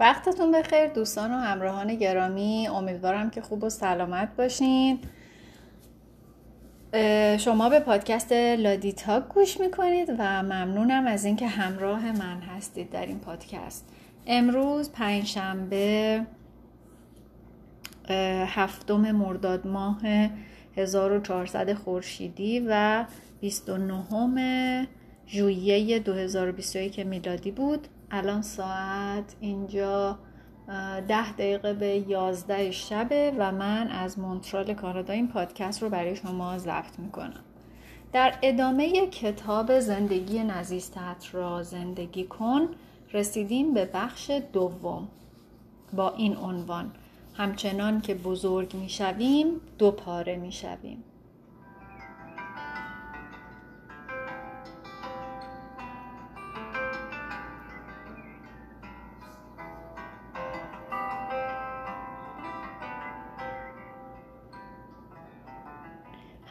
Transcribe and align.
وقتتون 0.00 0.52
بخیر 0.52 0.86
دوستان 0.86 1.30
و 1.30 1.34
همراهان 1.34 1.94
گرامی. 1.94 2.68
امیدوارم 2.68 3.30
که 3.30 3.40
خوب 3.40 3.64
و 3.64 3.70
سلامت 3.70 4.36
باشین. 4.36 4.98
شما 7.38 7.68
به 7.68 7.80
پادکست 7.80 8.32
لادیتا 8.32 9.20
گوش 9.20 9.60
می‌کنید 9.60 10.10
و 10.18 10.42
ممنونم 10.42 11.06
از 11.06 11.24
اینکه 11.24 11.46
همراه 11.46 12.12
من 12.12 12.40
هستید 12.40 12.90
در 12.90 13.06
این 13.06 13.18
پادکست. 13.18 13.88
امروز 14.26 14.92
پنجشنبه 14.92 16.26
هفتم 18.46 19.10
مرداد 19.12 19.66
ماه 19.66 20.00
1400 20.76 21.72
خورشیدی 21.72 22.66
و 22.68 23.04
29 23.40 24.88
ژوئیه 25.28 25.98
2021 25.98 26.98
میلادی 26.98 27.50
بود. 27.50 27.88
الان 28.10 28.42
ساعت 28.42 29.36
اینجا 29.40 30.18
ده 31.08 31.32
دقیقه 31.32 31.74
به 31.74 32.08
یازده 32.08 32.70
شبه 32.70 33.32
و 33.38 33.52
من 33.52 33.88
از 33.88 34.18
مونترال 34.18 34.74
کانادا 34.74 35.12
این 35.12 35.28
پادکست 35.28 35.82
رو 35.82 35.88
برای 35.88 36.16
شما 36.16 36.58
ضبط 36.58 36.98
می‌کنم. 36.98 37.44
در 38.12 38.34
ادامه 38.42 39.06
کتاب 39.06 39.80
زندگی 39.80 40.44
نزیستت 40.44 41.26
را 41.32 41.62
زندگی 41.62 42.24
کن 42.24 42.68
رسیدیم 43.12 43.74
به 43.74 43.90
بخش 43.94 44.30
دوم 44.52 45.08
با 45.92 46.10
این 46.10 46.36
عنوان. 46.36 46.92
همچنان 47.34 48.00
که 48.00 48.14
بزرگ 48.14 48.76
می‌شویم 48.76 49.46
دو 49.78 49.90
پاره 49.90 50.36
می‌شویم. 50.36 51.04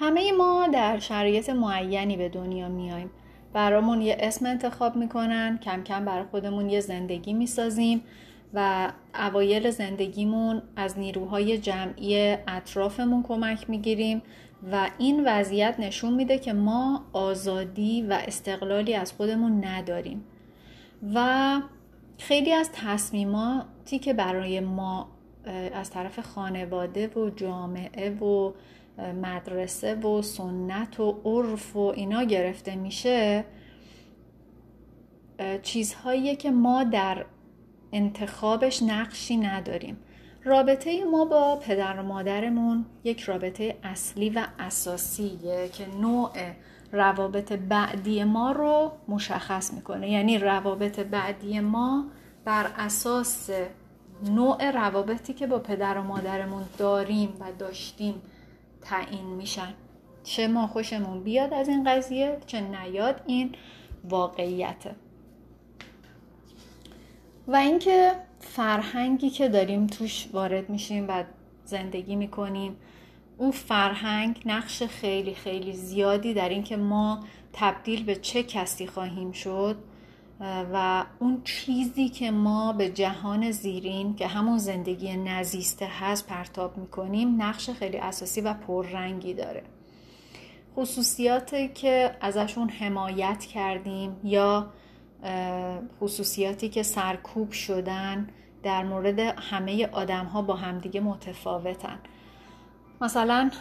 همه 0.10 0.32
ما 0.32 0.68
در 0.74 1.00
شرایط 1.00 1.50
معینی 1.50 2.18
به 2.18 2.30
دنیا 2.30 2.70
میایم. 2.70 3.10
برامون 3.54 4.02
یه 4.02 4.18
اسم 4.20 4.46
انتخاب 4.46 4.96
می‌کنن 4.96 5.58
کم 5.58 5.84
کم 5.84 6.06
برای 6.06 6.24
خودمون 6.32 6.70
یه 6.70 6.80
زندگی 6.80 7.34
می‌سازیم 7.34 8.02
و 8.54 8.92
اوایل 9.16 9.70
زندگیمون 9.70 10.62
از 10.76 11.00
نیروهای 11.00 11.58
جمعی 11.58 12.38
اطرافمون 12.48 13.24
کمک 13.24 13.70
می‌گیریم 13.70 14.22
و 14.72 14.90
این 14.98 15.24
وضعیت 15.26 15.76
نشون 15.80 16.14
میده 16.14 16.40
که 16.40 16.54
ما 16.54 17.06
آزادی 17.14 18.02
و 18.02 18.14
استقلالی 18.14 18.94
از 18.94 19.12
خودمون 19.12 19.66
نداریم. 19.66 20.23
و 21.14 21.62
خیلی 22.18 22.52
از 22.52 22.70
تصمیماتی 22.73 24.00
که 24.00 24.14
برای 24.14 24.60
ما 24.60 25.08
از 25.73 25.90
طرف 25.90 26.20
خانواده 26.20 27.08
و 27.08 27.30
جامعه 27.30 28.10
و 28.10 28.54
مدرسه 29.22 29.95
و 29.95 30.22
سنت 30.22 31.00
و 31.00 31.22
عرف 31.25 31.75
و 31.75 31.80
اینا 31.80 32.23
گرفته 32.23 32.75
میشه 32.75 33.45
چیزهایی 35.61 36.36
که 36.36 36.52
ما 36.52 36.83
در 36.83 37.25
انتخابش 37.94 38.83
نقشی 38.83 39.38
نداریم. 39.38 39.97
رابطه 40.44 41.05
ما 41.05 41.25
با 41.25 41.55
پدر 41.55 42.00
و 42.00 42.03
مادرمون 42.03 42.86
یک 43.03 43.22
رابطه 43.22 43.77
اصلی 43.83 44.30
و 44.30 44.47
اساسیه 44.59 45.70
که 45.73 45.86
نوع 46.02 46.30
روابط 46.92 47.54
بعدی 47.54 48.23
ما 48.23 48.52
رو 48.52 48.92
مشخص 49.08 49.73
می‌کنه. 49.73 50.09
یعنی 50.11 50.38
روابط 50.38 50.99
بعدی 50.99 51.59
ما 51.59 52.05
بر 52.45 52.71
اساس 52.77 53.49
نوع 54.23 54.71
روابطی 54.71 55.33
که 55.33 55.48
با 55.48 55.59
پدر 55.59 55.98
و 55.98 56.04
مادرمون 56.04 56.64
داریم 56.77 57.30
و 57.39 57.45
داشتیم. 57.59 58.21
تعیین 58.82 59.26
میشن. 59.26 59.73
چه 60.23 60.48
ما 60.48 60.67
خوشمون 60.67 61.23
بیاد 61.23 61.54
از 61.54 61.67
این 61.67 61.84
قضیه 61.84 62.38
چه 62.45 62.62
نیاد 62.62 63.22
این 63.28 63.56
واقعیته. 64.10 64.95
و 67.48 67.56
اینکه 67.56 68.12
فرهنگی 68.39 69.30
که 69.30 69.50
داریم 69.50 69.88
توش 69.88 70.28
وارد 70.34 70.70
میشیم 70.70 71.06
و 71.08 71.23
زندگی 71.66 72.16
می‌کنیم 72.16 72.76
اون 73.38 73.52
فرهنگ 73.52 74.42
نقش 74.45 74.84
خیلی 74.84 75.34
خیلی 75.34 75.73
زیادی 75.73 76.34
در 76.34 76.50
اینکه 76.50 76.78
ما 76.78 77.23
تبدیل 77.54 78.04
به 78.04 78.16
چه 78.16 78.44
کسی 78.44 78.88
خواهیم 78.88 79.32
شد 79.32 79.78
و 80.73 81.05
اون 81.20 81.42
چیزی 81.44 82.10
که 82.10 82.32
ما 82.32 82.73
به 82.73 82.89
جهان 82.89 83.52
زیرین 83.52 84.16
که 84.16 84.27
همون 84.27 84.58
زندگی 84.58 85.17
نزیسته 85.17 85.88
هست 86.00 86.27
پرتاب 86.27 86.77
می‌کنیم 86.77 87.42
نقش 87.42 87.70
خیلی 87.70 87.98
اساسی 87.98 88.42
و 88.42 88.54
پررنگی 88.54 89.33
داره. 89.33 89.64
خصوصیاتی 90.76 91.67
که 91.67 92.16
ازشون 92.22 92.70
حمایت 92.70 93.45
کردیم 93.45 94.17
یا 94.23 94.70
خصوصیاتی 96.00 96.70
که 96.70 96.83
سرکوب 96.83 97.52
شدن 97.52 98.27
در 98.64 98.83
مورد 98.83 99.20
همه 99.20 99.88
آدم 99.88 100.26
ها 100.26 100.42
با 100.42 100.56
همدیگه 100.56 101.00
متفاوتن. 101.00 102.00
مثلا 103.02 103.52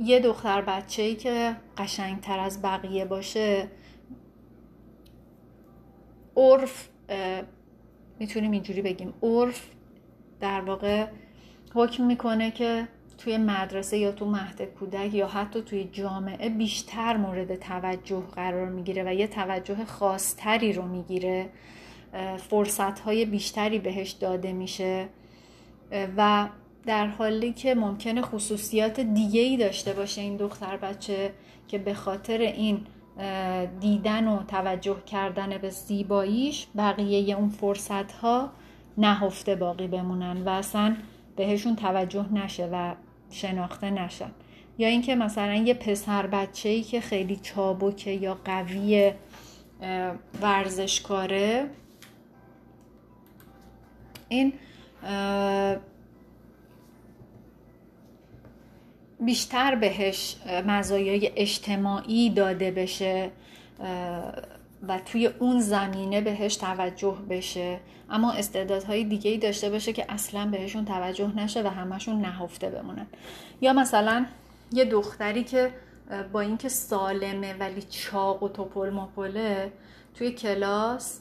یه 0.00 0.20
دختر 0.20 0.60
بچه 0.60 1.02
ای 1.02 1.14
که 1.14 1.56
قشنگتر 1.78 2.38
از 2.38 2.62
بقیه 2.62 3.04
باشه 3.04 3.68
عرف 6.40 6.88
می‌تونیم 8.18 8.50
اینجوری 8.50 8.82
بگیم. 8.82 9.14
عرف 9.22 9.70
در 10.40 10.60
واقع 10.60 11.06
حکم 11.74 12.06
می‌کنه 12.06 12.50
که 12.50 12.88
توی 13.18 13.36
مدرسه 13.36 13.98
یا 13.98 14.12
تو 14.12 14.26
مهد 14.26 14.62
کودک 14.62 15.14
یا 15.14 15.26
حتی 15.26 15.62
توی 15.62 15.84
جامعه 15.84 16.48
بیشتر 16.48 17.16
مورد 17.16 17.56
توجه 17.56 18.20
قرار 18.20 18.68
می‌گیره 18.68 19.04
و 19.06 19.14
یه 19.14 19.26
توجه 19.26 19.84
خاصتری 19.84 20.72
رو 20.72 20.82
می‌گیره. 20.82 21.50
فرصت 22.36 23.00
های 23.00 23.24
بیشتری 23.24 23.78
بهش 23.78 24.10
داده 24.10 24.52
میشه. 24.52 25.08
و 26.16 26.48
در 26.86 27.06
حالی 27.06 27.52
که 27.52 27.74
ممکنه 27.74 28.22
خصوصیات 28.22 29.00
دیگه 29.00 29.40
ای 29.40 29.56
داشته 29.56 29.92
باشه 29.92 30.20
این 30.20 30.36
دختر 30.36 30.76
بچه 30.76 31.32
که 31.68 31.78
به 31.78 31.94
خاطر 31.94 32.38
این 32.38 32.86
دیدن 33.80 34.28
و 34.28 34.42
توجه 34.42 34.96
کردن 35.06 35.58
به 35.58 35.70
زیباییش 35.70 36.66
بقیه 36.76 37.36
اون 37.36 37.48
فرصت 37.48 38.12
ها 38.12 38.50
نهفته 38.98 39.54
باقی 39.54 39.86
بمونن 39.86 40.42
و 40.44 40.48
اصلا 40.48 40.96
بهشون 41.36 41.76
توجه 41.76 42.32
نشه 42.32 42.68
و 42.72 42.94
شناخته 43.30 43.90
نشن. 43.90 44.30
یا 44.78 44.88
اینکه 44.88 45.14
مثلا 45.14 45.54
یه 45.54 45.74
پسر 45.74 46.26
بچه 46.26 46.68
ای 46.68 46.82
که 46.82 47.00
خیلی 47.00 47.36
چابکه 47.36 48.10
یا 48.10 48.38
قوی 48.44 49.12
ورزشکاره 50.42 51.70
این 54.28 54.52
بیشتر 59.20 59.74
بهش 59.74 60.36
مزایای 60.66 61.32
اجتماعی 61.36 62.30
داده 62.30 62.70
بشه 62.70 63.30
و 64.88 64.98
توی 64.98 65.26
اون 65.26 65.60
زمینه 65.60 66.20
بهش 66.20 66.56
توجه 66.56 67.16
بشه. 67.30 67.80
اما 68.10 68.32
استعدادهای 68.32 69.04
دیگه 69.04 69.30
ای 69.30 69.38
داشته 69.38 69.70
باشه 69.70 69.92
که 69.92 70.06
اصلا 70.08 70.46
بهشون 70.46 70.84
توجه 70.84 71.32
نشه 71.36 71.62
و 71.62 71.66
همشون 71.66 72.20
نهفته 72.20 72.70
بمونن. 72.70 73.06
یا 73.60 73.72
مثلا 73.72 74.26
یه 74.72 74.84
دختری 74.84 75.44
که 75.44 75.72
با 76.32 76.40
اینکه 76.40 76.68
سالمه 76.68 77.54
ولی 77.54 77.82
چاق 77.82 78.42
و 78.42 78.48
توپل 78.48 78.90
مپله 78.90 79.72
توی 80.14 80.30
کلاس 80.30 81.20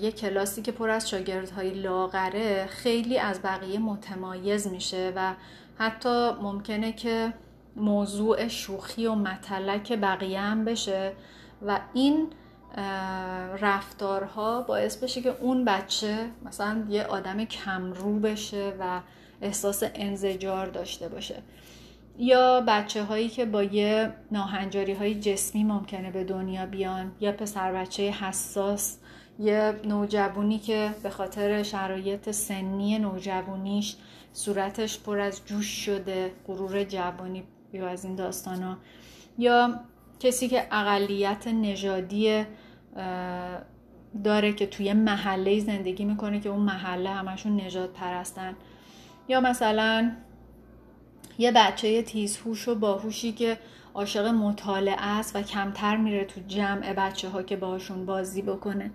یه 0.00 0.12
کلاسی 0.12 0.62
که 0.62 0.72
پر 0.72 0.90
از 0.90 1.10
شاگردهای 1.10 1.70
لاغره 1.70 2.66
خیلی 2.66 3.18
از 3.18 3.42
بقیه 3.42 3.78
متمایز 3.78 4.66
میشه 4.66 5.12
و 5.16 5.34
حتی 5.80 6.30
ممکنه 6.42 6.92
که 6.92 7.32
موضوع 7.76 8.48
شوخی 8.48 9.06
و 9.06 9.14
متلک 9.14 9.92
بقیه 9.92 10.40
هم 10.40 10.64
بشه 10.64 11.12
و 11.66 11.80
این 11.94 12.28
رفتارها 13.60 14.62
باعث 14.62 14.96
بشه 14.96 15.22
که 15.22 15.34
اون 15.40 15.64
بچه 15.64 16.30
مثلا 16.44 16.84
یه 16.88 17.04
آدم 17.04 17.44
کمرو 17.44 18.18
بشه 18.18 18.72
و 18.80 19.00
احساس 19.42 19.82
انزجار 19.94 20.66
داشته 20.66 21.08
باشه. 21.08 21.42
یا 22.18 22.64
بچه 22.66 23.04
هایی 23.04 23.28
که 23.28 23.44
با 23.44 23.62
یه 23.62 24.12
ناهنجاری 24.30 24.92
های 24.92 25.14
جسمی 25.14 25.64
ممکنه 25.64 26.10
به 26.10 26.24
دنیا 26.24 26.66
بیان 26.66 27.12
یا 27.20 27.32
پسر 27.32 27.72
بچه 27.72 28.02
حساس 28.02 28.98
یه 29.38 29.80
نوجوانی 29.84 30.58
که 30.58 30.94
به 31.02 31.10
خاطر 31.10 31.62
شرایط 31.62 32.30
سنی 32.30 32.98
نوجوانیش 32.98 33.96
صورتش 34.32 34.98
پر 34.98 35.20
از 35.20 35.40
جوش 35.46 35.84
شده 35.84 36.32
غرور 36.46 36.84
جوانی 36.84 37.42
یا 37.72 37.88
از 37.88 38.04
این 38.04 38.14
داستانا. 38.14 38.76
یا 39.38 39.80
کسی 40.20 40.48
که 40.48 40.66
اقلیت 40.70 41.48
نژادی 41.48 42.44
داره 44.24 44.52
که 44.52 44.66
توی 44.66 44.92
محله 44.92 45.60
زندگی 45.60 46.04
می‌کنه 46.04 46.40
که 46.40 46.48
اون 46.48 46.62
محله 46.62 47.10
همشون 47.10 47.60
نجات 47.60 47.92
پرستن. 47.92 48.56
یا 49.28 49.40
مثلا 49.40 50.12
یه 51.38 51.52
بچه 51.52 52.02
تیزهوش 52.02 52.68
و 52.68 52.74
باهوشی 52.74 53.32
که 53.32 53.58
عاشق 53.94 54.26
مطالعه 54.26 55.06
است 55.06 55.36
و 55.36 55.42
کمتر 55.42 55.96
میره 55.96 56.24
تو 56.24 56.40
جمع 56.48 56.92
بچه 56.92 57.28
ها 57.28 57.42
که 57.42 57.56
باشون 57.56 58.06
بازی 58.06 58.42
بکنه. 58.42 58.90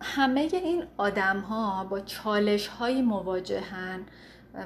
همه 0.00 0.48
این 0.52 0.84
آدم 0.96 1.40
ها 1.40 1.84
با 1.84 2.00
چالش 2.00 2.66
های 2.66 3.02
مواجهن 3.02 4.00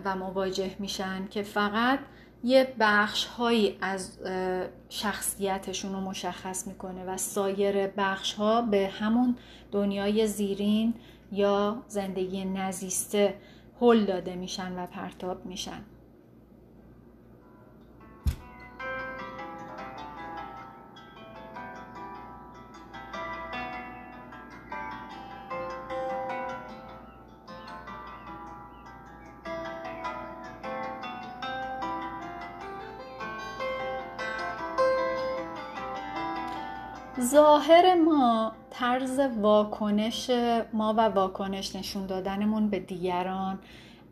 و 0.05 0.17
مواجه 0.17 0.77
میشن 0.79 1.29
که 1.31 1.43
فقط 1.43 1.99
یه 2.45 2.75
بخش 2.81 3.25
هایی 3.25 3.79
از 3.81 4.19
شخصیتشون 4.89 5.93
رو 5.93 6.01
مشخص 6.01 6.67
می‌کنه 6.67 7.05
و 7.05 7.17
سایر 7.17 7.87
بخش 7.87 8.33
ها 8.35 8.63
به 8.63 8.91
همون 9.01 9.37
دنیای 9.73 10.27
زیرین 10.27 10.95
یا 11.33 11.83
زندگی 11.89 12.45
نزیسته 12.45 13.35
هل 13.81 14.05
داده 14.05 14.35
میشن 14.37 14.79
و 14.79 14.87
پرتاب 14.87 15.47
میشن. 15.47 15.81
ظاهر 37.31 37.95
ما 37.95 38.53
طرز 38.71 39.21
واکنش 39.41 40.31
ما 40.73 40.95
و 40.97 41.01
واکنش 41.01 41.77
نشون 41.77 42.07
دادنمون 42.07 42.69
به 42.69 42.79
دیگران 42.79 43.59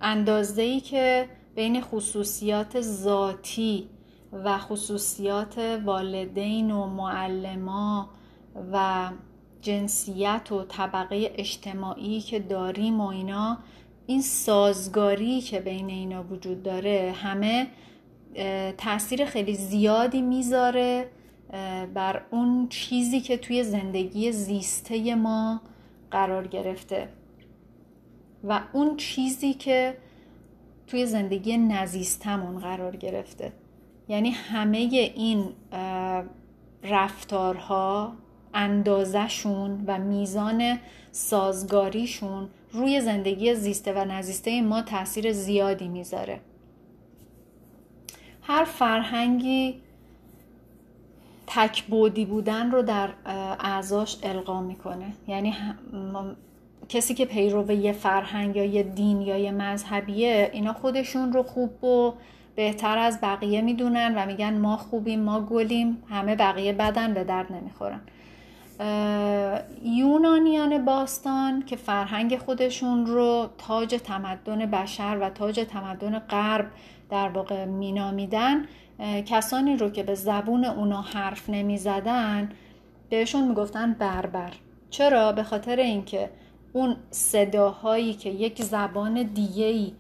اندازه 0.01 0.63
ای 0.63 0.81
که 0.81 1.29
بین 1.55 1.81
خصوصیات 1.81 2.81
ذاتی 2.81 3.89
و 4.33 4.59
خصوصیات 4.59 5.59
والدین 5.85 6.71
و 6.71 6.87
معلما 6.87 8.09
و 8.73 9.09
جنسیت 9.61 10.53
و 10.53 10.65
طبقه 10.65 11.31
اجتماعی 11.35 12.21
که 12.21 12.39
داریم 12.39 13.01
و 13.01 13.07
اینا 13.07 13.59
این 14.07 14.23
سازگاری 14.23 15.41
که 15.41 15.61
بین 15.61 15.91
اینا 15.91 16.23
وجود 16.23 16.63
داره 16.63 17.15
همه 17.23 17.67
تاثیر 18.79 19.25
خیلی 19.25 19.55
زیادی 19.55 20.23
می‌ذاره. 20.23 21.11
بر 21.95 22.23
اون 22.31 22.69
چیزی 22.69 23.21
که 23.21 23.37
توی 23.37 23.65
زندگی 23.65 24.33
زیسته 24.33 25.15
ما 25.15 25.61
قرار 26.11 26.47
گرفته. 26.47 27.09
و 28.45 28.61
اون 28.73 28.97
چیزی 28.97 29.55
که 29.55 29.97
توی 30.87 31.07
زندگی 31.07 31.57
نزیستمون 31.57 32.59
قرار 32.59 32.97
گرفته. 32.97 33.53
یعنی 34.09 34.31
همه 34.31 34.79
این 34.79 35.45
رفتارها 36.83 38.13
اندازشون 38.55 39.85
و 39.87 39.99
میزان 39.99 40.79
سازگاریشون 41.13 42.49
روی 42.73 43.01
زندگی 43.01 43.55
زیسته 43.55 43.93
و 43.93 44.05
نزیسته 44.05 44.63
ما 44.63 44.83
تاثیر 44.83 45.33
زیادی 45.33 45.89
می‌ذاره. 45.89 46.41
هر 48.43 48.65
فرهنگی 48.65 49.81
تکبودی 51.47 52.25
بودن 52.25 52.71
رو 52.71 52.83
در 52.83 53.09
اعضاش 53.61 54.19
القا 54.23 54.61
می‌کنه. 54.61 55.13
یعنی 55.29 55.55
کسی 56.89 57.15
که 57.15 57.25
پیرو 57.25 57.71
یه 57.71 57.93
فرهنگ 57.93 58.57
یا 58.57 58.65
یه 58.65 58.83
دین 58.83 59.21
یا 59.21 59.37
یه 59.37 59.51
مذهبیه 59.51 60.51
اینا 60.53 60.73
خودشون 60.73 61.33
رو 61.33 61.43
خوب 61.43 61.85
و 61.85 62.15
بهتر 62.57 62.99
از 62.99 63.19
بقیه 63.23 63.61
می‌دونن 63.61 64.15
و 64.17 64.27
میگن 64.27 64.59
ما 64.59 64.77
خوبیم 64.77 65.21
ما 65.21 65.41
گلیم 65.41 66.03
همه 66.11 66.37
بقیه 66.37 66.73
بدن 66.73 67.15
به 67.15 67.25
درد 67.25 67.53
نمی‌خورن. 67.53 68.01
یونانیان 69.83 70.85
باستان 70.85 71.63
که 71.63 71.77
فرهنگ 71.77 72.39
خودشون 72.39 73.07
رو 73.07 73.49
تاج 73.59 73.95
تمدن 73.95 74.67
بشر 74.67 75.19
و 75.21 75.31
تاج 75.31 75.61
تمدن 75.61 76.19
غرب 76.19 76.67
در 77.11 77.29
واقع 77.29 77.65
مینامیدن 77.65 78.65
کسانی 79.27 79.77
رو 79.77 79.91
که 79.91 80.03
به 80.03 80.15
زبون 80.15 80.65
اونا 80.65 81.01
حرف 81.01 81.51
نمی 81.51 81.79
زدن 81.79 82.49
بهشون 83.11 83.49
می‌گفتن 83.49 83.93
بربر. 83.93 84.53
چرا؟ 84.91 85.33
به 85.33 85.43
خاطر 85.43 85.77
اینکه 85.77 86.31
اون 86.73 86.97
صداهایی 87.11 88.15
که 88.15 88.31
یک 88.31 88.63
زبان 88.63 89.23
دیگهی 89.23 89.93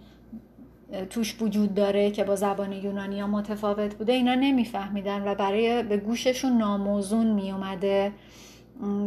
توش 1.10 1.42
وجود 1.42 1.74
داره 1.74 2.10
که 2.10 2.24
با 2.24 2.36
زبان 2.36 2.72
یونانی 2.72 3.20
ها 3.20 3.26
متفاوت 3.26 3.94
بوده 3.94 4.12
اینا 4.12 4.34
نمیفهمیدن 4.34 5.28
و 5.28 5.34
برای 5.34 5.82
به 5.82 5.96
گوششون 5.96 6.58
ناموزون 6.58 7.26
می 7.26 7.52
اومده 7.52 8.12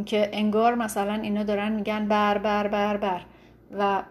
که 0.06 0.30
انگار 0.34 0.76
مثلا 0.76 1.14
اینا 1.14 1.44
دارن 1.44 1.72
میگن 1.72 2.08
بر 2.08 2.38
بر 2.38 2.68
بر 2.68 2.98
بر 2.98 3.22
و 3.80 4.04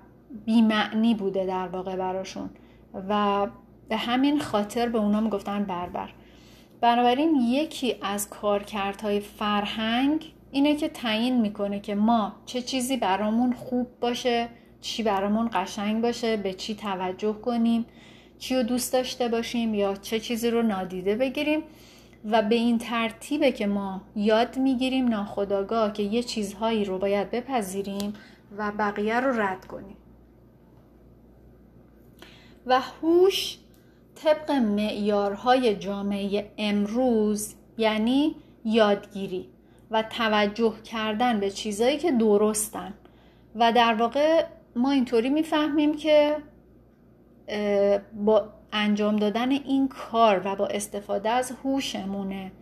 بیمعنی 0.44 1.14
بوده 1.14 1.46
در 1.46 1.68
واقع 1.68 1.96
براشون. 1.96 2.50
و 3.08 3.46
به 3.88 3.96
همین 3.96 4.40
خاطر 4.40 4.88
به 4.88 4.98
اونا 4.98 5.20
می‌گفتن 5.20 5.64
بربر. 5.64 6.10
بنابراین 6.80 7.36
یکی 7.36 7.96
از 8.02 8.28
کارکردهای 8.28 9.20
فرهنگ 9.20 10.32
اینه 10.52 10.76
که 10.76 10.88
تعیین 10.88 11.40
می‌کنه 11.40 11.80
که 11.80 11.94
ما 11.94 12.32
چه 12.46 12.62
چیزی 12.62 12.96
برامون 12.96 13.52
خوب 13.52 14.00
باشه 14.00 14.48
چی 14.80 15.02
برامون 15.02 15.50
قشنگ 15.52 16.02
باشه 16.02 16.36
به 16.36 16.52
چی 16.52 16.74
توجه 16.74 17.32
کنیم 17.32 17.86
چی 18.38 18.56
رو 18.56 18.62
دوست 18.62 18.92
داشته 18.92 19.28
باشیم 19.28 19.74
یا 19.74 19.94
چه 19.94 20.20
چیزی 20.20 20.50
رو 20.50 20.62
نادیده 20.62 21.16
بگیریم 21.16 21.62
و 22.24 22.42
به 22.42 22.54
این 22.54 22.78
ترتیبه 22.78 23.52
که 23.52 23.66
ما 23.66 24.02
یاد 24.16 24.58
می‌گیریم 24.58 25.08
ناخداگاه 25.08 25.92
که 25.92 26.02
یه 26.02 26.22
چیزهایی 26.22 26.84
رو 26.84 26.98
باید 26.98 27.30
بپذیریم 27.30 28.12
و 28.58 28.72
بقیه 28.78 29.20
رو 29.20 29.40
رد 29.40 29.64
کنیم. 29.64 29.96
و 32.66 32.80
هوش 32.80 33.58
طبق 34.22 34.50
معیارهای 34.50 35.76
جامعه 35.76 36.50
امروز 36.58 37.54
یعنی 37.78 38.34
یادگیری 38.64 39.48
و 39.90 40.02
توجه 40.02 40.74
کردن 40.84 41.40
به 41.40 41.50
چیزایی 41.50 41.98
که 41.98 42.12
درستن. 42.12 42.94
و 43.54 43.72
در 43.72 43.94
واقع 43.94 44.44
ما 44.76 44.90
اینطوری 44.90 45.28
می‌فهمیم 45.28 45.96
که 45.96 46.36
با 48.24 48.48
انجام 48.72 49.16
دادن 49.16 49.50
این 49.50 49.88
کار 49.88 50.42
و 50.44 50.56
با 50.56 50.66
استفاده 50.66 51.30
از 51.30 51.52
هوشمونه 51.64 52.52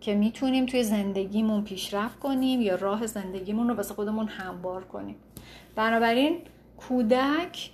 که 0.00 0.14
می‌تونیم 0.14 0.66
توی 0.66 0.82
زندگیمون 0.82 1.64
پیشرفت 1.64 2.18
کنیم 2.18 2.60
یا 2.60 2.74
راه 2.74 3.06
زندگیمون 3.06 3.68
رو 3.68 3.74
واسه 3.74 3.94
خودمون 3.94 4.28
هموار 4.28 4.84
کنیم. 4.84 5.16
بنابراین 5.76 6.38
کودک 6.76 7.70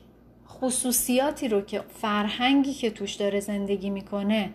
خصوصیاتی 0.63 1.49
رو 1.49 1.61
که 1.61 1.83
فرهنگی 2.01 2.75
که 2.75 2.91
توش 2.91 3.15
داره 3.15 3.41
زندگی 3.41 3.91
می‌کنه 3.91 4.51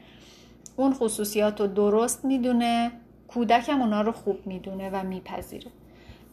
اون 0.76 0.94
خصوصیات 0.94 1.62
رو 1.62 1.68
درست 1.68 2.26
می‌دونه 2.26 2.92
کودکم 3.28 3.82
اونا 3.82 4.02
رو 4.02 4.12
خوب 4.12 4.48
می‌دونه 4.48 4.90
و 4.90 5.04
میپذیره 5.04 5.72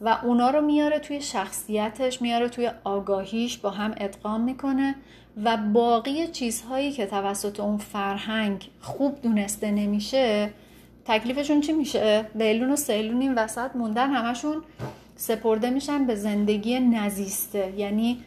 و 0.01 0.17
اونا 0.23 0.49
رو 0.49 0.61
میاره 0.61 0.99
توی 0.99 1.21
شخصیتش 1.21 2.21
میاره 2.21 2.49
توی 2.49 2.71
آگاهیش 2.83 3.57
با 3.57 3.69
هم 3.69 3.95
ادغام 3.97 4.41
می‌کنه 4.41 4.95
و 5.43 5.57
باقی 5.57 6.27
چیزهایی 6.27 6.91
که 6.91 7.05
توسط 7.05 7.59
اون 7.59 7.77
فرهنگ 7.77 8.69
خوب 8.81 9.21
دونسته 9.21 9.71
نمیشه 9.71 10.49
تکلیفشون 11.05 11.61
چی 11.61 11.73
میشه؟ 11.73 12.25
لیلون 12.35 12.71
و 12.71 12.75
سیلون 12.75 13.21
این 13.21 13.35
وسط 13.35 13.75
موندن 13.75 14.09
همشون 14.09 14.63
سپرده 15.15 15.69
میشن 15.69 16.05
به 16.05 16.15
زندگی 16.15 16.79
نزیسته 16.79 17.73
یعنی 17.77 18.23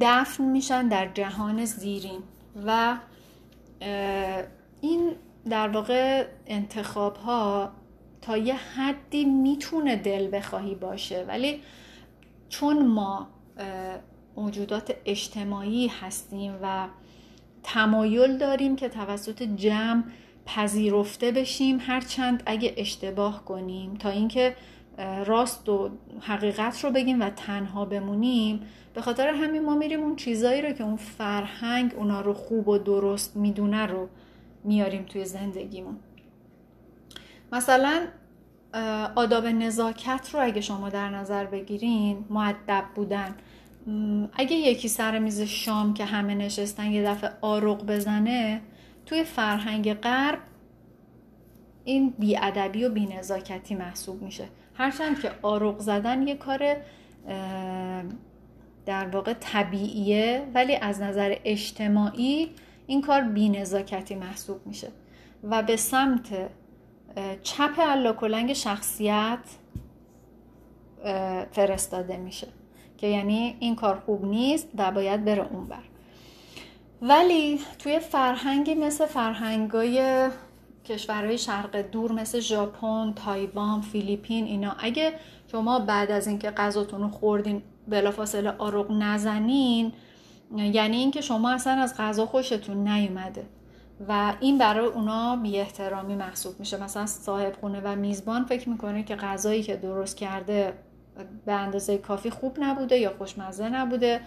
دفن 0.00 0.44
میشن 0.44 0.88
در 0.88 1.08
جهان 1.14 1.64
زیرین 1.64 2.20
و 2.66 2.96
این 4.80 5.12
در 5.50 5.68
واقع 5.68 6.26
انتخاب 6.46 7.16
ها 7.16 7.72
تا 8.22 8.36
یه 8.36 8.54
حدی 8.54 9.24
می‌تونه 9.24 9.96
دل 9.96 10.36
بخواهی 10.36 10.74
باشه. 10.74 11.24
ولی 11.28 11.60
چون 12.48 12.86
ما 12.86 13.28
موجودات 14.36 14.96
اجتماعی 15.04 15.86
هستیم 15.86 16.58
و 16.62 16.86
تمایل 17.62 18.38
داریم 18.38 18.76
که 18.76 18.88
توسط 18.88 19.42
جمع 19.42 20.02
پذیرفته 20.46 21.32
بشیم 21.32 21.78
هرچند 21.80 22.42
اگه 22.46 22.74
اشتباه 22.76 23.44
کنیم 23.44 23.94
تا 23.94 24.08
اینکه 24.08 24.56
راست 25.26 25.68
و 25.68 25.90
حقیقت 26.20 26.84
رو 26.84 26.90
بگیم 26.90 27.20
و 27.20 27.30
تنها 27.30 27.84
بمونیم 27.84 28.60
به 28.94 29.00
خاطر 29.00 29.28
همین 29.28 29.64
ما 29.64 29.74
میریم 29.74 30.02
اون 30.02 30.16
چیزایی 30.16 30.62
رو 30.62 30.72
که 30.72 30.84
اون 30.84 30.96
فرهنگ 30.96 31.94
اونا 31.96 32.20
رو 32.20 32.34
خوب 32.34 32.68
و 32.68 32.78
درست 32.78 33.36
می‌دونه 33.36 33.86
رو 33.86 34.08
میاریم 34.64 35.02
توی 35.02 35.24
زندگیمون. 35.24 35.96
مثلا 37.52 38.06
آداب 39.16 39.46
نزاکت 39.46 40.30
رو 40.32 40.40
اگه 40.42 40.60
شما 40.60 40.88
در 40.88 41.08
نظر 41.08 41.46
بگیرین 41.46 42.24
معدب 42.30 42.84
بودن. 42.94 43.34
اگه 44.32 44.56
یکی 44.56 44.88
سر 44.88 45.18
میز 45.18 45.40
شام 45.40 45.94
که 45.94 46.04
همه 46.04 46.34
نشستن 46.34 46.92
یه 46.92 47.02
دفعه 47.02 47.30
آروغ 47.40 47.86
بزنه 47.86 48.60
توی 49.06 49.24
فرهنگ 49.24 49.94
غرب 49.94 50.38
این 51.84 52.14
بیادبی 52.18 52.84
و 52.84 52.90
بینزاکتی 52.90 53.74
محسوب 53.74 54.22
میشه. 54.22 54.48
هرچند 54.78 55.20
که 55.20 55.30
آروغ 55.42 55.78
زدن 55.78 56.28
یه 56.28 56.34
کار 56.34 56.76
در 58.86 59.08
واقع 59.08 59.32
طبیعیه 59.32 60.48
ولی 60.54 60.76
از 60.76 61.00
نظر 61.00 61.36
اجتماعی 61.44 62.50
این 62.86 63.02
کار 63.02 63.20
بینزاکتی 63.20 64.14
محسوب 64.14 64.66
میشه. 64.66 64.88
و 65.44 65.62
به 65.62 65.76
سمت 65.76 66.50
چپ 67.42 68.12
کلنگ 68.20 68.52
شخصیت 68.52 69.38
فرستاده 71.52 72.16
میشه. 72.16 72.48
که 72.98 73.06
یعنی 73.06 73.56
این 73.60 73.76
کار 73.76 74.00
خوب 74.06 74.24
نیست 74.24 74.68
و 74.78 74.90
باید 74.90 75.24
بره 75.24 75.46
اون 75.52 75.64
بر 75.64 75.82
ولی 77.02 77.60
توی 77.78 77.98
فرهنگی 77.98 78.74
مثل 78.74 79.06
فرهنگای 79.06 80.28
کشورهای 80.88 81.38
شرق 81.38 81.76
دور 81.76 82.12
مثل 82.12 82.40
ژاپن، 82.40 83.12
تایوان، 83.16 83.80
فیلیپین 83.80 84.44
اینا. 84.44 84.76
اگه 84.78 85.12
شما 85.52 85.78
بعد 85.78 86.10
از 86.10 86.26
اینکه 86.26 86.50
غذاتون 86.50 87.00
رو 87.00 87.08
خوردین 87.08 87.62
بلافاصله 87.88 88.50
آروغ 88.50 88.92
نزنین 88.92 89.92
یعنی 90.56 90.96
اینکه 90.96 91.20
شما 91.20 91.50
اصلا 91.50 91.72
از 91.72 91.96
غذا 91.96 92.26
خوشتون 92.26 92.88
نیومده. 92.88 93.46
و 94.08 94.34
این 94.40 94.58
برای 94.58 94.86
اونا 94.86 95.36
بی 95.36 95.58
احترامی 95.58 96.14
محسوب 96.14 96.60
میشه. 96.60 96.82
مثلا 96.82 97.06
صاحب 97.06 97.52
خونه 97.60 97.80
و 97.84 97.96
میزبان 97.96 98.44
فکر 98.44 98.68
می‌کنه 98.68 99.02
که 99.02 99.16
غذایی 99.16 99.62
که 99.62 99.76
درست 99.76 100.16
کرده 100.16 100.72
به 101.46 101.52
اندازه 101.52 101.98
کافی 101.98 102.30
خوب 102.30 102.56
نبوده 102.60 102.98
یا 102.98 103.14
خوشمزه 103.18 103.68
نبوده 103.68 104.20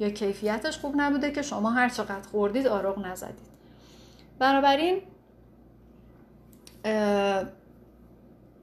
یا 0.00 0.10
کیفیتش 0.10 0.78
خوب 0.78 0.94
نبوده 0.96 1.30
که 1.30 1.42
شما 1.42 1.70
هر 1.70 1.88
چقدر 1.88 2.28
خوردید 2.30 2.66
آروغ 2.66 3.06
نزدید. 3.06 3.48
بنابراین 4.38 5.00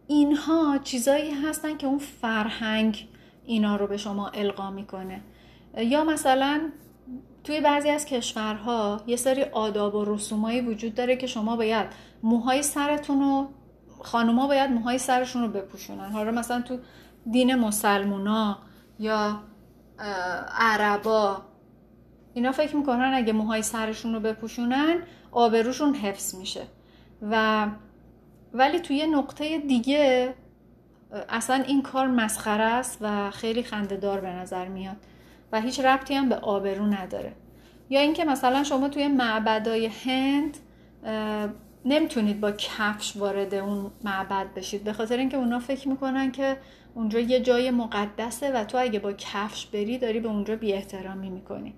اینها 0.08 0.78
چیزایی 0.84 1.32
هستن 1.32 1.78
که 1.78 1.88
اون 1.88 2.00
فرهنگ 2.00 3.08
اینا 3.46 3.76
رو 3.76 3.88
به 3.88 3.98
شما 3.98 4.30
القا 4.30 4.72
می‌کنه. 4.72 5.22
یا 5.78 6.04
مثلا 6.04 6.62
توی 7.44 7.62
بعضی 7.62 7.90
از 7.90 8.06
کشورها 8.06 9.02
یه 9.08 9.16
سری 9.16 9.44
آداب 9.44 9.96
و 9.96 10.06
رسومایی 10.06 10.62
وجود 10.62 10.96
داره 10.96 11.16
که 11.16 11.28
شما 11.28 11.56
باید 11.56 11.88
موهای 12.24 12.64
سرتون 12.64 13.20
رو 13.20 13.50
خانوما 14.04 14.48
باید 14.48 14.72
موهای 14.72 14.98
سرشون 14.98 15.42
رو 15.42 15.48
بپوشونن. 15.48 16.12
حالا 16.12 16.32
مثلا 16.32 16.62
تو 16.62 16.78
دین 17.32 17.56
مسلمونا 17.56 18.58
یا 19.00 19.40
عربا 20.60 21.42
اینا 22.34 22.52
فکر 22.52 22.76
می‌کنن 22.76 23.12
اگه 23.14 23.34
موهای 23.34 23.62
سرشون 23.62 24.14
رو 24.14 24.20
بپوشونن 24.20 24.98
آبروشون 25.32 25.96
حفظ 25.96 26.36
میشه. 26.36 26.64
و 27.32 27.68
ولی 28.58 28.80
توی 28.80 29.08
نقطه 29.08 29.58
دیگه 29.58 30.34
اصلا 31.30 31.64
این 31.68 31.82
کار 31.82 32.08
مسخره 32.08 32.64
است 32.64 32.98
و 33.02 33.32
خیلی 33.32 33.64
خندهدار 33.64 34.22
به 34.22 34.30
نظر 34.30 34.68
میاد 34.68 34.96
و 35.52 35.62
هیچ 35.62 35.80
ربطی 35.80 36.14
هم 36.14 36.30
به 36.30 36.36
آبرو 36.36 36.86
نداره. 36.86 37.34
یا 37.90 38.00
اینکه 38.00 38.26
مثلا 38.26 38.64
شما 38.64 38.90
توی 38.90 39.08
معبدای 39.08 39.86
هند 39.86 40.58
نمی‌تونید 41.86 42.42
با 42.42 42.52
کفش 42.52 43.18
وارد 43.18 43.54
اون 43.54 43.92
معبد 44.04 44.54
بشید. 44.54 44.84
به 44.84 44.94
خاطر 44.94 45.18
اینکه 45.18 45.38
اونا 45.38 45.60
فکر 45.60 45.88
می‌کنن 45.90 46.32
که 46.32 46.58
اونجا 46.96 47.20
یه 47.20 47.40
جای 47.40 47.72
مقدسه 47.72 48.52
و 48.52 48.64
تو 48.64 48.78
اگه 48.78 49.00
با 49.00 49.14
کفش 49.14 49.66
بری 49.66 49.98
داری 49.98 50.20
به 50.20 50.28
اونجا 50.28 50.56
بی 50.56 50.74
احترامی 50.74 51.30
می‌کنی. 51.30 51.74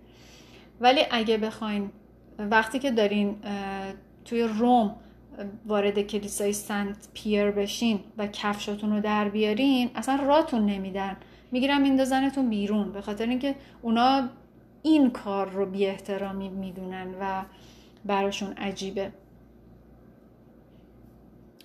ولی 0.82 1.02
اگه 1.12 1.38
بخواین 1.38 1.92
وقتی 2.40 2.80
که 2.80 2.92
دارین 2.92 3.36
توی 4.26 4.44
روم 4.44 4.96
وارد 5.66 6.02
کلیسای 6.02 6.54
سنت 6.54 7.08
پیر 7.14 7.52
بشین 7.52 8.00
و 8.18 8.28
کفشاتون 8.28 8.92
رو 8.92 9.02
در 9.02 9.30
بیارین 9.30 9.90
اصلا 9.96 10.16
راتون 10.16 10.66
نمیدن. 10.66 11.18
می‌گیرم 11.52 11.82
میندازنتون 11.82 12.50
بیرون. 12.50 12.92
به 12.92 13.02
خاطر 13.02 13.26
اینکه 13.26 13.56
اونا 13.82 14.30
این 14.84 15.10
کار 15.10 15.50
رو 15.50 15.66
بی 15.66 15.86
احترامی 15.86 16.50
می‌دونن 16.50 17.08
و 17.22 17.44
براشون 18.06 18.54
عجیبه. 18.54 19.12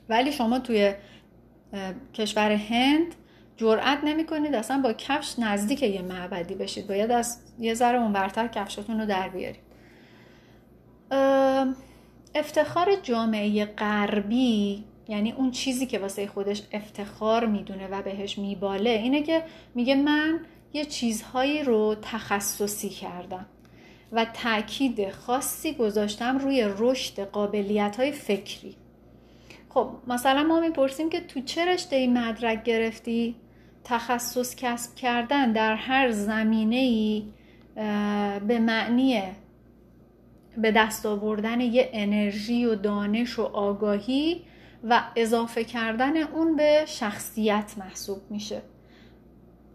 ولی 0.09 0.33
شما 0.33 0.59
توی 0.59 0.95
کشور 2.15 2.53
هند 2.53 3.15
جرأت 3.57 3.99
نمی 4.05 4.27
کنید 4.27 4.55
اصلا 4.55 4.81
با 4.81 4.93
کفش 4.93 5.39
نزدیک 5.39 5.83
یه 5.83 6.03
معبدی 6.03 6.55
بشید. 6.55 6.87
باید 6.87 7.11
از 7.11 7.39
یه 7.59 7.75
ذره 7.75 7.99
اونورتر 7.99 8.49
کفشتون 8.49 9.01
رو 9.01 9.07
در 9.07 9.29
بیارید. 9.29 9.63
افتخار 12.35 12.97
جامعه 13.03 13.65
غربی 13.65 14.85
یعنی 15.09 15.33
اون 15.33 15.51
چیزی 15.51 15.87
که 15.87 15.99
واسه 15.99 16.27
خودش 16.27 16.63
افتخار 16.73 17.47
می‌دونه 17.47 17.89
و 17.89 18.03
بهش 18.03 18.39
میباله 18.39 18.91
اینه 18.91 19.23
که 19.23 19.43
میگه 19.75 19.95
من 19.95 20.41
یه 20.73 20.85
چیزهایی 20.85 21.63
رو 21.63 21.97
تخصصی 22.03 22.89
کردم 22.89 23.47
و 24.13 24.25
تاکید 24.25 25.11
خاصی 25.11 25.75
گذاشتم 25.75 26.39
روی 26.39 26.69
رشد 26.79 27.21
قابلیت 27.21 27.97
های 27.97 28.13
فکری. 28.13 28.77
خب 29.69 29.89
مثلا 30.07 30.43
ما 30.43 30.61
می‌پرسیم 30.61 31.11
که 31.11 31.21
تو 31.21 31.41
چه 31.41 31.65
رشته 31.65 32.07
مدرک 32.07 32.65
گرفتی؟ 32.65 33.35
تخصص 33.85 34.57
کسب 34.57 34.95
کردن 34.95 35.53
در 35.53 35.75
هر 35.75 36.11
زمینه 36.11 36.77
ای 36.77 37.25
به 38.47 38.59
معنی 38.59 39.23
به 40.57 40.73
دست 40.73 41.07
آوردن 41.07 41.61
یه 41.61 41.91
انرژی 41.93 42.65
و 42.65 42.75
دانش 42.75 43.39
و 43.39 43.43
آگاهی 43.43 44.43
و 44.85 45.03
اضافه 45.17 45.65
کردن 45.65 46.17
اون 46.17 46.57
به 46.57 46.85
شخصیت 46.87 47.75
محسوب 47.79 48.19
میشه. 48.31 48.63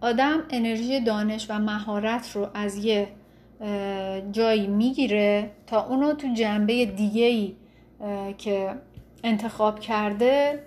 آدم 0.01 0.43
انرژی 0.49 0.99
دانش 0.99 1.45
و 1.49 1.59
مهارت 1.59 2.31
رو 2.35 2.47
از 2.53 2.85
یه 2.85 3.07
جایی 4.31 4.67
می‌گیره 4.67 5.51
تا 5.67 5.85
اونو 5.87 6.13
تو 6.13 6.27
جنبه 6.33 6.85
دیگه 6.85 7.25
ای 7.25 7.55
که 8.37 8.73
انتخاب 9.23 9.79
کرده 9.79 10.63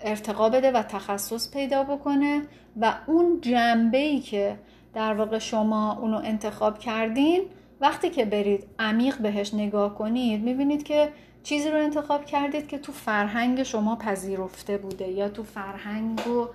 ارتقا 0.00 0.48
بده 0.48 0.72
و 0.72 0.82
تخصص 0.82 1.52
پیدا 1.52 1.82
بکنه 1.82 2.42
و 2.80 2.94
اون 3.06 3.40
جنبه 3.40 3.98
ای 3.98 4.20
که 4.20 4.58
در 4.94 5.14
واقع 5.14 5.38
شما 5.38 5.98
اونو 6.00 6.16
انتخاب 6.16 6.78
کردین 6.78 7.42
وقتی 7.82 8.10
که 8.10 8.24
برید 8.24 8.64
عمیق 8.78 9.18
بهش 9.18 9.54
نگاه 9.54 9.94
کنید 9.94 10.42
می‌بینید 10.42 10.82
که 10.82 11.08
چیزی 11.42 11.70
رو 11.70 11.78
انتخاب 11.78 12.24
کردید 12.24 12.68
که 12.68 12.78
تو 12.78 12.92
فرهنگ 12.92 13.62
شما 13.62 13.96
پذیرفته 13.96 14.78
بوده 14.78 15.08
یا 15.08 15.28
تو 15.28 15.42
فرهنگ 15.42 16.26
و 16.26 16.46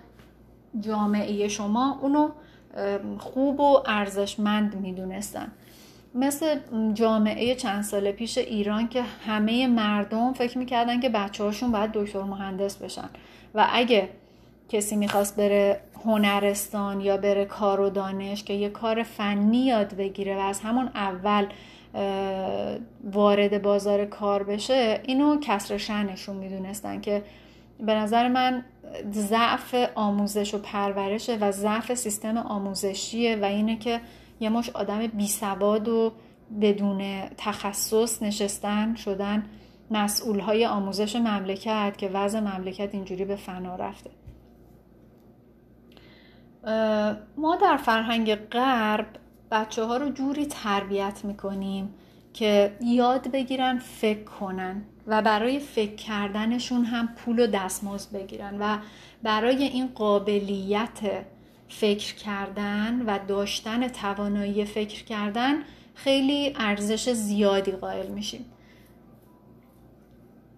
جامعه 0.79 1.47
شما 1.47 1.99
اونو 2.01 2.29
خوب 3.17 3.59
و 3.59 3.83
ارزشمند 3.85 4.75
می‌دونستن. 4.75 5.51
مثل 6.15 6.59
جامعه 6.93 7.55
چند 7.55 7.83
سال 7.83 8.11
پیش 8.11 8.37
ایران 8.37 8.87
که 8.87 9.03
همه 9.25 9.67
مردم 9.67 10.33
فکر 10.33 10.57
می‌کردن 10.57 10.99
که 10.99 11.09
بچه 11.09 11.43
هاشون 11.43 11.71
باید 11.71 11.91
دکتر 11.91 12.23
مهندس 12.23 12.77
بشن. 12.77 13.09
و 13.55 13.67
اگه 13.71 14.09
کسی 14.69 14.95
می‌خواست 14.95 15.35
بره 15.35 15.81
هنرستان 16.05 17.01
یا 17.01 17.17
بره 17.17 17.45
کار 17.45 17.79
و 17.79 17.89
دانش 17.89 18.43
که 18.43 18.53
یه 18.53 18.69
کار 18.69 19.03
فنی 19.03 19.65
یاد 19.65 19.93
بگیره 19.93 20.37
و 20.37 20.39
از 20.39 20.59
همون 20.59 20.89
اول 20.95 21.47
وارد 23.03 23.61
بازار 23.61 24.05
کار 24.05 24.43
بشه 24.43 25.01
اینو 25.05 25.39
کسر 25.41 25.77
شنشون 25.77 26.35
می‌دونستن 26.35 27.01
که 27.01 27.23
به 27.79 27.95
نظر 27.95 28.27
من 28.27 28.63
ضعف 29.11 29.75
آموزش 29.95 30.53
و 30.53 30.57
پرورشه 30.57 31.37
و 31.41 31.51
ضعف 31.51 31.93
سیستم 31.93 32.37
آموزشیه 32.37 33.35
و 33.35 33.45
اینه 33.45 33.77
که 33.77 34.01
یه 34.39 34.49
مش 34.49 34.69
آدم 34.69 35.07
بی 35.07 35.27
سواد 35.27 35.87
و 35.87 36.11
بدون 36.61 37.21
تخصص 37.37 38.23
نشستن 38.23 38.95
شدن 38.95 39.45
مسئول 39.91 40.39
های 40.39 40.65
آموزش 40.65 41.15
مملکت 41.15 41.93
که 41.97 42.09
وضع 42.09 42.39
مملکت 42.39 42.89
اینجوری 42.93 43.25
به 43.25 43.35
فنا 43.35 43.75
رفته. 43.75 44.09
ما 47.37 47.55
در 47.61 47.77
فرهنگ 47.77 48.35
غرب 48.35 49.07
بچه 49.51 49.83
ها 49.83 49.97
رو 49.97 50.09
جوری 50.09 50.45
تربیت 50.45 51.25
می‌کنیم 51.25 51.93
که 52.33 52.77
یاد 52.81 53.31
بگیرن 53.31 53.79
فکر 53.79 54.23
کنن 54.23 54.81
و 55.07 55.21
برای 55.21 55.59
فکر 55.59 55.95
کردنشون 55.95 56.85
هم 56.85 57.07
پول 57.15 57.39
و 57.39 57.47
دستمزد 57.47 58.11
بگیرن 58.11 58.57
و 58.59 58.77
برای 59.23 59.63
این 59.63 59.87
قابلیت 59.95 60.99
فکر 61.69 62.15
کردن 62.15 63.01
و 63.01 63.19
داشتن 63.27 63.87
توانایی 63.87 64.65
فکر 64.65 65.03
کردن 65.03 65.55
خیلی 65.95 66.53
ارزش 66.59 67.09
زیادی 67.09 67.71
قائل 67.71 68.07
میشیم. 68.07 68.45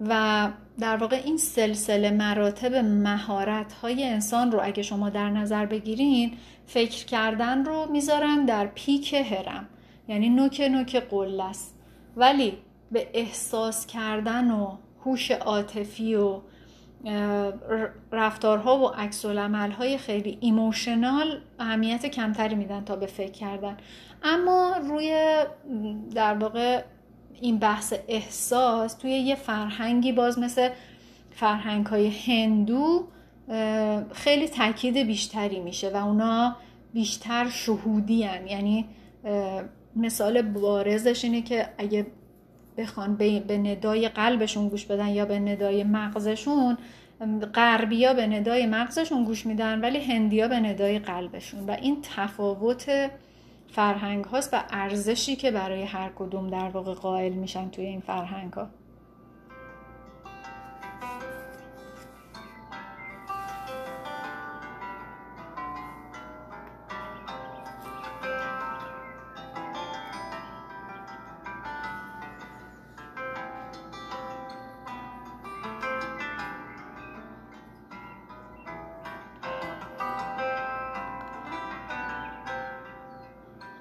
و 0.08 0.50
در 0.80 0.98
واقع 0.98 1.22
این 1.26 1.38
سلسله 1.38 2.12
مراتب 2.12 2.76
مهارت 2.76 3.74
های 3.74 4.04
انسان 4.04 4.52
رو 4.52 4.60
اگه 4.64 4.84
شما 4.84 5.10
در 5.10 5.30
نظر 5.30 5.66
بگیرین 5.66 6.38
فکر 6.68 7.06
کردن 7.06 7.66
رو 7.66 7.92
می‌ذارن 7.92 8.46
در 8.46 8.68
پیک 8.68 9.14
هرم 9.14 9.68
یعنی 10.08 10.30
نوک 10.30 10.62
نوک 10.72 10.96
قله 10.96 11.44
است. 11.44 11.76
ولی 12.18 12.58
به 12.92 13.08
احساس 13.14 13.86
کردن 13.86 14.52
و 14.52 14.78
هوش 15.06 15.32
عاطفی 15.32 16.16
و 16.16 16.40
رفتارها 18.12 18.78
و 18.78 18.88
عکس 18.88 19.26
های 19.26 19.98
خیلی 19.98 20.38
ایموشنال 20.42 21.42
اهمیت 21.60 22.06
کمتری 22.06 22.56
میدن 22.56 22.84
تا 22.84 22.96
به 22.96 23.06
فکر 23.06 23.32
کردن. 23.32 23.78
اما 24.24 24.76
روی 24.90 25.36
در 26.16 26.34
واقع 26.34 26.84
این 27.42 27.58
بحث 27.58 27.94
احساس 28.08 28.94
توی 28.94 29.12
یه 29.12 29.36
فرهنگی 29.36 30.12
باز 30.12 30.40
مثل 30.40 30.70
فرهنگ 31.32 31.86
های 31.86 32.08
هندو 32.08 33.08
خیلی 34.14 34.48
تاکید 34.48 34.98
بیشتری 34.98 35.60
میشه 35.60 35.90
و 35.90 35.96
اونا 35.96 36.56
بیشتر 36.94 37.50
شهودی 37.50 38.24
هن. 38.24 38.48
یعنی 38.48 38.86
مثال 39.96 40.42
بارزش 40.42 41.24
اینه 41.24 41.42
که 41.42 41.70
اگه 41.78 42.08
بخوان 42.78 43.16
به 43.16 43.58
ندای 43.58 44.10
قلبشون 44.10 44.70
گوش 44.70 44.86
بدن 44.86 45.08
یا 45.08 45.26
به 45.26 45.40
ندای 45.40 45.84
مغزشون 45.84 46.78
غربیا 47.54 48.14
به 48.14 48.28
ندای 48.28 48.66
مغزشون 48.66 49.24
گوش 49.24 49.46
میدن 49.46 49.82
ولی 49.82 50.00
هندیا 50.00 50.48
به 50.48 50.60
ندای 50.60 51.00
قلبشون 51.00 51.66
و 51.66 51.72
این 51.72 51.98
تفاوت 52.16 53.10
فرهنگ 53.72 54.26
هاست 54.26 54.54
و 54.54 54.64
ارزشی 54.70 55.36
که 55.36 55.52
برای 55.52 55.84
هر 55.84 56.10
کدوم 56.16 56.48
در 56.48 56.70
واقع 56.70 56.94
قائل 56.94 57.34
میشن 57.34 57.70
توی 57.70 57.86
این 57.86 58.00
فرهنگ 58.00 58.54
ها 58.54 58.68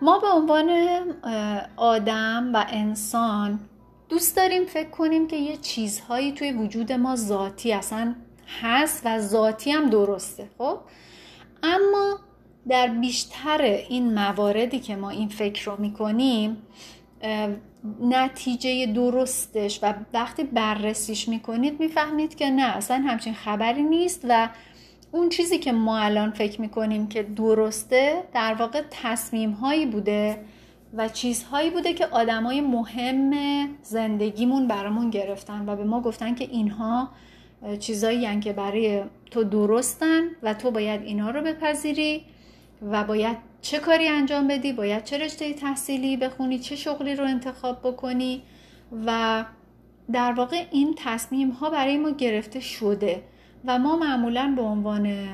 ما 0.08 0.18
به 0.18 0.28
عنوان 0.28 0.70
آدم 1.76 2.50
و 2.54 2.64
انسان 2.68 3.60
دوست 4.08 4.36
داریم 4.36 4.64
فکر 4.64 4.90
کنیم 4.90 5.26
که 5.26 5.36
یه 5.36 5.56
چیزهایی 5.56 6.32
توی 6.32 6.52
وجود 6.52 6.92
ما 6.92 7.16
ذاتی 7.16 7.72
اصلا 7.72 8.14
هست 8.62 9.02
و 9.04 9.18
ذاتی 9.18 9.70
هم 9.70 9.90
درسته 9.90 10.50
خب؟ 10.58 10.78
اما 11.62 12.18
در 12.68 12.86
بیشتر 12.86 13.62
این 13.62 14.14
مواردی 14.14 14.78
که 14.78 14.96
ما 14.96 15.10
این 15.10 15.28
فکر 15.28 15.64
رو 15.64 15.80
می‌کنیم 15.80 16.56
نتیجه 18.00 18.86
درستش 18.86 19.80
و 19.82 19.94
وقتی 20.14 20.44
بررسیش 20.44 21.28
می‌کنید 21.28 21.80
می‌فهمید 21.80 22.34
که 22.34 22.50
نه 22.50 22.76
اصلا 22.76 22.96
همچین 22.96 23.34
خبری 23.34 23.82
نیست 23.82 24.20
و 24.28 24.48
اون 25.12 25.28
چیزی 25.28 25.58
که 25.58 25.72
ما 25.72 25.98
الان 25.98 26.30
فکر 26.30 26.60
می‌کنیم 26.60 27.08
که 27.08 27.22
درسته 27.22 28.24
در 28.34 28.54
واقع 28.54 28.82
تصمیم 28.90 29.50
هایی 29.50 29.86
بوده 29.86 30.38
و 30.94 31.08
چیزهایی 31.08 31.70
بوده 31.70 31.94
که 31.94 32.06
آدمای 32.06 32.60
مهم 32.60 33.32
زندگیمون 33.82 34.68
برامون 34.68 35.10
گرفتن 35.10 35.68
و 35.68 35.76
به 35.76 35.84
ما 35.84 36.00
گفتن 36.00 36.34
که 36.34 36.44
اینها 36.44 37.08
چیزایی 37.78 38.40
که 38.40 38.52
برای 38.52 39.02
تو 39.30 39.44
درستن 39.44 40.22
و 40.42 40.54
تو 40.54 40.70
باید 40.70 41.02
اینا 41.02 41.30
رو 41.30 41.42
بپذیری 41.42 42.24
و 42.82 43.04
باید 43.04 43.36
چه 43.62 43.78
کاری 43.78 44.08
انجام 44.08 44.48
بدی 44.48 44.72
باید 44.72 45.04
چه 45.04 45.18
رشته 45.18 45.52
تحصیلی 45.52 46.16
بخونی 46.16 46.58
چه 46.58 46.76
شغلی 46.76 47.14
رو 47.14 47.24
انتخاب 47.24 47.78
بکنی 47.82 48.42
و 49.06 49.44
در 50.12 50.32
واقع 50.32 50.64
این 50.70 50.94
تصمیم 50.98 51.50
ها 51.50 51.70
برای 51.70 51.96
ما 51.96 52.10
گرفته 52.10 52.60
شده. 52.60 53.22
و 53.64 53.78
ما 53.78 53.96
معمولا 53.96 54.52
به 54.56 54.62
عنوان 54.62 55.28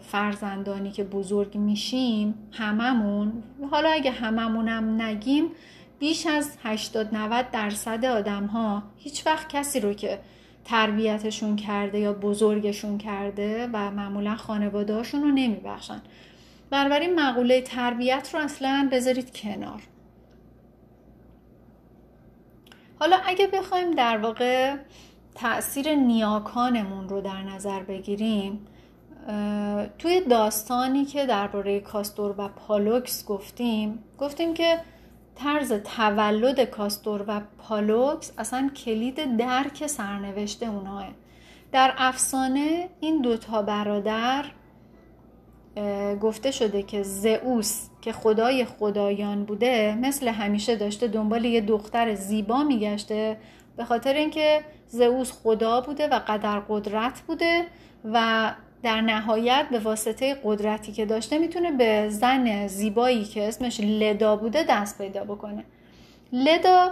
فرزندانی 0.00 0.90
که 0.90 1.04
بزرگ 1.04 1.56
میشیم 1.56 2.34
هممون 2.52 3.42
حالا 3.70 3.88
اگه 3.88 4.10
هممونم 4.10 5.02
نگیم 5.02 5.44
بیش 5.98 6.26
از 6.26 6.56
80 6.62 7.14
90 7.14 7.50
درصد 7.50 8.04
آدم 8.04 8.46
ها 8.46 8.82
هیچ 8.96 9.26
وقت 9.26 9.48
کسی 9.48 9.80
رو 9.80 9.92
که 9.92 10.18
تربیتشون 10.64 11.56
کرده 11.56 11.98
یا 11.98 12.12
بزرگشون 12.12 12.98
کرده 12.98 13.68
و 13.72 13.90
معمولا 13.90 14.36
خانوادهاشون 14.36 15.22
رو 15.22 15.28
نمیبخشن. 15.28 16.02
بنابراین 16.70 17.20
مقوله 17.20 17.60
تربیت 17.60 18.30
رو 18.32 18.40
اصلا 18.40 18.88
بذارید 18.92 19.36
کنار. 19.36 19.82
حالا 22.98 23.16
اگه 23.26 23.46
بخوایم 23.46 23.90
در 23.90 24.18
واقع 24.18 24.76
تاثیر 25.34 25.94
نیاکانمون 25.94 27.08
رو 27.08 27.20
در 27.20 27.42
نظر 27.42 27.82
بگیریم 27.82 28.66
توی 29.98 30.20
داستانی 30.20 31.04
که 31.04 31.26
درباره 31.26 31.80
کاستور 31.80 32.34
و 32.38 32.48
پالوکس 32.48 33.26
گفتیم 33.26 34.04
گفتیم 34.18 34.54
که 34.54 34.78
طرز 35.34 35.72
تولد 35.72 36.60
کاستور 36.60 37.24
و 37.26 37.40
پالوکس 37.58 38.32
اصلا 38.38 38.70
کلید 38.84 39.36
درک 39.36 39.86
سرنوشت 39.86 40.62
اوناه 40.62 41.04
در 41.72 41.94
افسانه 41.96 42.88
این 43.00 43.22
دوتا 43.22 43.62
برادر 43.62 44.44
گفته 46.20 46.50
شده 46.50 46.82
که 46.82 47.02
زئوس 47.02 47.88
که 48.02 48.12
خدای 48.12 48.64
خدایان 48.64 49.44
بوده 49.44 49.98
مثل 50.00 50.28
همیشه 50.28 50.76
داشته 50.76 51.08
دنبال 51.08 51.44
یه 51.44 51.60
دختر 51.60 52.14
زیبا 52.14 52.62
میگشته 52.64 53.36
به 53.76 53.84
خاطر 53.84 54.14
اینکه 54.14 54.64
زئوس 54.92 55.32
خدا 55.32 55.80
بوده 55.80 56.08
و 56.08 56.20
قدر 56.28 56.60
قدرت 56.60 57.20
بوده 57.20 57.64
و 58.04 58.50
در 58.82 59.00
نهایت 59.00 59.66
به 59.70 59.78
واسطه 59.78 60.36
قدرتی 60.44 60.92
که 60.92 61.06
داشته 61.06 61.38
می‌تونه 61.38 61.70
به 61.70 62.08
زن 62.08 62.66
زیبایی 62.66 63.24
که 63.24 63.48
اسمش 63.48 63.80
لدا 63.80 64.36
بوده 64.36 64.64
دست 64.68 64.98
پیدا 64.98 65.24
بکنه. 65.24 65.64
لدا 66.32 66.90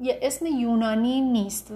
یه 0.00 0.18
اسم 0.22 0.46
یونانی 0.46 1.20
نیست. 1.20 1.72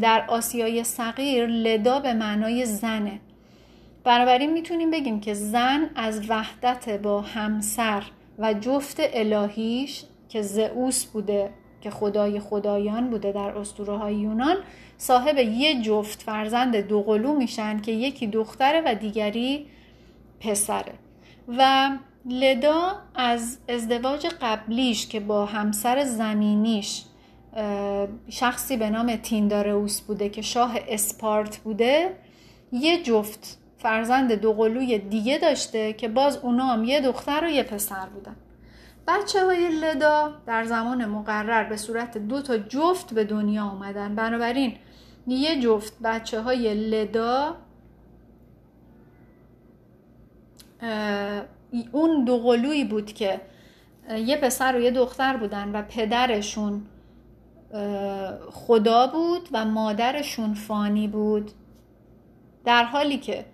در 0.00 0.24
آسیای 0.28 0.84
صغیر 0.84 1.46
لدا 1.46 2.00
به 2.00 2.12
معنای 2.12 2.66
زنه. 2.66 3.20
بنابراین 4.04 4.52
می‌تونیم 4.52 4.90
بگیم 4.90 5.20
که 5.20 5.34
زن 5.34 5.90
از 5.96 6.30
وحدت 6.30 6.88
با 7.02 7.20
همسر 7.20 8.02
و 8.38 8.54
جفت 8.54 8.96
الهیش 9.00 10.04
که 10.28 10.42
زئوس 10.42 11.04
بوده 11.04 11.50
که 11.80 11.90
خدای 11.90 12.40
خدایان 12.40 13.10
بوده 13.10 13.32
در 13.32 13.58
اسطوره 13.58 13.96
های 13.96 14.14
یونان 14.14 14.56
صاحب 14.98 15.38
یه 15.38 15.82
جفت 15.82 16.22
فرزند 16.22 16.76
دوقلو 16.76 17.34
میشن 17.34 17.80
که 17.80 17.92
یکی 17.92 18.26
دختره 18.26 18.82
و 18.86 18.94
دیگری 18.94 19.66
پسره. 20.40 20.92
و 21.58 21.90
لدا 22.26 22.92
از 23.14 23.58
ازدواج 23.68 24.26
قبلیش 24.40 25.06
که 25.06 25.20
با 25.20 25.46
همسر 25.46 26.04
زمینیش 26.04 27.04
شخصی 28.28 28.76
به 28.76 28.90
نام 28.90 29.16
تیندارئوس 29.16 30.00
بوده 30.00 30.28
که 30.28 30.42
شاه 30.42 30.78
اسپارت 30.88 31.56
بوده 31.56 32.16
یه 32.72 33.02
جفت 33.02 33.58
فرزند 33.78 34.32
دوقلوی 34.32 34.98
دیگه 34.98 35.38
داشته 35.38 35.92
که 35.92 36.08
باز 36.08 36.36
اونا 36.36 36.66
هم 36.66 36.84
یه 36.84 37.00
دختر 37.00 37.44
و 37.44 37.48
یه 37.48 37.62
پسر 37.62 38.06
بودن. 38.06 38.36
بچه 39.10 39.44
های 39.44 39.68
لدا 39.68 40.32
در 40.46 40.64
زمان 40.64 41.04
مقرر 41.04 41.64
به 41.64 41.76
صورت 41.76 42.18
دو 42.18 42.42
تا 42.42 42.58
جفت 42.58 43.14
به 43.14 43.24
دنیا 43.24 43.64
آمدن. 43.64 44.14
بنابراین 44.14 44.76
یه 45.26 45.60
جفت 45.60 45.92
بچه 46.02 46.40
های 46.40 46.74
لدا 46.74 47.56
اون 51.92 52.24
دو 52.24 52.38
قلوی 52.38 52.84
بود 52.84 53.12
که 53.12 53.40
یه 54.10 54.36
پسر 54.36 54.76
و 54.76 54.80
یه 54.80 54.90
دختر 54.90 55.36
بودن 55.36 55.72
و 55.72 55.82
پدرشون 55.82 56.86
خدا 58.50 59.06
بود 59.06 59.48
و 59.52 59.64
مادرشون 59.64 60.54
فانی 60.54 61.08
بود. 61.08 61.50
در 62.64 62.84
حالی 62.84 63.18
که 63.18 63.44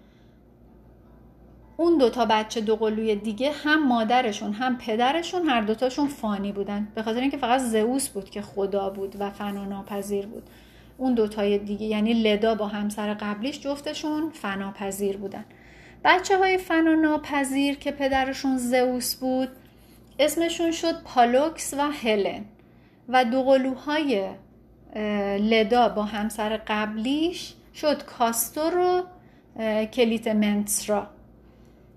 اون 1.77 1.99
دوتا 1.99 2.27
بچه 2.27 2.61
دو 2.61 2.77
قلوی 2.77 3.17
دیگه 3.17 3.53
هم 3.53 3.89
مادرشون 3.89 4.53
هم 4.53 4.79
پدرشون 4.79 5.49
هر 5.49 5.61
دوتاشون 5.61 6.09
فانی 6.09 6.53
بودن. 6.53 6.89
به 6.95 7.03
خاطر 7.03 7.21
اینکه 7.21 7.37
فقط 7.37 7.61
زئوس 7.61 8.09
بود 8.09 8.31
که 8.31 8.43
خدا 8.43 8.91
بود 8.91 9.17
و 9.19 9.31
فنا 9.31 9.65
ناپذیر 9.65 10.27
بود. 10.27 10.43
اون 10.99 11.15
دوتای 11.15 11.59
دیگه 11.59 11.87
یعنی 11.87 12.15
لدا 12.15 12.55
با 12.55 12.67
همسر 12.67 13.15
قبلیش 13.15 13.61
جفتشون 13.61 14.31
فناپذیر 14.31 15.17
بودن. 15.17 15.45
بچه 16.05 16.39
های 16.39 16.59
فنا 16.59 16.95
ناپذیر 16.95 17.75
که 17.75 17.91
پدرشون 17.91 18.59
زئوس 18.59 19.15
بود 19.15 19.49
اسمشون 20.19 20.71
شد 20.71 21.03
پالوکس 21.03 21.75
و 21.75 21.91
هلن. 21.91 22.45
و 23.09 23.25
دو 23.25 23.43
قلوهای 23.43 24.29
لدا 25.41 25.89
با 25.89 26.03
همسر 26.03 26.61
قبلیش 26.67 27.55
شد 27.75 28.03
کاستور 28.03 28.79
و 28.79 29.03
کلیتمنتسرا 29.85 31.16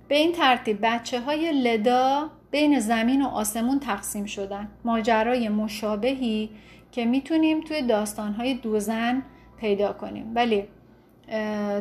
به 0.09 0.15
این 0.15 0.31
ترتیب 0.31 0.79
بچه 0.81 1.21
های 1.21 1.51
لدا 1.51 2.29
بین 2.51 2.79
زمین 2.79 3.21
و 3.21 3.27
آسمون 3.27 3.79
تقسیم 3.79 4.25
شدن. 4.25 4.67
ماجرای 4.85 5.49
مشابهی 5.49 6.49
که 6.91 7.05
می‌تونیم 7.05 7.61
توی 7.61 7.81
داستانهای 7.81 8.53
دوزن 8.53 9.23
پیدا 9.59 9.93
کنیم. 9.93 10.31
ولی 10.35 10.63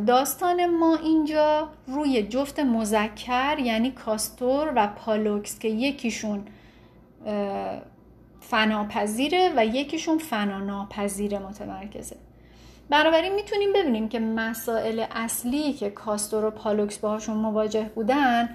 داستان 0.07 0.67
ما 0.67 0.97
اینجا 0.97 1.69
روی 1.87 2.23
جفت 2.23 2.61
مذکر 2.61 3.59
یعنی 3.59 3.91
کاستور 3.91 4.73
و 4.77 4.87
پالوکس 4.87 5.59
که 5.59 5.69
یکیشون 5.69 6.45
فناپذیره 8.41 9.53
و 9.57 9.67
یکیشون 9.67 10.19
فناناپذیره 10.19 11.39
متمرکزه. 11.39 12.17
بنابراین 12.91 13.35
می‌تونیم 13.35 13.73
ببینیم 13.73 14.09
که 14.09 14.21
مسائل 14.21 15.05
اصلی 15.11 15.73
که 15.73 15.91
کاستور 15.91 16.45
و 16.45 16.51
پالوکس 16.51 16.99
باهاشون 16.99 17.37
مواجه 17.37 17.91
بودن 17.95 18.49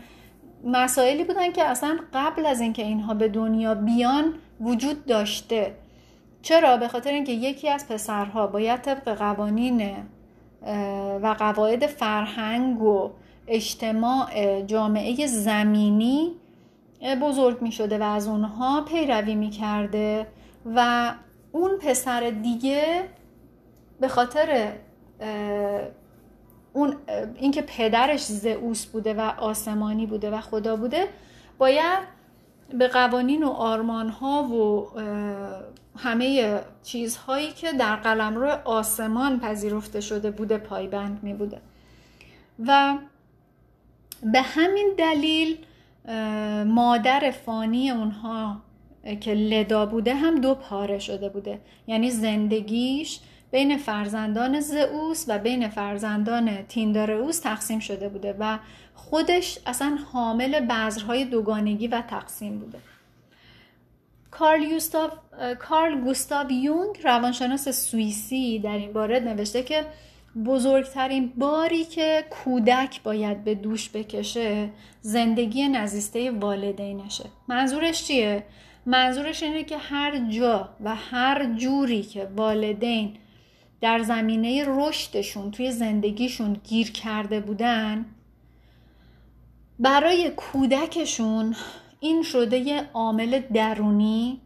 مسائلی 0.65 1.24
بودن 1.24 1.52
که 1.52 1.63
اصلا 1.63 2.00
قبل 2.13 2.46
از 2.46 2.62
اینکه 2.62 2.84
اینها 2.84 3.13
به 3.13 3.28
دنیا 3.28 3.76
بیان 3.76 4.34
وجود 4.62 5.06
داشته. 5.06 5.76
چرا؟ 6.41 6.78
به 6.78 6.88
خاطر 6.88 7.12
اینکه 7.12 7.32
یکی 7.32 7.69
از 7.69 7.88
پسرها 7.88 8.48
باید 8.48 8.82
طبق 8.82 9.10
قوانین 9.10 9.96
و 11.22 11.36
قواعد 11.39 11.88
فرهنگ 11.88 12.82
و 12.82 13.12
اجتماع 13.48 14.62
جامعه 14.62 15.28
زمینی 15.28 16.32
بزرگ 17.22 17.62
می 17.62 17.72
شده 17.72 17.98
و 17.98 18.04
از 18.04 18.28
اونها 18.28 18.82
پیروی 18.82 19.36
می 19.36 19.50
کرده 19.50 20.28
و 20.76 21.12
اون 21.52 21.72
پسر 21.82 22.30
دیگه 22.30 23.04
به 23.99 24.08
خاطر 24.08 24.73
اون 26.73 26.95
اینکه 27.36 27.62
پدرش 27.62 28.21
زئوس 28.21 28.86
بوده 28.86 29.13
و 29.13 29.19
آسمانی 29.21 30.06
بوده 30.06 30.32
و 30.32 30.41
خدا 30.41 30.75
بوده 30.75 31.08
باید 31.58 31.99
به 32.73 32.88
قوانین 32.88 33.43
و 33.43 33.49
آرمان 33.49 34.10
ها 34.10 34.43
و 34.43 34.88
همه 35.97 36.60
چیزهایی 36.84 37.51
که 37.51 37.71
در 37.71 37.95
قلمرو 37.95 38.49
آسمان 38.65 39.39
پذیرفته 39.39 40.01
شده 40.01 40.32
بوده 40.32 40.58
پایبند 40.58 41.23
می 41.23 41.34
بوده. 41.34 41.62
و 42.67 42.97
به 44.34 44.41
همین 44.41 44.93
دلیل 44.97 45.58
مادر 46.65 47.32
فانی 47.45 47.91
اونها 47.91 48.62
که 49.21 49.34
لدا 49.34 49.86
بوده 49.86 50.15
هم 50.15 50.41
دو 50.41 50.56
پاره 50.56 50.99
شده 50.99 51.29
بوده. 51.29 51.60
یعنی 51.88 52.12
زندگیش 52.12 53.19
بین 53.54 53.78
فرزندان 53.78 54.60
زئوس 54.60 55.26
و 55.28 55.39
بین 55.39 55.70
فرزندان 55.70 56.63
تیندارئوس 56.63 57.39
تقسیم 57.39 57.80
شده 57.80 58.10
بوده 58.10 58.36
و 58.39 58.60
خودش 58.96 59.60
اصلا 59.66 59.98
حامل 60.13 60.60
بذرهای 60.60 61.26
دوگانگی 61.26 61.88
و 61.88 62.02
تقسیم 62.02 62.60
بوده 62.60 62.78
کارل, 64.32 64.63
یوستاف، 64.63 65.12
کارل 65.60 66.02
گوستاو 66.02 66.52
یونگ 66.52 66.98
روانشناس 67.04 67.70
سوئیسی 67.70 68.60
در 68.60 68.78
این 68.78 68.94
باره 68.94 69.20
نوشته 69.20 69.63
که 69.63 69.86
بزرگترین 70.46 71.34
باری 71.38 71.84
که 71.84 72.26
کودک 72.30 73.04
باید 73.04 73.44
به 73.44 73.56
دوش 73.56 73.89
بکشه 73.89 74.70
زندگی 75.02 75.68
نزیسته 75.68 76.32
والدینشه 76.32 77.26
منظورش 77.48 78.04
چیه؟ 78.04 78.44
منظورش 78.86 79.44
اینه 79.44 79.63
که 79.63 79.78
هر 79.78 80.18
جا 80.30 80.70
و 80.84 80.96
هر 80.96 81.46
جوری 81.56 82.02
که 82.02 82.28
والدین 82.36 83.18
در 83.84 84.04
زمینه 84.04 84.63
رشدشون 84.67 85.52
توی 85.52 85.72
زندگیشون 85.72 86.54
گیر 86.54 86.91
کرده 86.91 87.39
بودن 87.39 88.06
برای 89.80 90.30
کودکشون 90.30 91.56
این 92.00 92.24
شده 92.24 92.58
یه 92.58 92.89
عامل 92.93 93.39
درونی 93.39 94.41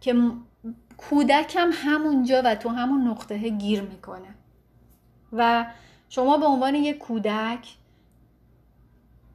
که 0.00 0.14
کودکم 0.96 1.70
همونجا 1.72 2.42
و 2.44 2.54
تو 2.54 2.68
همون 2.68 3.08
نقطه 3.08 3.48
گیر 3.48 3.80
می‌کنه. 3.80 4.34
و 5.32 5.66
شما 6.08 6.36
به 6.36 6.46
عنوان 6.46 6.74
یک 6.74 6.98
کودک 6.98 7.76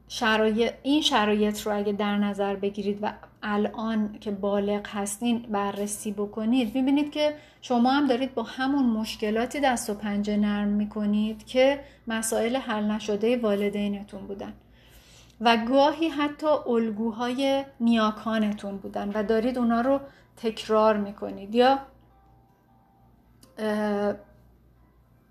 شرایط 0.08 0.72
این 0.82 1.02
شرایط 1.02 1.60
رو 1.60 1.76
اگه 1.78 1.92
در 1.92 2.16
نظر 2.16 2.56
بگیرید 2.56 2.98
و 3.02 3.12
الان 3.42 4.18
که 4.20 4.30
بالغ 4.30 4.88
هستین 4.88 5.38
بررسی 5.38 6.12
بکنید. 6.12 6.74
می‌بینید 6.74 7.12
که 7.12 7.34
شما 7.60 7.90
هم 7.90 8.06
دارید 8.06 8.34
با 8.34 8.42
همون 8.42 8.86
مشکلاتی 8.86 9.60
دست 9.60 9.90
و 9.90 9.94
پنجه 9.94 10.36
نرم 10.36 10.68
می‌کنید 10.68 11.46
که 11.46 11.80
مسائل 12.06 12.56
حل 12.56 12.84
نشده 12.84 13.36
والدینتون 13.36 14.26
بودن. 14.26 14.52
و 15.40 15.56
گاهی 15.56 16.08
حتی 16.08 16.46
الگوهای 16.46 17.64
نیاکانتون 17.80 18.76
بودن 18.76 19.10
و 19.14 19.22
دارید 19.22 19.58
اونا 19.58 19.80
رو 19.80 20.00
تکرار 20.36 20.96
می‌کنید. 20.96 21.54
یا 21.54 21.78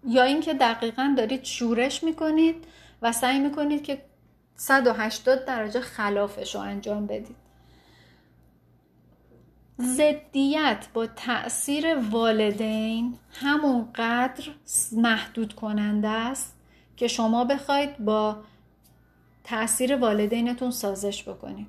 یا 0.07 0.23
اینکه 0.23 0.53
دقیقا 0.53 1.13
دارید 1.17 1.43
شورش 1.43 2.03
می‌کنید 2.03 2.65
و 3.01 3.11
سعی 3.11 3.39
می‌کنید 3.39 3.83
که 3.83 4.01
180 4.55 5.45
درجه 5.45 5.81
خلافش 5.81 6.55
رو 6.55 6.61
انجام 6.61 7.07
بدید. 7.07 7.40
زدیت 9.81 10.87
با 10.93 11.07
تاثیر 11.07 11.95
والدین 11.95 13.17
همونقدر 13.33 14.43
محدود 14.91 15.53
کننده 15.53 16.07
است 16.07 16.55
که 16.97 17.07
شما 17.07 17.45
بخواید 17.45 17.97
با 17.97 18.37
تاثیر 19.43 19.95
والدینتون 19.95 20.71
سازش 20.71 21.23
بکنید. 21.23 21.67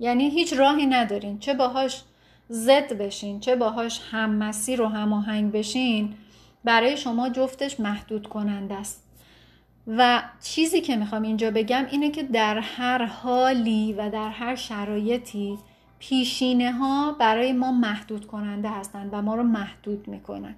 یعنی 0.00 0.30
هیچ 0.30 0.52
راهی 0.52 0.86
ندارین. 0.86 1.38
چه 1.38 1.54
باهاش 1.54 2.02
زد 2.48 2.92
بشین 2.92 3.40
چه 3.40 3.56
باهاش 3.56 4.00
هم 4.10 4.30
مسیر 4.30 4.82
و 4.82 4.86
هماهنگ 4.86 5.52
بشین 5.52 6.14
برای 6.64 6.96
شما 6.96 7.28
جفتش 7.28 7.80
محدود 7.80 8.26
کننده 8.28 8.74
است. 8.74 9.02
و 9.86 10.22
چیزی 10.42 10.80
که 10.80 10.96
می‌خوام 10.96 11.22
اینجا 11.22 11.50
بگم 11.50 11.86
اینه 11.90 12.10
که 12.10 12.22
در 12.22 12.58
هر 12.58 13.04
حالی 13.04 13.92
و 13.92 14.10
در 14.10 14.28
هر 14.28 14.54
شرایطی 14.54 15.58
پیشینه 15.98 16.72
ها 16.72 17.12
برای 17.12 17.52
ما 17.52 17.72
محدود 17.72 18.26
کننده 18.26 18.70
هستند 18.70 19.08
و 19.12 19.22
ما 19.22 19.34
رو 19.34 19.42
محدود 19.42 20.08
می‌کنن. 20.08 20.54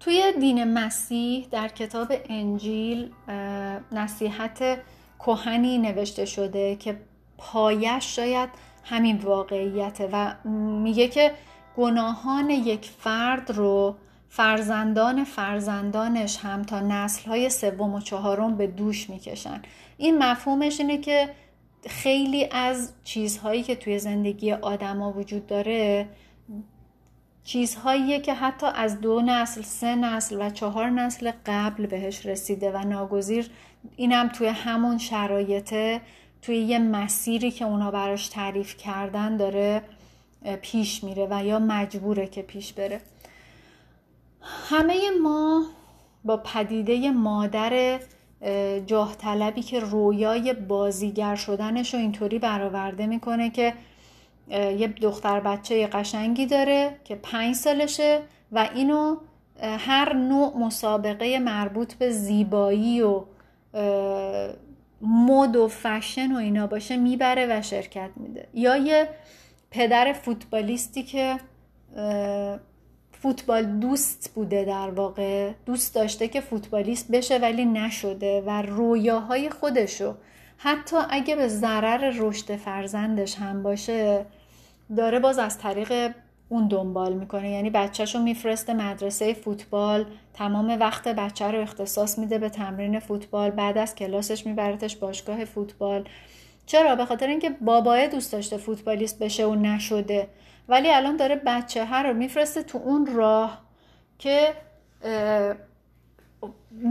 توی 0.00 0.32
دین 0.40 0.64
مسیح 0.64 1.46
در 1.50 1.68
کتاب 1.68 2.12
انجیل 2.28 3.12
نصیحت 3.92 4.78
کهنی 5.26 5.78
نوشته 5.78 6.24
شده 6.24 6.76
که 6.76 6.96
پایش 7.38 8.16
شاید 8.16 8.48
همین 8.84 9.16
واقعیته 9.16 10.08
و 10.12 10.48
میگه 10.82 11.08
که 11.08 11.32
گناهان 11.76 12.50
یک 12.50 12.90
فرد 12.98 13.50
رو 13.50 13.96
فرزندان 14.28 15.24
فرزندانش 15.24 16.38
هم 16.38 16.62
تا 16.62 16.80
نسلهای 16.80 17.50
سوم 17.50 17.94
و 17.94 18.00
چهارم 18.00 18.56
به 18.56 18.66
دوش 18.66 19.10
می‌کشن. 19.10 19.62
این 19.96 20.18
مفهومش 20.18 20.80
اینه 20.80 20.98
که 20.98 21.28
خیلی 21.86 22.48
از 22.50 22.92
چیزهایی 23.04 23.62
که 23.62 23.76
توی 23.76 23.98
زندگی 23.98 24.52
آدما 24.52 25.12
وجود 25.12 25.46
داره 25.46 26.08
چیزهاییه 27.44 28.20
که 28.20 28.34
حتی 28.34 28.66
از 28.74 29.00
دو 29.00 29.20
نسل، 29.20 29.62
سه 29.62 29.94
نسل 29.94 30.46
و 30.46 30.50
چهار 30.50 30.90
نسل 30.90 31.32
قبل 31.46 31.86
بهش 31.86 32.26
رسیده 32.26 32.72
و 32.72 32.78
ناگزیر 32.78 33.50
اینم 33.96 34.28
توی 34.28 34.46
همون 34.46 34.98
شرایطه 34.98 36.00
توی 36.42 36.56
یه 36.56 36.78
مسیری 36.78 37.50
که 37.50 37.64
اونا 37.64 37.90
براش 37.90 38.28
تعریف 38.28 38.76
کردن 38.76 39.36
داره 39.36 39.82
پیش 40.62 41.04
میره 41.04 41.26
و 41.30 41.44
یا 41.44 41.58
مجبوره 41.58 42.26
که 42.26 42.42
پیش 42.42 42.72
بره. 42.72 43.00
همه 44.42 44.94
ما 45.22 45.64
با 46.24 46.36
پدیده 46.36 47.10
مادر 47.10 48.00
جاه 48.86 49.16
طلبی 49.16 49.62
که 49.62 49.80
رویای 49.80 50.52
بازیگر 50.52 51.34
شدنش 51.34 51.94
رو 51.94 52.00
اینطوری 52.00 52.38
برآورده 52.38 53.06
می‌کنه 53.06 53.50
که 53.50 53.74
یه 54.50 54.88
دختر 54.88 55.40
بچه 55.40 55.86
قشنگی 55.86 56.46
داره 56.46 56.96
که 57.04 57.14
پنج 57.14 57.54
سالشه 57.54 58.20
و 58.52 58.68
اینو 58.74 59.16
هر 59.62 60.12
نوع 60.12 60.58
مسابقه 60.58 61.38
مربوط 61.38 61.94
به 61.94 62.10
زیبایی 62.10 63.02
و 63.02 63.22
مد 65.02 65.56
و 65.56 65.68
فشن 65.68 66.32
و 66.32 66.36
اینا 66.36 66.66
باشه 66.66 66.96
می‌بره 66.96 67.46
و 67.50 67.62
شرکت 67.62 68.10
میده. 68.16 68.48
یا 68.54 68.76
یه 68.76 69.08
پدر 69.70 70.12
فوتبالیستی 70.12 71.02
که 71.02 71.36
فوتبال 73.12 73.64
دوست 73.64 74.30
بوده 74.34 74.64
در 74.64 74.90
واقع 74.90 75.52
دوست 75.66 75.94
داشته 75.94 76.28
که 76.28 76.40
فوتبالیست 76.40 77.10
بشه 77.10 77.38
ولی 77.38 77.64
نشده 77.64 78.40
و 78.46 78.62
رویاهای 78.62 79.50
خودشو 79.50 80.14
حتی 80.56 80.96
اگه 81.10 81.36
به 81.36 81.48
ضرر 81.48 82.12
رشد 82.16 82.56
فرزندش 82.56 83.36
هم 83.36 83.62
باشه 83.62 84.26
داره 84.96 85.18
باز 85.18 85.38
از 85.38 85.58
طریق 85.58 86.14
اون 86.54 86.68
دنبال 86.68 87.12
می‌کنه. 87.12 87.50
یعنی 87.50 87.70
بچهش 87.70 88.14
رو 88.14 88.20
میفرسته 88.20 88.74
مدرسه 88.74 89.34
فوتبال 89.34 90.04
تمام 90.34 90.76
وقت 90.80 91.08
بچه 91.08 91.50
رو 91.50 91.60
اختصاص 91.60 92.18
میده 92.18 92.38
به 92.38 92.48
تمرین 92.48 92.98
فوتبال 92.98 93.50
بعد 93.50 93.78
از 93.78 93.94
کلاسش 93.94 94.46
میبرتش 94.46 94.96
باشگاه 94.96 95.44
فوتبال. 95.44 96.08
چرا؟ 96.66 96.96
به 96.96 97.04
خاطر 97.04 97.26
اینکه 97.26 97.50
بابای 97.50 98.08
دوست 98.08 98.32
داشته 98.32 98.56
فوتبالیست 98.56 99.18
بشه 99.18 99.46
و 99.46 99.54
نشده. 99.54 100.28
ولی 100.68 100.90
الان 100.90 101.16
داره 101.16 101.40
بچه 101.46 101.84
ها 101.84 102.00
رو 102.00 102.12
میفرسته 102.12 102.62
تو 102.62 102.78
اون 102.78 103.06
راه 103.06 103.62
که 104.18 104.52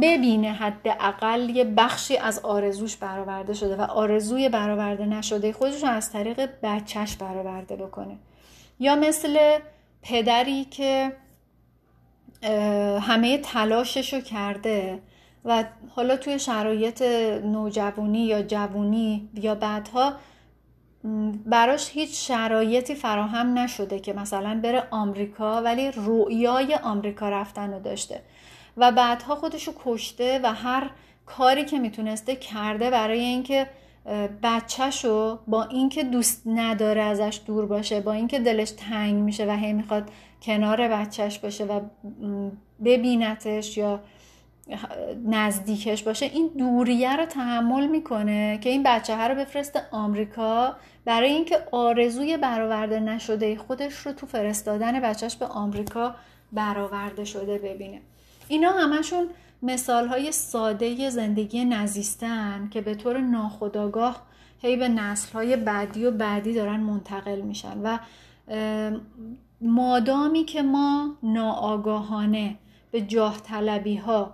ببینه 0.02 0.52
حداقل 0.52 1.50
یه 1.50 1.64
بخشی 1.64 2.18
از 2.18 2.40
آرزوش 2.40 2.98
برآورده 2.98 3.54
شده 3.54 3.76
و 3.76 3.82
آرزوی 3.82 4.50
برآورده 4.50 5.06
نشده. 5.06 5.54
خودش 5.54 5.84
از 5.84 6.12
طریق 6.12 6.50
بچهش 6.64 7.16
برآورده 7.16 7.76
بکنه. 7.76 8.18
یا 8.80 8.96
مثل 8.96 9.60
پدری 10.02 10.66
که 10.66 11.12
همه 13.02 13.38
تلاشش 13.38 14.14
رو 14.14 14.22
کرده 14.22 15.00
و 15.46 15.64
حالا 15.90 16.18
توی 16.18 16.40
شرایط 16.40 17.02
نوجوانی 17.46 18.26
یا 18.26 18.42
جوونی 18.42 19.30
یا 19.34 19.56
بعدها 19.56 20.14
براش 21.46 21.92
هیچ 21.92 22.28
شرایطی 22.28 22.96
فراهم 22.96 23.58
نشده 23.60 24.00
که 24.00 24.14
مثلا 24.14 24.60
بره 24.64 24.88
آمریکا 24.92 25.62
ولی 25.62 25.92
رویای 25.92 26.76
آمریکا 26.76 27.30
رفتن 27.30 27.74
رو 27.74 27.80
داشته. 27.80 28.22
و 28.78 28.92
بعدها 28.92 29.36
خودشو 29.36 29.74
کشته 29.86 30.40
و 30.44 30.54
هر 30.54 30.90
کاری 31.26 31.66
که 31.66 31.80
می‌تونسته 31.80 32.36
کرده 32.36 32.90
برای 32.90 33.20
اینکه 33.20 33.68
بچهشو 34.44 35.40
با 35.48 35.64
اینکه 35.64 36.04
دوست 36.04 36.42
نداره 36.46 37.02
ازش 37.02 37.42
دور 37.46 37.66
باشه 37.66 38.02
با 38.02 38.12
اینکه 38.12 38.40
دلش 38.40 38.72
تنگ 38.72 39.16
میشه 39.16 39.46
و 39.46 39.52
هی 39.52 39.74
می‌خواد 39.74 40.10
کنار 40.42 40.88
بچهش 40.88 41.40
باشه 41.40 41.66
و 41.66 41.82
ببینتش 42.86 43.78
یا 43.78 44.00
نزدیکش 45.26 46.04
باشه 46.04 46.26
این 46.26 46.48
دوریه 46.58 47.16
رو 47.16 47.26
تحمل 47.26 47.88
می‌کنه 47.88 48.60
که 48.62 48.70
این 48.70 48.84
بچه 48.84 49.16
ها 49.16 49.28
رو 49.28 49.36
بفرسته 49.36 49.82
آمریکا 49.92 50.76
برای 51.06 51.30
اینکه 51.30 51.58
آرزوی 51.72 52.38
برآورده 52.38 53.00
نشده 53.00 53.56
خودش 53.56 53.94
رو 53.94 54.12
تو 54.12 54.26
فرستادن 54.26 55.00
بچهش 55.00 55.36
به 55.36 55.46
آمریکا 55.46 56.16
برآورده 56.52 57.26
شده 57.26 57.58
ببینه. 57.58 58.02
اینا 58.48 58.72
همشون 58.72 59.28
مثال 59.64 60.08
های 60.08 60.32
ساده 60.32 61.10
زندگی 61.10 61.66
نزیستن 61.66 62.70
که 62.72 62.82
به 62.82 62.96
طور 62.96 63.18
ناخودآگاه 63.18 64.24
هی 64.60 64.78
به 64.78 64.88
نسل 64.88 65.34
های 65.34 65.56
بعدی 65.56 66.06
و 66.06 66.12
بعدی 66.12 66.54
دارن 66.54 66.80
منتقل 66.80 67.42
میشن 67.42 67.82
و 67.84 67.98
مادامی 69.62 70.44
که 70.44 70.62
ما 70.62 71.18
ناآگاهانه 71.24 72.56
به 72.92 73.02
جاه 73.02 73.42
طلبی 73.42 73.96
ها 73.96 74.34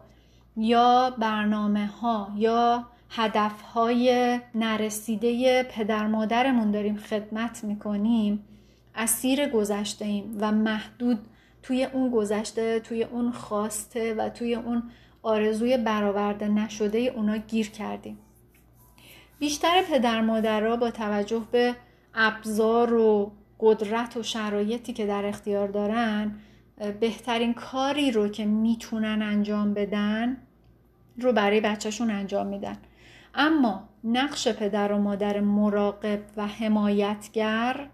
یا 0.58 1.16
برنامه 1.18 1.88
ها 1.88 2.34
یا 2.36 2.86
هدف 3.10 3.62
های 3.62 4.40
نرسیده 4.56 5.64
پدر 5.64 6.08
مادرمون 6.08 6.72
داریم 6.72 6.98
خدمت 6.98 7.64
می‌کنیم 7.64 8.44
اسیر 8.96 9.50
گذشته 9.50 10.06
ایم 10.06 10.38
و 10.40 10.52
محدود 10.52 11.20
توی 11.64 11.84
اون 11.84 12.12
گذشته 12.12 12.80
توی 12.80 13.04
اون 13.04 13.32
خواسته 13.32 14.14
و 14.14 14.30
توی 14.30 14.56
اون 14.56 14.84
آرزوی 15.22 15.78
برآورده 15.78 16.48
نشده 16.48 17.00
اونا 17.00 17.38
گیر 17.38 17.70
کردیم. 17.70 18.18
بیشتر 19.40 19.82
پدر 19.82 20.22
مادرها 20.22 20.76
با 20.76 20.92
توجه 20.92 21.44
به 21.52 21.76
ابزار 22.14 22.94
و 22.94 23.32
قدرت 23.60 24.18
و 24.18 24.24
شرایطی 24.24 24.94
که 24.94 25.06
در 25.06 25.26
اختیار 25.26 25.68
دارن 25.68 26.36
بهترین 27.00 27.54
کاری 27.54 28.12
رو 28.12 28.28
که 28.28 28.46
می‌تونن 28.46 29.22
انجام 29.22 29.74
بدن 29.74 30.38
رو 31.18 31.34
برای 31.34 31.62
بچهشون 31.62 32.12
انجام 32.12 32.48
میدن. 32.48 32.78
اما 33.36 33.90
نقش 34.04 34.48
پدر 34.48 34.92
و 34.92 34.98
مادر 34.98 35.40
مراقب 35.40 36.20
و 36.38 36.48
حمایتگر 36.48 37.90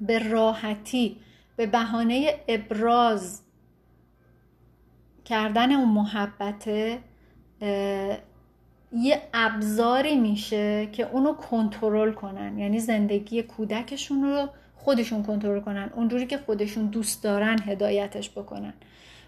به 0.00 0.30
راحتی 0.30 1.16
به 1.56 1.66
بهانه 1.66 2.34
ابراز 2.48 3.42
کردن 5.28 5.72
اون 5.72 5.88
محبته 5.88 6.98
یه 8.92 9.22
ابزاری 9.34 10.16
میشه 10.16 10.88
که 10.92 11.08
اونو 11.12 11.32
کنترل 11.32 12.12
کنن. 12.12 12.58
یعنی 12.58 12.78
زندگی 12.78 13.42
کودکشون 13.42 14.22
رو 14.22 14.48
خودشون 14.76 15.22
کنترل 15.22 15.60
کنن. 15.60 15.90
اونجوری 15.94 16.26
که 16.26 16.38
خودشون 16.38 16.86
دوست 16.86 17.22
دارن 17.22 17.58
هدایتش 17.66 18.30
بکنن. 18.30 18.72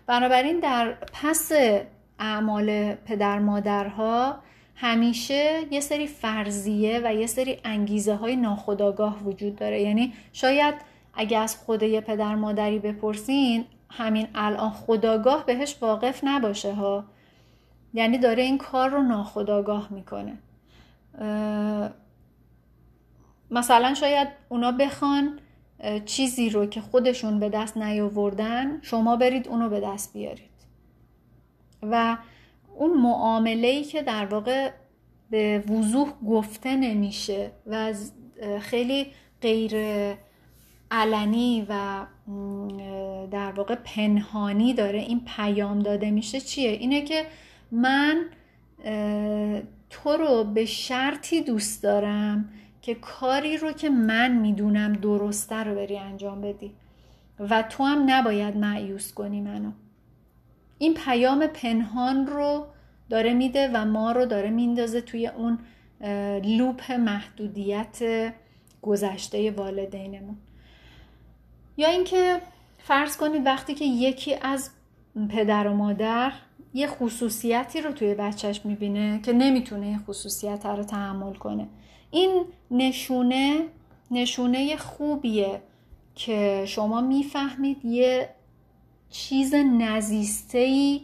بنابراین 0.07 0.61
در 0.61 0.95
پس 1.13 1.53
اعمال 2.19 2.95
پدر 2.95 3.39
مادرها 3.39 4.37
همیشه 4.75 5.61
یه 5.71 5.81
سری 5.81 6.07
فرضیه 6.07 7.01
و 7.05 7.15
یه 7.15 7.27
سری 7.27 7.59
انگیزه 7.65 8.15
های 8.15 8.37
ناخودآگاه 8.37 9.23
وجود 9.25 9.57
داره. 9.57 9.83
یعنی 9.83 10.13
شاید 10.33 10.75
اگه 11.15 11.39
از 11.39 11.57
خود 11.57 11.83
یه 11.83 12.01
پدر 12.01 12.35
مادری 12.35 12.79
بپرسین 12.79 13.65
همین 13.91 14.29
الان 14.35 14.71
خداگاه 14.71 15.47
بهش 15.47 15.77
واقف 15.81 16.21
نباشه 16.25 16.75
ها. 16.75 17.05
یعنی 17.95 18.19
داره 18.19 18.43
این 18.43 18.59
کار 18.59 18.91
رو 18.91 19.03
ناخداگاه 19.03 19.89
می‌کنه. 19.93 20.39
مثلا 23.51 23.95
شاید 23.95 24.29
اونا 24.49 24.73
بخوان 24.73 25.39
چیزی 26.05 26.51
رو 26.51 26.67
که 26.67 26.81
خودشون 26.81 27.41
به 27.41 27.49
دست 27.49 27.77
نیاوردن 27.77 28.81
شما 28.83 29.17
برید 29.17 29.49
اونو 29.49 29.69
به 29.69 29.81
دست 29.81 30.13
بیارید. 30.13 30.51
و 31.83 32.17
اون 32.77 33.01
معامله 33.01 33.83
که 33.85 34.03
در 34.03 34.27
واقع 34.27 34.71
به 35.31 35.59
وضوح 35.59 36.13
گفته 36.29 36.77
نمیشه 36.77 37.51
و 37.67 37.95
خیلی 38.61 39.07
غیر 39.41 39.73
علنی 40.91 41.67
و 41.69 42.07
در 43.27 43.53
واقع 43.53 43.75
پنهانی 43.75 44.75
داره 44.75 44.99
این 44.99 45.21
پیام 45.37 45.79
داده 45.79 46.11
میشه 46.11 46.41
چیه؟ 46.41 46.71
اینه 46.71 47.01
که 47.01 47.27
من 47.73 48.25
تو 49.91 50.11
رو 50.11 50.45
به 50.45 50.65
شرطی 50.65 51.41
دوست 51.41 51.83
دارم 51.83 52.49
که 52.83 52.95
کاری 52.95 53.57
رو 53.57 53.73
که 53.73 53.91
من 53.91 54.37
می‌دونم 54.37 54.93
درسته 54.93 55.57
رو 55.57 55.75
بری 55.75 55.99
انجام 55.99 56.41
بدی 56.41 56.73
و 57.41 57.63
تو 57.63 57.85
هم 57.85 58.11
نباید 58.11 58.57
معیوس 58.57 59.15
کنی 59.15 59.41
منو. 59.41 59.71
این 60.79 60.95
پیام 60.95 61.47
پنهان 61.47 62.27
رو 62.27 62.67
داره 63.11 63.35
میده 63.35 63.71
و 63.75 63.85
ما 63.85 64.13
رو 64.13 64.27
داره 64.27 64.51
میندازه 64.51 65.01
توی 65.01 65.27
اون 65.27 65.59
لوپ 66.45 66.93
محدودیت 66.93 67.99
گذشته 68.83 69.51
والدینمون. 69.51 70.37
یا 71.77 71.89
اینکه 71.89 72.41
فرض 72.85 73.17
کنید 73.17 73.47
وقتی 73.47 73.75
که 73.75 73.85
یکی 73.85 74.35
از 74.35 74.71
پدر 75.29 75.69
و 75.69 75.75
مادر 75.75 76.33
یه 76.75 76.87
خصوصیتی 76.87 77.81
رو 77.81 77.93
توی 77.93 78.15
بچهش 78.15 78.61
می‌بینه 78.65 79.21
که 79.23 79.33
نمی‌تونه 79.33 79.87
این 79.87 79.99
خصوصیت 79.99 80.67
رو 80.67 80.85
تحمل 80.85 81.35
کنه. 81.35 81.69
این 82.11 82.45
نشونه 82.71 83.67
نشونه 84.11 84.77
خوبیه 84.77 85.63
که 86.15 86.65
شما 86.67 87.01
می‌فهمید 87.01 87.85
یه 87.85 88.29
چیز 89.11 89.55
نزیسته 89.55 91.01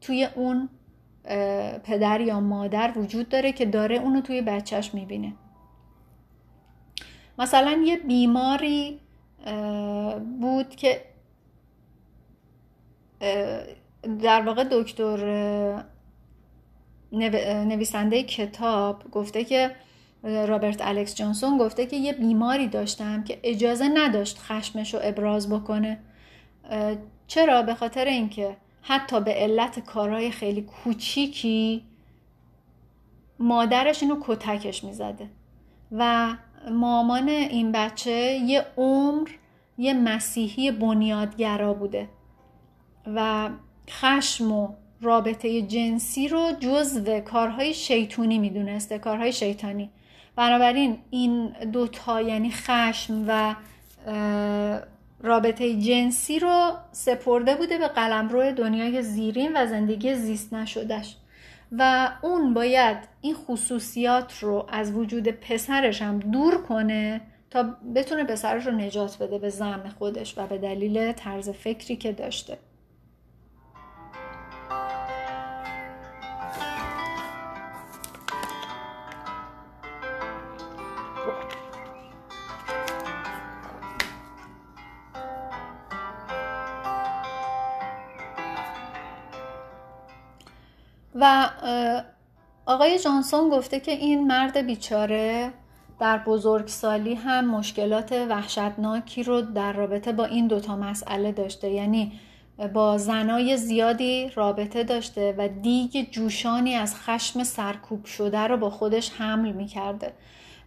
توی 0.00 0.28
اون 0.34 0.68
پدر 1.84 2.20
یا 2.20 2.40
مادر 2.40 2.92
وجود 2.96 3.28
داره 3.28 3.52
که 3.52 3.66
داره 3.66 3.96
اونو 3.96 4.20
توی 4.20 4.42
بچهش 4.42 4.94
می‌بینه. 4.94 5.32
مثلا 7.38 7.82
یه 7.86 7.96
بیماری 7.96 9.00
بود 10.40 10.68
که 10.68 11.13
در 14.22 14.42
واقع 14.42 14.64
دکتر 14.70 15.18
نویسنده 17.64 18.22
کتاب 18.22 19.10
گفته 19.10 19.44
که 19.44 19.70
رابرت 20.22 20.80
الکس 20.80 21.14
جانسون 21.14 21.58
گفته 21.58 21.86
که 21.86 21.96
یه 21.96 22.12
بیماری 22.12 22.68
داشتم 22.68 23.24
که 23.24 23.40
اجازه 23.42 23.88
نداشت 23.94 24.38
خشمش 24.38 24.94
رو 24.94 25.00
ابراز 25.02 25.48
بکنه. 25.48 25.98
چرا؟ 27.26 27.62
به 27.62 27.74
خاطر 27.74 28.04
اینکه 28.04 28.56
حتی 28.82 29.20
به 29.20 29.32
علت 29.32 29.80
کارهای 29.80 30.30
خیلی 30.30 30.62
کوچیکی 30.62 31.82
مادرش 33.38 34.02
اینو 34.02 34.16
کتکش 34.22 34.84
می‌زده 34.84 35.30
و 35.92 36.34
مامان 36.70 37.28
این 37.28 37.72
بچه 37.72 38.10
یه 38.46 38.66
عمر 38.76 39.28
یه 39.78 39.94
مسیحی 39.94 40.70
بنیادگرا 40.70 41.74
بوده. 41.74 42.08
و 43.06 43.48
خشم 43.90 44.52
و 44.52 44.68
رابطه 45.00 45.62
جنسی 45.62 46.28
رو 46.28 46.52
جزو 46.60 47.20
کارهای 47.20 47.74
شیطونی 47.74 48.38
می‌دونسته 48.38 48.98
کارهای 48.98 49.32
شیطانی. 49.32 49.90
بنابراین 50.36 50.98
این 51.10 51.48
دوتا 51.72 52.20
یعنی 52.20 52.50
خشم 52.50 53.24
و 53.28 53.54
رابطه 55.22 55.74
جنسی 55.74 56.38
رو 56.38 56.72
سپرده 56.92 57.54
بوده 57.54 57.78
به 57.78 57.88
قلمرو 57.88 58.52
دنیای 58.52 59.02
زیرین 59.02 59.52
و 59.56 59.66
زندگی 59.66 60.14
زیست 60.14 60.52
نشدش 60.52 61.16
و 61.72 62.10
اون 62.22 62.54
باید 62.54 62.96
این 63.20 63.34
خصوصیات 63.34 64.38
رو 64.38 64.66
از 64.68 64.92
وجود 64.92 65.28
پسرش 65.28 66.02
هم 66.02 66.20
دور 66.20 66.62
کنه 66.62 67.20
تا 67.50 67.62
بتونه 67.94 68.24
پسرش 68.24 68.66
رو 68.66 68.72
نجات 68.72 69.18
بده 69.22 69.38
به 69.38 69.48
زم 69.48 69.94
خودش 69.98 70.38
و 70.38 70.46
به 70.46 70.58
دلیل 70.58 71.12
طرز 71.12 71.48
فکری 71.50 71.96
که 71.96 72.12
داشته. 72.12 72.58
و 91.14 91.50
آقای 92.66 92.98
جانسون 92.98 93.48
گفته 93.48 93.80
که 93.80 93.92
این 93.92 94.26
مرد 94.26 94.56
بیچاره 94.56 95.52
در 96.00 96.18
بزرگسالی 96.18 97.14
هم 97.14 97.44
مشکلات 97.44 98.12
وحشتناکی 98.12 99.22
رو 99.22 99.40
در 99.40 99.72
رابطه 99.72 100.12
با 100.12 100.24
این 100.24 100.46
دوتا 100.46 100.76
مسئله 100.76 101.32
داشته. 101.32 101.70
یعنی 101.70 102.12
با 102.74 102.98
زنای 102.98 103.56
زیادی 103.56 104.30
رابطه 104.34 104.84
داشته 104.84 105.34
و 105.38 105.48
دیگ 105.48 106.10
جوشانی 106.10 106.74
از 106.74 106.96
خشم 106.96 107.42
سرکوب 107.42 108.04
شده 108.04 108.38
رو 108.38 108.56
با 108.56 108.70
خودش 108.70 109.10
حمل 109.10 109.52
می 109.52 109.66
کرده 109.66 110.12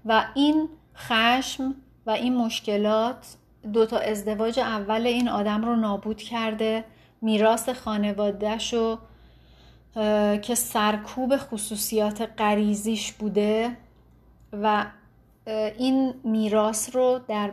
و 0.06 0.26
این 0.34 0.70
خشم 0.96 1.76
و 2.06 2.12
این 2.12 2.36
مشکلات 2.36 3.36
دوتا 3.74 3.98
ازدواج 3.98 4.60
اول 4.60 5.08
این 5.08 5.30
آدم 5.30 5.66
رو 5.66 5.76
نابود 5.76 6.18
کرده 6.18 6.86
میراث 7.22 7.70
خانوادهش 7.70 8.74
رو 8.74 8.98
که 10.42 10.56
سرکوب 10.56 11.38
خصوصیات 11.38 12.30
غریزیش 12.38 13.12
بوده 13.12 13.78
و 14.54 14.86
این 15.78 16.14
میراث 16.24 16.96
رو 16.96 17.20
در 17.28 17.52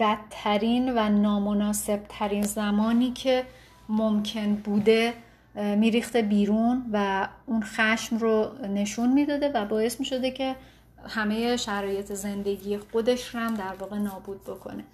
بدترین 0.00 0.98
و 0.98 1.08
نامناسب 1.08 2.00
ترین 2.08 2.42
زمانی 2.42 3.10
که 3.10 3.44
ممکن 3.88 4.54
بوده 4.54 5.14
میریخته 5.54 6.22
بیرون 6.22 6.90
و 6.92 7.28
اون 7.46 7.62
خشم 7.62 8.18
رو 8.18 8.50
نشون 8.74 9.12
می‌داده 9.12 9.48
و 9.48 9.64
باعث 9.64 10.00
می‌شده 10.00 10.30
که 10.30 10.56
همه 11.08 11.56
شرایط 11.56 12.12
زندگی 12.12 12.78
خودش 12.78 13.34
رو 13.34 13.40
هم 13.40 13.54
در 13.54 13.74
واقع 13.80 13.98
نابود 13.98 14.44
بکنه. 14.44 14.84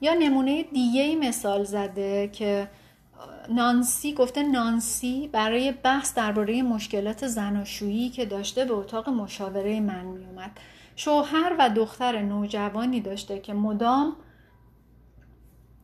یا 0.00 0.14
نمونه 0.14 0.62
دیگه 0.62 1.02
ای 1.02 1.16
مثال 1.16 1.64
زده 1.64 2.28
که 2.32 2.68
نانسی 3.48 4.14
گفته 4.14 4.42
نانسی 4.42 5.28
برای 5.32 5.72
بحث 5.72 6.14
درباره 6.14 6.62
مشکلات 6.62 7.26
زناشویی 7.26 8.10
که 8.10 8.24
داشته 8.24 8.64
به 8.64 8.74
اتاق 8.74 9.08
مشاوره 9.08 9.80
من 9.80 10.04
میومد 10.04 10.50
شوهر 10.96 11.56
و 11.58 11.70
دختر 11.70 12.22
نوجوانی 12.22 13.00
داشته 13.00 13.40
که 13.40 13.54
مدام 13.54 14.16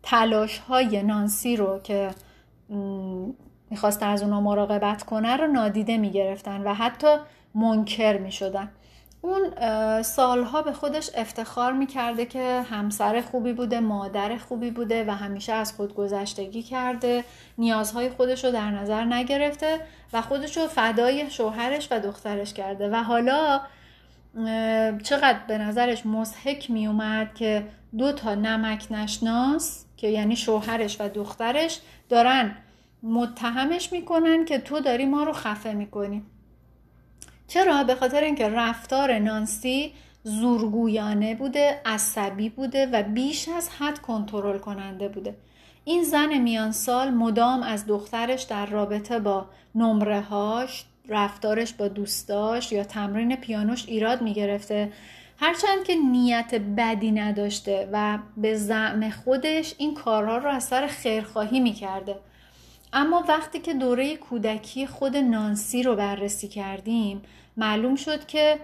تلاش 0.02 0.58
های 0.58 1.02
نانسی 1.02 1.56
رو 1.56 1.78
که 1.78 2.10
می‌خواست 3.70 4.02
از 4.02 4.22
اونا 4.22 4.40
مراقبت 4.40 5.02
کنه 5.02 5.36
رو 5.36 5.46
نادیده 5.46 5.98
می‌گرفتن 5.98 6.62
و 6.62 6.74
حتی 6.74 7.16
منکر 7.54 8.18
می‌شدن. 8.18 8.68
اون 9.22 9.52
سالها 10.02 10.62
به 10.62 10.72
خودش 10.72 11.11
افتخار 11.14 11.72
می‌کرده 11.72 12.26
که 12.26 12.62
همسر 12.70 13.20
خوبی 13.20 13.52
بوده 13.52 13.80
مادر 13.80 14.37
خوبی 14.37 14.70
بوده 14.70 15.04
و 15.04 15.11
همیشه 15.11 15.52
از 15.52 15.72
خود 15.72 15.94
گذشتگی 15.94 16.62
کرده 16.62 17.24
نیازهای 17.59 18.11
خودش 18.11 18.44
رو 18.44 18.50
در 18.50 18.70
نظر 18.70 19.04
نگرفته 19.04 19.80
و 20.12 20.22
خودش 20.22 20.56
رو 20.56 20.66
فدای 20.66 21.30
شوهرش 21.30 21.88
و 21.90 22.00
دخترش 22.00 22.54
کرده. 22.54 22.90
و 22.90 22.94
حالا 22.94 23.61
چقدر 25.02 25.38
به 25.48 25.59
نظرش 25.59 26.06
مزهک 26.06 26.70
میومد 26.70 27.35
که 27.35 27.66
دو 27.98 28.12
تا 28.12 28.35
نمک 28.35 28.87
نشناس 28.90 29.85
که 29.96 30.09
یعنی 30.09 30.37
شوهرش 30.37 31.00
و 31.00 31.09
دخترش 31.09 31.80
دارن 32.09 32.56
متهمش 33.02 33.92
می‌کنن 33.92 34.44
که 34.44 34.59
تو 34.59 34.80
داری 34.80 35.06
ما 35.06 35.22
رو 35.22 35.33
خفه 35.33 35.72
می‌کنی. 35.72 36.22
چرا؟ 37.50 37.84
به 37.84 37.94
خاطر 37.94 38.20
اینکه 38.20 38.48
رفتار 38.48 39.18
نانسی 39.18 39.92
زورگویانه 40.24 41.34
بوده 41.34 41.80
عصبی 41.86 42.48
بوده 42.48 42.86
و 42.86 43.02
بیش 43.02 43.48
از 43.48 43.68
حد 43.68 43.98
کنترل 43.98 44.58
کننده 44.58 45.08
بوده. 45.08 45.34
این 45.84 46.04
زن 46.04 46.38
میان 46.38 46.72
سال 46.72 47.10
مدام 47.10 47.62
از 47.62 47.86
دخترش 47.86 48.42
در 48.42 48.66
رابطه 48.66 49.18
با 49.18 49.46
نمره 49.74 50.20
هاش 50.20 50.84
رفتارش 51.08 51.72
با 51.72 51.88
دوستاش 51.88 52.72
یا 52.72 52.84
تمرین 52.84 53.36
پیانوش 53.36 53.88
ایراد 53.88 54.22
می‌گرفته. 54.22 54.92
هرچند 55.38 55.84
که 55.84 55.94
نیت 55.94 56.54
بدی 56.54 57.10
نداشته 57.10 57.88
و 57.92 58.18
به 58.36 58.56
زعم 58.56 59.10
خودش 59.10 59.74
این 59.78 59.94
کارها 59.94 60.38
رو 60.38 60.50
از 60.50 60.64
سر 60.64 60.86
خیرخواهی 60.86 61.60
می‌کرده. 61.60 62.16
اما 62.92 63.24
وقتی 63.28 63.58
که 63.58 63.74
دوره 63.74 64.16
کودکی 64.16 64.86
خود 64.86 65.16
نانسی 65.16 65.82
رو 65.82 65.96
بررسی 65.96 66.48
کردیم 66.48 67.22
معلوم 67.61 67.96
شد 67.96 68.27
که 68.27 68.59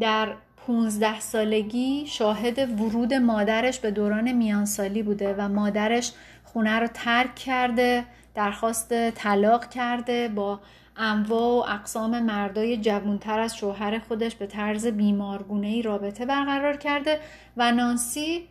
در 0.00 0.34
15 0.66 1.20
سالگی 1.20 2.06
شاهد 2.06 2.80
ورود 2.80 3.14
مادرش 3.14 3.78
به 3.78 3.90
دوران 3.90 4.32
میانسالی 4.32 5.02
بوده 5.02 5.34
و 5.38 5.48
مادرش 5.48 6.12
خونه 6.44 6.78
رو 6.78 6.86
ترک 6.86 7.34
کرده 7.34 8.04
درخواست 8.34 9.10
طلاق 9.10 9.68
کرده 9.68 10.28
با 10.28 10.60
انواع 10.96 11.66
و 11.66 11.72
اقسام 11.72 12.22
مردای 12.22 12.76
جوانتر 12.76 13.38
از 13.40 13.56
شوهر 13.56 13.98
خودش 13.98 14.34
به 14.34 14.46
طرز 14.46 14.86
بیمارگونه 14.86 15.66
ای 15.66 15.82
رابطه 15.82 16.26
برقرار 16.26 16.76
کرده 16.76 17.20
و 17.56 17.72
نانسی 17.72 18.48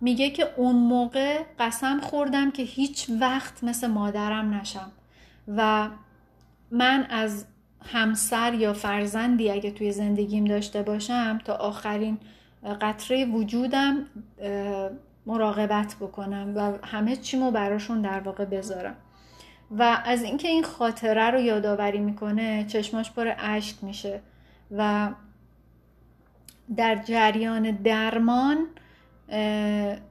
میگه 0.00 0.30
که 0.30 0.48
اون 0.56 0.76
موقع 0.76 1.42
قسم 1.58 2.00
خوردم 2.00 2.50
که 2.50 2.62
هیچ 2.62 3.10
وقت 3.20 3.64
مثل 3.64 3.86
مادرم 3.86 4.54
نشم 4.54 4.92
و 5.48 5.88
من 6.70 7.06
از 7.10 7.46
همسر 7.92 8.54
یا 8.54 8.72
فرزندی 8.72 9.50
اگه 9.50 9.70
توی 9.70 9.92
زندگیم 9.92 10.44
داشته 10.44 10.82
باشم 10.82 11.38
تا 11.44 11.54
آخرین 11.54 12.18
قطره 12.80 13.24
وجودم 13.24 14.06
مراقبت 15.26 15.96
بکنم 16.00 16.52
و 16.56 16.86
همه 16.86 17.16
چیمو 17.16 17.50
براشون 17.50 18.02
در 18.02 18.20
واقع 18.20 18.44
بذارم. 18.44 18.96
و 19.78 20.02
از 20.04 20.22
اینکه 20.22 20.48
این 20.48 20.62
خاطره 20.62 21.30
رو 21.30 21.40
یادآوری 21.40 21.98
می‌کنه 21.98 22.64
چشماش 22.68 23.12
پر 23.12 23.32
اشک 23.38 23.76
میشه 23.82 24.20
و 24.76 25.10
در 26.76 26.96
جریان 26.96 27.70
درمان 27.70 28.66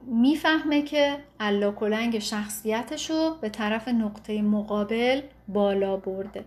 می‌فهمه 0.06 0.82
که 0.82 1.16
علا 1.40 1.72
کلنگ 1.72 2.18
شخصیتش 2.18 3.10
به 3.40 3.48
طرف 3.48 3.88
نقطه 3.88 4.42
مقابل 4.42 5.20
بالا 5.48 5.96
برده. 5.96 6.44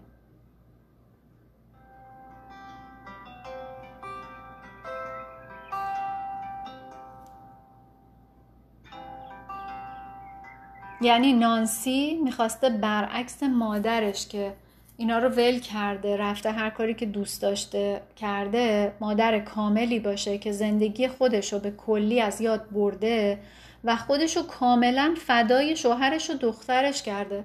یعنی 11.02 11.34
نانسی 11.34 12.20
می‌خواسته 12.24 12.70
برعکس 12.70 13.44
مادرش 13.44 14.28
که 14.28 14.54
اینا 14.98 15.20
رو 15.20 15.30
ول 15.30 15.60
کرده 15.60 16.18
رفته 16.18 16.52
هر 16.52 16.70
کاری 16.70 16.94
که 16.94 17.06
دوست 17.06 17.42
داشته 17.42 18.02
کرده 18.16 18.94
مادر 19.00 19.40
کاملی 19.40 20.00
باشه 20.00 20.38
که 20.38 20.52
زندگی 20.52 21.08
خودش 21.08 21.54
رو 21.54 21.60
به 21.60 21.72
کلی 21.72 22.22
از 22.22 22.42
یاد 22.42 22.70
برده 22.72 23.40
و 23.84 23.96
خودش 23.96 24.38
رو 24.38 24.44
کاملا 24.44 25.16
فدای 25.18 25.76
شوهرش 25.76 26.30
و 26.30 26.34
دخترش 26.34 27.04
کرده. 27.04 27.44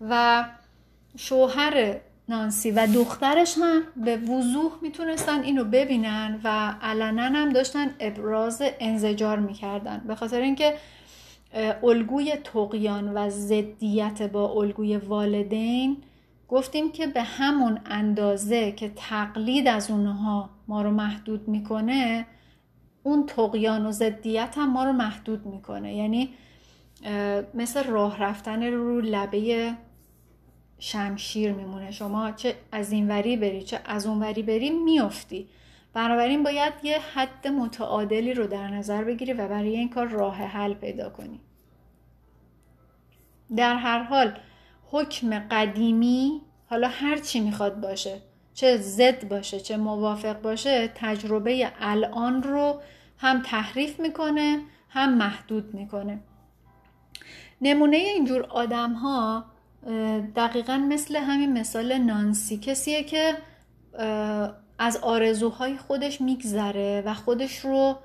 و 0.00 0.44
شوهر 1.16 1.96
نانسی 2.28 2.70
و 2.70 2.86
دخترش 2.86 3.54
هم 3.58 3.82
به 3.96 4.16
وضوح 4.16 4.72
می‌تونستن 4.82 5.42
اینو 5.42 5.64
ببینن 5.64 6.40
و 6.44 6.74
علنا 6.82 7.22
هم 7.22 7.52
داشتن 7.52 7.90
ابراز 8.00 8.62
انزجار 8.80 9.38
می‌کردن. 9.38 10.04
به 10.06 10.14
خاطر 10.14 10.40
اینکه 10.40 10.74
الگوی 11.82 12.36
تقیان 12.36 13.08
و 13.14 13.30
ضدیت 13.30 14.22
با 14.22 14.48
الگوی 14.48 14.96
والدین 14.96 15.96
گفتیم 16.48 16.92
که 16.92 17.06
به 17.06 17.22
همون 17.22 17.80
اندازه 17.86 18.72
که 18.72 18.92
تقلید 18.96 19.68
از 19.68 19.90
اونها 19.90 20.50
ما 20.68 20.82
رو 20.82 20.90
محدود 20.90 21.48
می‌کنه 21.48 22.26
اون 23.02 23.26
تقیان 23.26 23.86
و 23.86 23.92
ضدیت 23.92 24.54
هم 24.58 24.72
ما 24.72 24.84
رو 24.84 24.92
محدود 24.92 25.46
می‌کنه. 25.46 25.94
یعنی 25.94 26.30
مثل 27.54 27.84
راه 27.84 28.22
رفتن 28.22 28.62
رو 28.62 29.00
لبه 29.00 29.72
شمشیر 30.78 31.52
میمونه. 31.52 31.90
شما 31.90 32.30
چه 32.30 32.54
از 32.72 32.92
این 32.92 33.08
وری 33.08 33.36
بری 33.36 33.62
چه 33.62 33.80
از 33.84 34.06
اون 34.06 34.22
وری 34.22 34.42
بری 34.42 34.70
میافتی. 34.70 35.48
بنابراین 35.92 36.42
باید 36.42 36.72
یه 36.82 36.98
حد 37.14 37.48
متعادلی 37.48 38.34
رو 38.34 38.46
در 38.46 38.68
نظر 38.68 39.04
بگیری 39.04 39.32
و 39.32 39.48
برای 39.48 39.76
این 39.76 39.88
کار 39.88 40.06
راه 40.06 40.36
حل 40.36 40.74
پیدا 40.74 41.10
کنی. 41.10 41.40
در 43.56 43.76
هر 43.76 44.02
حال 44.02 44.38
حکم 44.90 45.38
قدیمی 45.38 46.40
حالا 46.70 46.88
هر 46.88 47.16
چی 47.16 47.40
می‌خواد 47.40 47.80
باشه 47.80 48.20
چه 48.54 48.76
زد 48.76 49.28
باشه 49.28 49.60
چه 49.60 49.76
موافق 49.76 50.40
باشه 50.40 50.92
تجربه 50.94 51.72
الان 51.80 52.42
رو 52.42 52.80
هم 53.18 53.42
تحریف 53.42 54.00
می‌کنه 54.00 54.60
هم 54.88 55.14
محدود 55.14 55.74
می‌کنه. 55.74 56.20
نمونه 57.60 57.96
اینجور 57.96 58.42
آدم 58.42 58.92
ها 58.92 59.44
دقیقا 60.36 60.76
مثل 60.88 61.16
همین 61.16 61.58
مثال 61.58 61.98
نانسی 61.98 62.58
کسیه 62.58 63.02
که 63.02 63.34
از 64.78 64.96
آرزوهای 64.96 65.76
خودش 65.76 66.20
میگذره 66.20 67.02
و 67.06 67.14
خودش 67.14 67.58
رو 67.58 67.96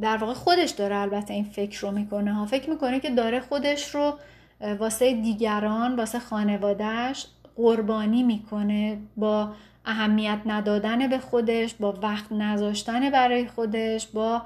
در 0.00 0.16
واقع 0.16 0.32
خودش 0.32 0.70
داره 0.70 0.96
البته 0.96 1.34
این 1.34 1.44
فکر 1.44 1.80
رو 1.80 1.90
می‌کنه 1.90 2.34
ها. 2.34 2.46
فکر 2.46 2.70
می‌کنه 2.70 3.00
که 3.00 3.10
داره 3.10 3.40
خودش 3.40 3.94
رو 3.94 4.18
واسه 4.60 5.14
دیگران 5.14 5.96
واسه 5.96 6.18
خانوادهش 6.18 7.26
قربانی 7.56 8.22
می‌کنه 8.22 8.98
با 9.16 9.52
اهمیت 9.84 10.38
ندادن 10.46 11.08
به 11.08 11.18
خودش 11.18 11.74
با 11.74 11.92
وقت 12.02 12.32
نذاشتن 12.32 13.10
برای 13.10 13.46
خودش 13.46 14.06
با 14.06 14.42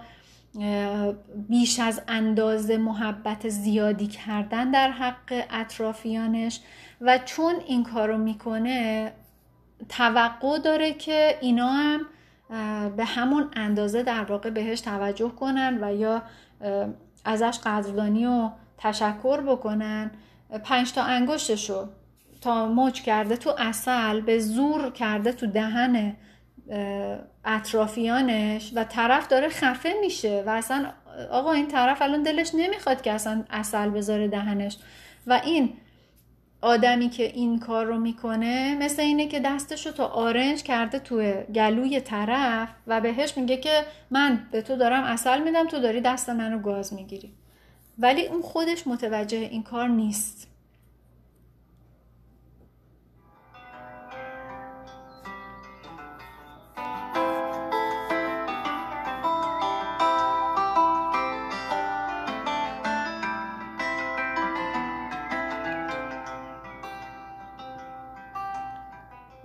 بیش 1.49 1.81
از 1.81 2.03
اندازه 2.09 2.77
محبت 2.77 3.49
زیادی 3.49 4.07
کردن 4.07 4.71
در 4.71 4.91
حق 4.91 5.45
اطرافیانش. 5.51 6.61
و 7.01 7.19
چون 7.19 7.55
این 7.67 7.85
کارو 7.85 8.19
می‌کنه 8.19 9.13
توقع 9.89 10.59
داره 10.59 10.93
که 10.93 11.39
اینا 11.41 11.69
هم 11.69 12.01
به 12.97 13.05
همون 13.05 13.49
اندازه 13.57 14.03
در 14.03 14.25
واقع 14.25 14.51
بهش 14.51 14.81
توجه 14.81 15.29
کنن 15.29 15.79
و 15.81 15.95
یا 15.95 16.23
ازش 17.25 17.59
قدردانی 17.65 18.27
و 18.27 18.51
تشکر 18.83 19.41
بکنن. 19.41 20.11
پنج 20.65 20.93
تا 20.93 21.03
انگشتشو 21.03 21.89
تا 22.41 22.67
موج 22.67 23.03
کرده 23.03 23.37
تو 23.37 23.55
اصل 23.59 24.21
به 24.21 24.39
زور 24.39 24.91
کرده 24.91 25.33
تو 25.33 25.47
دهن 25.47 26.17
اطرافیانش 27.45 28.73
و 28.75 28.85
طرف 28.85 29.29
داره 29.29 29.49
خفه 29.49 29.95
میشه 30.01 30.45
و 30.47 30.51
اصلا 30.51 30.93
آقا 31.31 31.53
این 31.53 31.69
طرف 31.69 32.03
الان 32.03 32.23
دلش 32.23 32.51
نمی‌خواد 32.55 33.03
که 33.03 33.13
اصلا 33.13 33.45
اصل 33.51 33.89
بذاره 33.89 34.29
دهنش. 34.29 34.79
و 35.27 35.41
این 35.45 35.73
آدمی 36.63 37.09
که 37.09 37.23
این 37.23 37.59
کار 37.59 37.87
رو 37.87 37.99
می‌کنه 37.99 38.77
مثل 38.81 39.03
اینه 39.03 39.27
که 39.27 39.41
دستش 39.41 39.87
رو 39.87 39.93
تا 39.93 40.07
آرنج 40.07 40.63
کرده 40.63 40.99
توی 40.99 41.33
گلوی 41.55 42.01
طرف 42.01 42.69
و 42.87 43.01
بهش 43.01 43.37
میگه 43.37 43.57
که 43.57 43.85
من 44.11 44.49
به 44.51 44.63
تو 44.63 44.77
دارم 44.77 45.05
اصل 45.05 45.43
میدم 45.43 45.67
تو 45.67 45.79
داری 45.79 46.01
دست 46.01 46.31
منو 46.31 46.59
گاز 46.59 46.95
می‌گیری. 46.95 47.35
ولی 48.01 48.27
اون 48.27 48.43
خودش 48.43 48.87
متوجه 48.87 49.39
این 49.39 49.63
کار 49.63 49.89
نیست. 49.89 50.50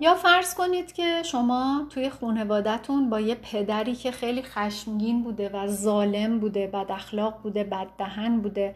یا 0.06 0.14
فرض 0.14 0.54
کنید 0.54 0.92
که 0.92 1.22
شما 1.22 1.86
توی 1.90 2.10
خانوادهتون 2.10 3.10
با 3.10 3.20
یه 3.20 3.34
پدری 3.34 3.94
که 3.94 4.10
خیلی 4.10 4.42
خشمگین 4.42 5.22
بوده 5.22 5.48
و 5.48 5.66
ظالم 5.66 6.40
بوده 6.40 6.66
بد 6.66 6.92
اخلاق 6.92 7.42
بوده 7.42 7.64
بد 7.64 7.86
دهن 7.98 8.40
بوده 8.40 8.74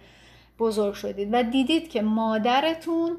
بزرگ 0.59 0.95
شدید 0.95 1.29
و 1.33 1.43
دیدید 1.43 1.91
که 1.91 2.03
مادرتون 2.03 3.17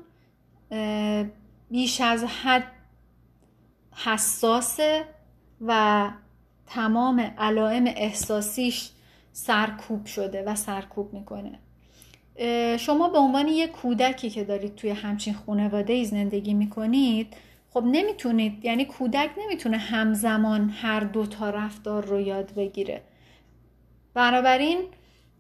بیش 1.69 2.01
از 2.01 2.23
حد 2.23 2.63
حساسه 3.95 5.05
و 5.61 6.09
تمام 6.67 7.19
علائم 7.37 7.83
احساسیش 7.87 8.89
سرکوب 9.31 10.05
شده 10.05 10.43
و 10.43 10.55
سرکوب 10.55 11.13
می‌کنه. 11.13 11.59
شما 12.77 13.09
به 13.09 13.17
عنوان 13.17 13.47
یک 13.47 13.71
کودکی 13.71 14.29
که 14.29 14.43
دارید 14.43 14.75
توی 14.75 14.89
همچین 14.89 15.33
خانواده 15.45 15.93
ای 15.93 16.05
زندگی 16.05 16.53
می‌کنید 16.53 17.33
خب 17.73 17.83
نمی‌تونید 17.85 18.65
یعنی 18.65 18.85
کودک 18.85 19.29
نمی‌تونه 19.37 19.77
همزمان 19.77 20.69
هر 20.69 20.99
دو 20.99 21.25
تا 21.25 21.49
رفتار 21.49 22.05
رو 22.05 22.19
یاد 22.19 22.53
بگیره. 22.55 23.01
بنابراین 24.13 24.77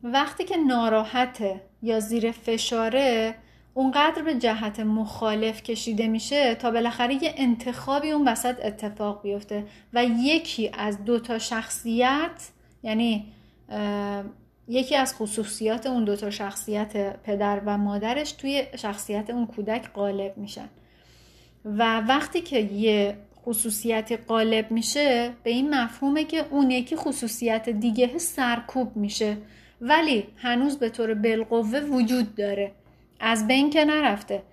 وقتی 0.03 0.43
که 0.43 0.57
ناراحته 0.57 1.61
یا 1.81 1.99
زیر 1.99 2.31
فشاره 2.31 3.35
اونقدر 3.73 4.21
به 4.21 4.35
جهت 4.35 4.79
مخالف 4.79 5.63
کشیده 5.63 6.07
میشه 6.07 6.55
تا 6.55 6.71
بالاخره 6.71 7.23
یه 7.23 7.33
انتخابی 7.37 8.11
اون 8.11 8.27
وسط 8.27 8.65
اتفاق 8.65 9.21
بیفته 9.21 9.65
و 9.93 10.05
یکی 10.05 10.71
از 10.73 11.05
دو 11.05 11.19
تا 11.19 11.39
شخصیت 11.39 12.49
یعنی 12.83 13.33
یکی 14.67 14.95
از 14.95 15.15
خصوصیات 15.15 15.87
اون 15.87 16.03
دو 16.03 16.15
تا 16.15 16.29
شخصیت 16.29 17.21
پدر 17.23 17.61
و 17.65 17.77
مادرش 17.77 18.31
توی 18.31 18.63
شخصیت 18.75 19.29
اون 19.29 19.47
کودک 19.47 19.93
غالب 19.93 20.37
میشن. 20.37 20.69
و 21.65 21.99
وقتی 21.99 22.41
که 22.41 22.59
یه 22.59 23.17
خصوصیت 23.45 24.19
غالب 24.27 24.71
میشه 24.71 25.31
به 25.43 25.49
این 25.49 25.75
مفهومه 25.75 26.23
که 26.23 26.45
اون 26.49 26.71
یکی 26.71 26.95
خصوصیت 26.95 27.69
دیگه 27.69 28.17
سرکوب 28.17 28.95
میشه. 28.95 29.37
ولی 29.81 30.27
هنوز 30.37 30.79
به 30.79 30.89
طور 30.89 31.13
بالقوه 31.13 31.79
وجود 31.79 32.35
داره. 32.35 32.71
از 33.19 33.47
بین 33.47 33.69
که 33.69 33.85
نرفته. 33.85 34.43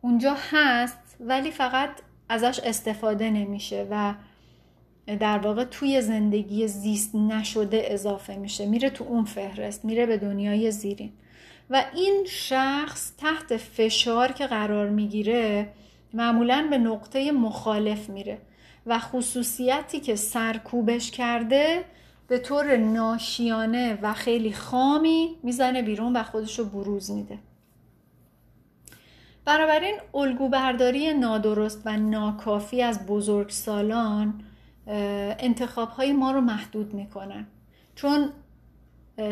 اونجا 0.00 0.36
هست 0.50 1.16
ولی 1.20 1.50
فقط 1.50 1.90
ازش 2.28 2.60
استفاده 2.60 3.30
نمیشه 3.30 3.86
و 3.90 4.14
در 5.06 5.38
واقع 5.38 5.64
توی 5.64 6.00
زندگی 6.00 6.68
زیست 6.68 7.14
نشده 7.14 7.82
اضافه 7.86 8.36
میشه. 8.36 8.66
میره 8.66 8.90
تو 8.90 9.04
اون 9.04 9.24
فهرست 9.24 9.84
میره 9.84 10.06
به 10.06 10.16
دنیای 10.16 10.70
زیرین. 10.70 11.12
و 11.70 11.84
این 11.94 12.24
شخص 12.28 13.12
تحت 13.18 13.56
فشار 13.56 14.32
که 14.32 14.46
قرار 14.46 14.88
می‌گیره 14.88 15.68
معمولا 16.14 16.66
به 16.70 16.78
نقطه 16.78 17.32
مخالف 17.32 18.08
میره 18.10 18.38
و 18.86 18.98
خصوصیتی 18.98 20.00
که 20.00 20.16
سرکوبش 20.16 21.10
کرده 21.10 21.84
به 22.28 22.38
طور 22.38 22.76
ناشیانه 22.76 23.98
و 24.02 24.14
خیلی 24.14 24.52
خامی 24.52 25.36
می‌زنه 25.42 25.82
بیرون 25.82 26.16
و 26.16 26.22
خودش 26.22 26.58
رو 26.58 26.64
بروز 26.64 27.10
میده. 27.10 27.38
بنابراین 29.44 29.94
الگوبرداری 30.14 31.14
نادرست 31.14 31.82
و 31.84 31.96
ناکافی 31.96 32.82
از 32.82 33.06
بزرگسالان 33.06 34.40
انتخاب 34.86 35.88
های 35.88 36.12
ما 36.12 36.30
رو 36.30 36.40
محدود 36.40 36.94
می‌کنن. 36.94 37.46
چون 37.94 38.30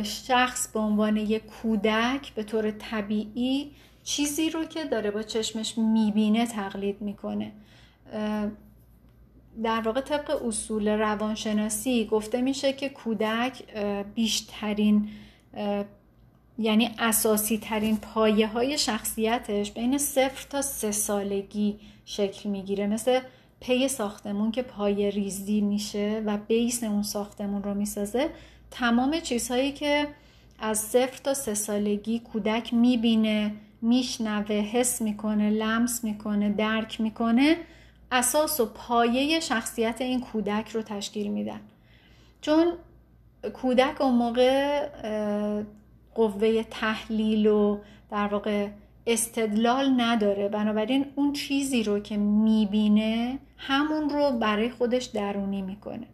شخص 0.02 0.68
به 0.72 0.80
عنوان 0.80 1.16
یک 1.16 1.46
کودک 1.46 2.34
به 2.34 2.42
طور 2.42 2.70
طبیعی 2.70 3.72
چیزی 4.04 4.50
رو 4.50 4.64
که 4.64 4.84
داره 4.84 5.10
با 5.10 5.22
چشمش 5.22 5.78
می‌بینه 5.78 6.46
تقلید 6.46 7.02
می‌کنه. 7.02 7.52
در 9.62 9.80
واقع 9.80 10.00
طبق 10.00 10.46
اصول 10.46 10.88
روانشناسی 10.88 12.06
گفته 12.06 12.40
میشه 12.40 12.72
که 12.72 12.88
کودک 12.88 13.62
بیشترین 14.14 15.08
یعنی 16.58 16.90
اساسی 16.98 17.58
ترین 17.58 17.96
پایه 17.96 18.46
های 18.46 18.78
شخصیتش 18.78 19.70
بین 19.70 19.98
صفر 19.98 20.46
تا 20.50 20.62
سه 20.62 20.92
سالگی 20.92 21.78
شکل 22.04 22.50
می‌گیره. 22.50 22.86
مثل 22.86 23.20
پی 23.60 23.88
ساختمون 23.88 24.50
که 24.50 24.62
پایه 24.62 25.10
ریزی 25.10 25.60
میشه 25.60 26.22
و 26.26 26.38
بیس 26.48 26.84
اون 26.84 27.02
ساختمون 27.02 27.62
رو 27.62 27.74
می‌سازه. 27.74 28.30
تمام 28.70 29.20
چیزهایی 29.20 29.72
که 29.72 30.08
از 30.58 30.78
صفر 30.78 31.20
تا 31.24 31.34
سه 31.34 31.54
سالگی 31.54 32.18
کودک 32.18 32.74
می‌بینه 32.74 33.54
میشنوه 33.82 34.54
حس 34.54 35.02
می‌کنه 35.02 35.50
لمس 35.50 36.04
می‌کنه 36.04 36.50
درک 36.50 37.00
می‌کنه 37.00 37.56
اساس 38.12 38.60
و 38.60 38.66
پایه 38.66 39.40
شخصیت 39.40 40.00
این 40.00 40.20
کودک 40.20 40.68
رو 40.68 40.82
تشکیل 40.82 41.28
میدن. 41.28 41.60
چون 42.40 42.72
کودک 43.54 44.00
اون 44.00 44.14
موقع 44.14 44.88
قوه 46.14 46.62
تحلیل 46.62 47.46
و 47.46 47.78
در 48.10 48.26
واقع 48.26 48.68
استدلال 49.06 49.94
نداره. 49.96 50.48
بنابراین 50.48 51.06
اون 51.14 51.32
چیزی 51.32 51.82
رو 51.82 52.00
که 52.00 52.16
می‌بینه 52.16 53.38
همون 53.56 54.10
رو 54.10 54.38
برای 54.38 54.70
خودش 54.70 55.04
درونی 55.04 55.62
می‌کنه. 55.62 56.06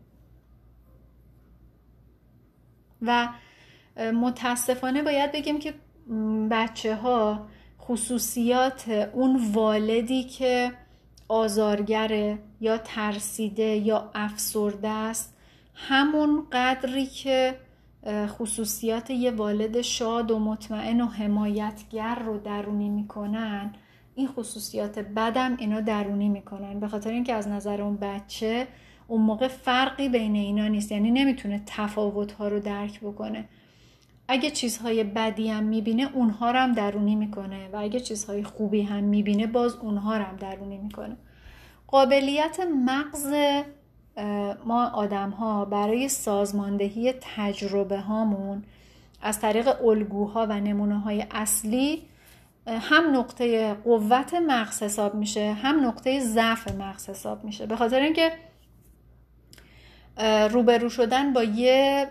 و 3.03 3.29
متاسفانه 3.97 5.03
باید 5.03 5.33
بگیم 5.33 5.59
که 5.59 5.75
بچه 6.51 6.97
ها 6.97 7.47
خصوصیات 7.89 9.09
اون 9.13 9.53
والدی 9.53 10.25
که 10.25 10.73
آزارگره 11.29 12.39
یا 12.61 12.79
ترسیده 12.79 13.63
یا 13.63 14.11
افسرده 14.15 14.89
است 14.89 15.37
همون 15.75 16.47
قدری 16.53 17.07
که 17.07 17.55
خصوصیات 18.27 19.11
یه 19.11 19.31
والد 19.31 19.81
شاد 19.81 20.31
و 20.31 20.39
مطمئن 20.39 21.01
و 21.01 21.07
حمایتگر 21.07 22.15
رو 22.15 22.39
درونی 22.39 22.89
می‌کنن 22.89 23.73
این 24.15 24.29
خصوصیات 24.29 24.99
بدم 24.99 25.57
اینا 25.59 25.81
درونی 25.81 26.29
می‌کنن. 26.29 26.81
به 26.81 26.89
خاطر 26.89 27.11
اینکه 27.11 27.35
از 27.35 27.49
نظر 27.49 27.83
اون 27.83 27.97
بچه 27.97 28.67
اون 29.09 29.23
موقع 29.23 29.49
فرقی 29.49 30.09
بین 30.09 30.35
اینا 30.35 30.69
نیست. 30.69 30.93
یعنی 30.93 31.11
نمی‌تونه 31.11 31.63
تفاوت 31.67 32.33
ها 32.33 32.49
رو 32.49 32.61
درک 32.61 33.01
بکنه. 33.01 33.45
اگه 34.29 34.51
چیزهای 34.51 35.05
بدی 35.05 35.49
هم 35.49 35.65
می‌بینه 35.65 36.11
اونها 36.15 36.51
رو 36.51 36.59
هم 36.59 36.73
درونی 36.73 37.17
می‌کنه. 37.17 37.69
و 37.73 37.77
اگه 37.77 38.01
چیزهای 38.01 38.43
خوبی 38.43 38.83
هم 38.83 39.05
می‌بینه 39.05 39.47
باز 39.47 39.75
اونها 39.75 40.17
رو 40.17 40.25
هم 40.25 40.37
درونی 40.37 40.79
می‌کنه. 40.79 41.17
قابلیت 41.87 42.61
مغز 42.61 43.35
ما 44.65 44.87
آدم 44.87 45.31
ها 45.31 45.65
برای 45.65 46.09
سازماندهی 46.09 47.15
تجربه 47.37 47.99
هامون 47.99 48.65
از 49.23 49.41
طریق 49.41 49.85
الگوها 49.85 50.47
و 50.47 50.61
نمونه 50.61 50.99
های 50.99 51.25
اصلی 51.31 52.03
هم 52.67 53.17
نقطه 53.17 53.75
قوت 53.75 54.35
مغز 54.35 54.83
حساب 54.83 55.15
میشه 55.15 55.53
هم 55.53 55.87
نقطه 55.87 56.21
ضعف 56.21 56.75
مغز 56.75 57.11
حساب 57.11 57.45
میشه. 57.45 57.67
به 57.67 57.77
خاطر 57.77 58.01
اینکه 58.01 58.33
روبرو 60.51 60.89
شدن 60.89 61.33
با 61.33 61.43
یه 61.43 62.09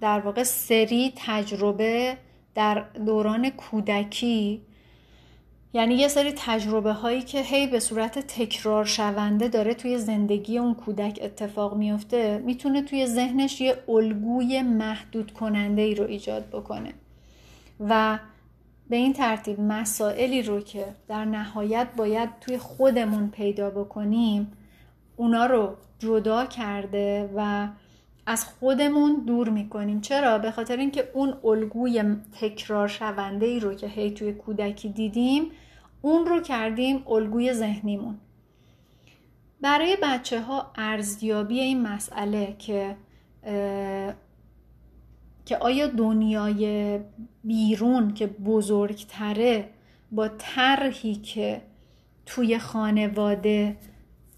در 0.00 0.20
واقع 0.20 0.42
سری 0.42 1.12
تجربه 1.16 2.16
در 2.54 2.84
دوران 3.06 3.50
کودکی. 3.50 4.62
یعنی 5.72 5.94
یه 5.94 6.08
سری 6.08 6.32
تجربه 6.36 6.92
هایی 6.92 7.22
که 7.22 7.40
هی 7.40 7.66
به 7.66 7.80
صورت 7.80 8.18
تکرار 8.18 8.84
شونده 8.84 9.48
داره 9.48 9.74
توی 9.74 9.98
زندگی 9.98 10.58
اون 10.58 10.74
کودک 10.74 11.18
اتفاق 11.22 11.76
میفته 11.76 12.38
می‌تونه 12.38 12.82
توی 12.82 13.06
ذهنش 13.06 13.60
یه 13.60 13.76
الگوی 13.88 14.62
محدود 14.62 15.32
کننده 15.32 15.82
ای 15.82 15.94
رو 15.94 16.04
ایجاد 16.04 16.48
بکنه. 16.48 16.92
و 17.80 18.18
به 18.88 18.96
این 18.96 19.12
ترتیب 19.12 19.60
مسائلی 19.60 20.42
رو 20.42 20.60
که 20.60 20.86
در 21.08 21.24
نهایت 21.24 21.88
باید 21.96 22.28
توی 22.40 22.58
خودمون 22.58 23.30
پیدا 23.30 23.70
بکنیم 23.70 24.52
اونا 25.16 25.46
رو 25.46 25.76
جدا 25.98 26.46
کرده 26.46 27.30
و 27.36 27.68
از 28.26 28.44
خودمون 28.44 29.24
دور 29.26 29.48
می‌کنیم. 29.48 30.00
چرا؟ 30.00 30.38
به 30.38 30.50
خاطر 30.50 30.76
اینکه 30.76 31.10
اون 31.14 31.34
الگوی 31.44 32.04
تکرار 32.40 32.88
شونده 32.88 33.46
ای 33.46 33.60
رو 33.60 33.74
که 33.74 33.86
هی 33.86 34.10
توی 34.10 34.32
کودکی 34.32 34.88
دیدیم 34.88 35.50
اون 36.02 36.26
رو 36.26 36.40
کردیم 36.40 37.02
الگوی 37.08 37.52
ذهنیمون. 37.52 38.18
برای 39.60 39.96
بچه 40.02 40.40
ها 40.40 40.72
ارزیابی 40.76 41.60
این 41.60 41.82
مسئله 41.82 42.56
که 42.58 42.96
که 45.44 45.56
آیا 45.60 45.86
دنیای 45.86 46.98
بیرون 47.44 48.14
که 48.14 48.26
بزرگتره 48.26 49.68
با 50.12 50.28
طرحی 50.38 51.14
که 51.14 51.62
توی 52.26 52.58
خانواده 52.58 53.76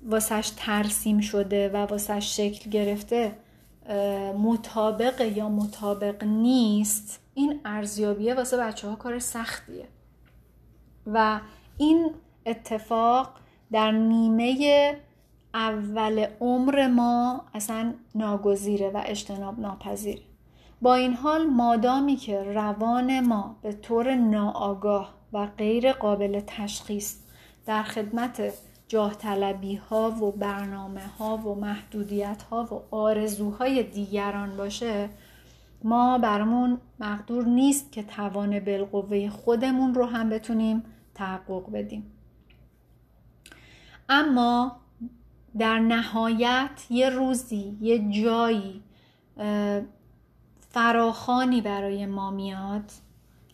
واسش 0.03 0.53
ترسیم 0.57 1.21
شده 1.21 1.69
و 1.69 1.77
واسش 1.77 2.37
شکل 2.37 2.71
گرفته 2.71 3.33
مطابق 4.39 5.21
یا 5.21 5.49
مطابق 5.49 6.25
نیست 6.25 7.21
این 7.35 7.61
ارزیابیه 7.65 8.35
واسه 8.35 8.57
بچه 8.57 8.89
ها 8.89 8.97
کار 8.97 9.19
سختیه. 9.19 9.89
و 11.07 11.41
این 11.79 12.11
اتفاق 12.47 13.31
در 13.73 13.91
نیمه 13.91 14.97
اول 15.55 16.27
عمر 16.41 16.87
ما 16.87 17.45
اصلا 17.55 17.95
ناگزیره 18.15 18.91
و 18.91 19.03
اجتناب 19.07 19.61
ناپذیره. 19.61 20.23
با 20.83 20.95
این 20.95 21.15
حال 21.15 21.47
مادامی 21.47 22.17
که 22.17 22.43
روان 22.43 23.21
ما 23.21 23.57
به 23.63 23.73
طور 23.73 24.15
ناآگاه 24.15 25.15
و 25.33 25.47
غیر 25.47 25.93
قابل 25.93 26.41
تشخیص 26.47 27.17
در 27.67 27.83
خدمت 27.83 28.53
جاه 28.89 29.15
طلبی 29.15 29.77
ها 29.77 30.11
و 30.11 30.33
برنامه 30.33 31.07
ها 31.19 31.37
و 31.37 31.55
محدودیت 31.55 32.43
ها 32.43 32.65
و 32.65 32.95
آرزوهای 32.95 33.83
دیگران 33.83 34.57
باشه 34.57 35.09
ما 35.85 36.19
برامون 36.19 36.79
مقدور 37.01 37.45
نیست 37.45 37.93
که 37.93 38.03
توان 38.03 38.61
بالقوه 38.61 39.31
خودمون 39.31 39.95
رو 39.95 40.05
هم 40.05 40.29
بتونیم 40.29 40.83
تحقق 41.15 41.73
بدیم. 41.73 42.13
اما 44.09 44.77
در 45.59 45.79
نهایت 45.79 46.87
یه 46.91 47.11
روزی 47.11 47.79
یه 47.81 48.11
جایی 48.23 48.83
فراخانی 50.71 51.61
برای 51.61 52.07
ما 52.07 52.31
میاد 52.31 52.91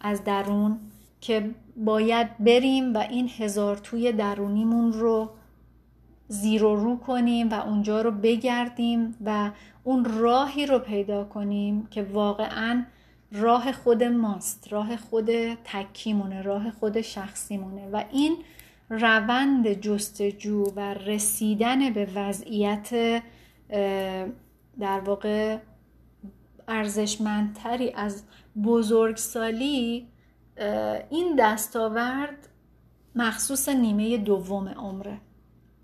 از 0.00 0.24
درون 0.24 0.78
که 1.20 1.54
باید 1.76 2.38
بریم 2.38 2.94
و 2.94 2.98
این 2.98 3.30
هزار 3.38 3.76
توی 3.76 4.12
درونیمون 4.12 4.92
رو 4.92 5.30
زیر 6.28 6.64
و 6.64 6.76
رو 6.76 6.96
کنیم 6.96 7.50
و 7.50 7.54
اونجا 7.54 8.02
رو 8.02 8.10
بگردیم 8.10 9.16
و 9.24 9.50
اون 9.84 10.04
راهی 10.04 10.66
رو 10.66 10.78
پیدا 10.78 11.24
کنیم 11.24 11.86
که 11.86 12.02
واقعا 12.02 12.84
راه 13.32 13.72
خود 13.72 14.02
ماست 14.02 14.72
راه 14.72 14.96
خود 14.96 15.54
تکیمونه 15.64 16.42
راه 16.42 16.70
خود 16.70 17.00
شخصیمونه. 17.00 17.88
و 17.92 18.04
این 18.12 18.36
روند 18.90 19.72
جستجو 19.72 20.64
و 20.76 20.94
رسیدن 20.94 21.92
به 21.92 22.08
وضعیت 22.14 23.22
در 24.80 25.00
واقع 25.00 25.58
ارزشمندتری 26.68 27.92
از 27.92 28.22
بزرگسالی 28.64 30.06
این 31.10 31.36
دستاورد 31.38 32.48
مخصوص 33.14 33.68
نیمه 33.68 34.16
دوم 34.16 34.68
عمره 34.68 35.18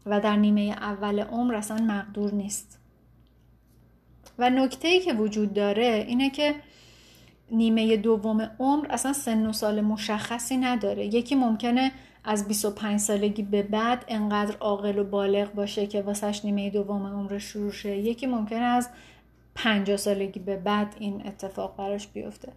و 0.06 0.20
در 0.20 0.36
نیمه 0.36 0.60
اول 0.60 1.20
عمر 1.20 1.54
اصلا 1.54 1.76
مقدور 1.76 2.34
نیست. 2.34 2.78
و 4.38 4.50
نکته 4.50 4.88
ای 4.88 5.00
که 5.00 5.12
وجود 5.12 5.54
داره 5.54 6.04
اینه 6.08 6.30
که 6.30 6.54
نیمه 7.50 7.96
دوم 7.96 8.50
عمر 8.58 8.86
اصلا 8.90 9.12
سن 9.12 9.46
و 9.46 9.52
سال 9.52 9.80
مشخصی 9.80 10.56
نداره. 10.56 11.06
یکی 11.06 11.34
ممکنه 11.34 11.92
از 12.24 12.48
25 12.48 13.00
سالگی 13.00 13.42
به 13.42 13.62
بعد 13.62 14.04
انقدر 14.08 14.56
عاقل 14.56 14.98
و 14.98 15.04
بالغ 15.04 15.52
باشه 15.52 15.86
که 15.86 16.02
واسهش 16.02 16.44
نیمه 16.44 16.70
دوم 16.70 17.06
عمر 17.06 17.38
شروع 17.38 17.72
شه. 17.72 17.96
یکی 17.96 18.26
ممکنه 18.26 18.58
از 18.58 18.88
50 19.54 19.96
سالگی 19.96 20.40
به 20.40 20.56
بعد 20.56 20.96
این 20.98 21.26
اتفاق 21.26 21.76
براش 21.76 22.06
بیفته. 22.06 22.52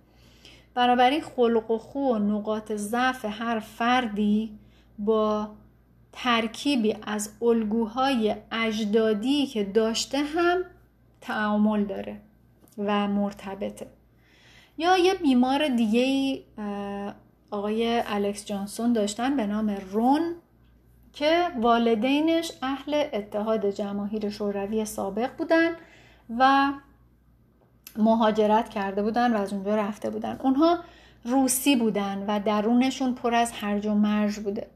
بنابراین 0.76 1.22
خلق 1.22 1.72
و 1.72 1.78
خو 1.78 2.00
و 2.00 2.18
نقاط 2.18 2.72
ضعف 2.72 3.26
هر 3.26 3.60
فردی 3.60 4.60
با 5.00 5.50
ترکیبی 6.12 6.96
از 7.04 7.30
الگوهای 7.42 8.36
اجدادی 8.52 9.46
که 9.46 9.64
داشته 9.64 10.18
هم 10.18 10.58
تعامل 11.22 11.86
داره 11.86 12.22
و 12.78 13.08
مرتبطه. 13.08 13.88
یا 14.78 14.98
یه 14.98 15.14
بیمار 15.14 15.68
دیگه 15.68 16.42
آقای 17.52 18.04
الکس 18.06 18.46
جانسون 18.46 18.94
داشتن 18.94 19.38
به 19.38 19.48
نام 19.48 19.70
رون 19.70 20.36
که 21.14 21.48
والدینش 21.62 22.52
اهل 22.62 23.04
اتحاد 23.14 23.70
جماهیر 23.70 24.30
شوروی 24.30 24.86
سابق 24.86 25.38
بودن 25.38 25.72
و 26.40 26.72
مهاجرت 27.98 28.70
کرده 28.70 29.04
بودن 29.04 29.34
و 29.34 29.38
از 29.38 29.54
اونجا 29.54 29.76
رفته 29.76 30.10
بودن. 30.10 30.40
اونها 30.44 30.78
روسی 31.26 31.76
بودن 31.76 32.26
و 32.28 32.40
درونشون 32.40 33.16
پر 33.16 33.34
از 33.34 33.52
هرج 33.52 33.86
و 33.88 33.94
مرج 33.94 34.40
بوده. 34.40 34.68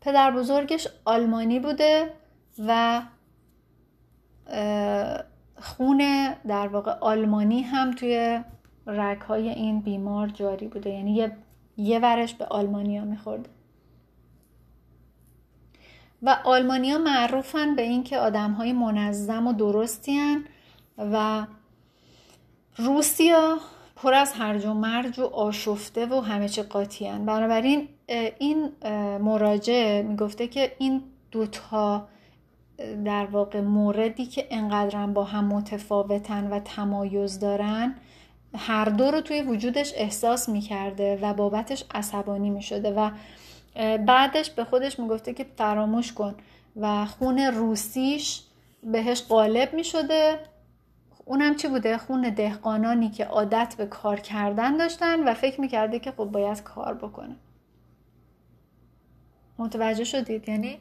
پدر 0.00 0.30
بزرگش 0.30 0.88
آلمانی 1.04 1.60
بوده 1.60 2.10
و 2.66 3.02
خون 5.56 6.34
در 6.48 6.68
واقع 6.68 6.92
آلمانی 7.00 7.62
هم 7.62 7.90
توی 7.90 8.40
رگ 8.86 9.20
های 9.20 9.48
این 9.48 9.80
بیمار 9.80 10.28
جاری 10.28 10.66
بوده. 10.68 10.90
یعنی 10.90 11.14
یه, 11.14 11.36
یه 11.76 11.98
ورش 11.98 12.34
به 12.34 12.44
آلمانیا 12.44 13.04
میخورده. 13.04 13.48
و 16.22 16.36
آلمانیا 16.44 16.98
معروفن 16.98 17.74
به 17.74 17.82
اینکه 17.82 18.18
آدم 18.18 18.52
های 18.52 18.72
منظم 18.72 19.46
و 19.46 19.52
درستی 19.52 20.36
و 20.98 21.46
روسیا 22.78 23.58
پر 23.96 24.14
از 24.14 24.32
هرج 24.32 24.64
و 24.64 24.74
مرج 24.74 25.18
و 25.18 25.24
آشفته 25.24 26.06
و 26.06 26.20
همه 26.20 26.48
چه 26.48 26.62
قاطی 26.62 27.04
بنابراین 27.04 27.88
این 28.38 28.72
مراجع 29.20 30.02
می‌گفته 30.02 30.46
که 30.46 30.72
این 30.78 31.02
دوتا 31.30 32.08
در 33.04 33.26
واقع 33.26 33.60
موردی 33.60 34.26
که 34.26 34.46
انقدرم 34.50 35.12
با 35.12 35.24
هم 35.24 35.44
متفاوتن 35.44 36.46
و 36.50 36.60
تمایز 36.60 37.38
دارن 37.38 37.94
هر 38.54 38.84
دو 38.84 39.10
رو 39.10 39.20
توی 39.20 39.42
وجودش 39.42 39.92
احساس 39.96 40.48
می‌کرده 40.48 41.18
و 41.22 41.34
بابتش 41.34 41.84
عصبانی 41.94 42.50
می‌شده 42.50 42.90
و 42.90 43.10
بعدش 43.96 44.50
به 44.50 44.64
خودش 44.64 44.98
می‌گفته 44.98 45.34
که 45.34 45.46
فراموش 45.56 46.12
کن 46.12 46.34
و 46.76 47.06
خون 47.06 47.38
روسیش 47.38 48.42
بهش 48.82 49.22
غالب 49.28 49.74
می‌شده. 49.74 50.38
اونم 51.28 51.56
چی 51.56 51.68
بوده؟ 51.68 51.98
خون 51.98 52.30
دهقانانی 52.30 53.10
که 53.10 53.24
عادت 53.24 53.74
به 53.78 53.86
کار 53.86 54.20
کردن 54.20 54.76
داشتن 54.76 55.28
و 55.28 55.34
فکر 55.34 55.60
می‌کرده 55.60 55.98
که 55.98 56.10
خب 56.10 56.24
باید 56.24 56.62
کار 56.62 56.94
بکنه. 56.94 57.36
متوجه 59.58 60.04
شدید؟ 60.04 60.48
یعنی 60.48 60.78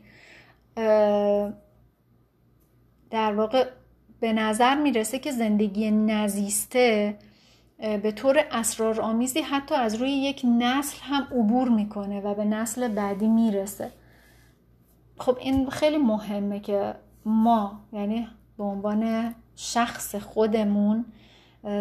در 3.09 3.33
واقع 3.35 3.69
به 4.19 4.33
نظر 4.33 4.75
می‌رسه 4.75 5.19
که 5.19 5.31
زندگی 5.31 5.91
نزیسته 5.91 7.17
به 7.77 8.11
طور 8.11 8.45
اسرارآمیزی 8.51 9.41
حتی 9.41 9.75
از 9.75 9.95
روی 9.95 10.11
یک 10.11 10.45
نسل 10.59 10.97
هم 11.01 11.23
عبور 11.23 11.69
می‌کنه 11.69 12.21
و 12.21 12.33
به 12.33 12.45
نسل 12.45 12.87
بعدی 12.87 13.27
می‌رسه. 13.27 13.91
خب 15.17 15.37
این 15.39 15.69
خیلی 15.69 15.97
مهمه 15.97 16.59
که 16.59 16.95
ما 17.25 17.79
یعنی 17.93 18.27
به 18.57 18.63
عنوان 18.63 19.35
شخص 19.55 20.15
خودمون 20.15 21.05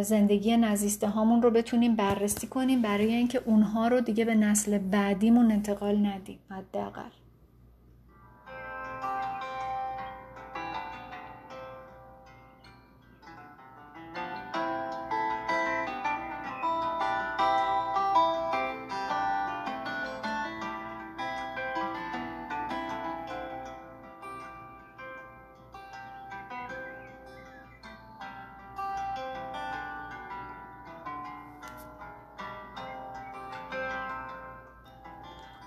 زندگی 0.02 0.56
نزیسته 0.56 1.08
هامون 1.08 1.42
رو 1.42 1.50
بتونیم 1.50 1.96
بررسی 1.96 2.46
کنیم 2.46 2.82
برای 2.82 3.14
اینکه 3.14 3.42
اونها 3.44 3.88
رو 3.88 4.00
دیگه 4.00 4.24
به 4.24 4.34
نسل 4.34 4.78
بعدیمون 4.78 5.52
انتقال 5.52 6.06
ندیم 6.06 6.38
حداقل. 6.50 7.23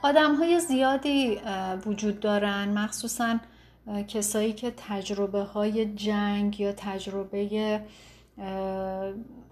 آدم 0.08 0.36
های 0.36 0.60
زیادی 0.60 1.39
وجود 1.86 2.20
دارن 2.20 2.70
مخصوصا 2.70 3.39
کسایی 4.08 4.53
که 4.53 4.74
تجربه 4.78 5.41
های 5.41 5.86
جنگ 5.86 6.60
یا 6.60 6.74
تجربه 6.78 7.82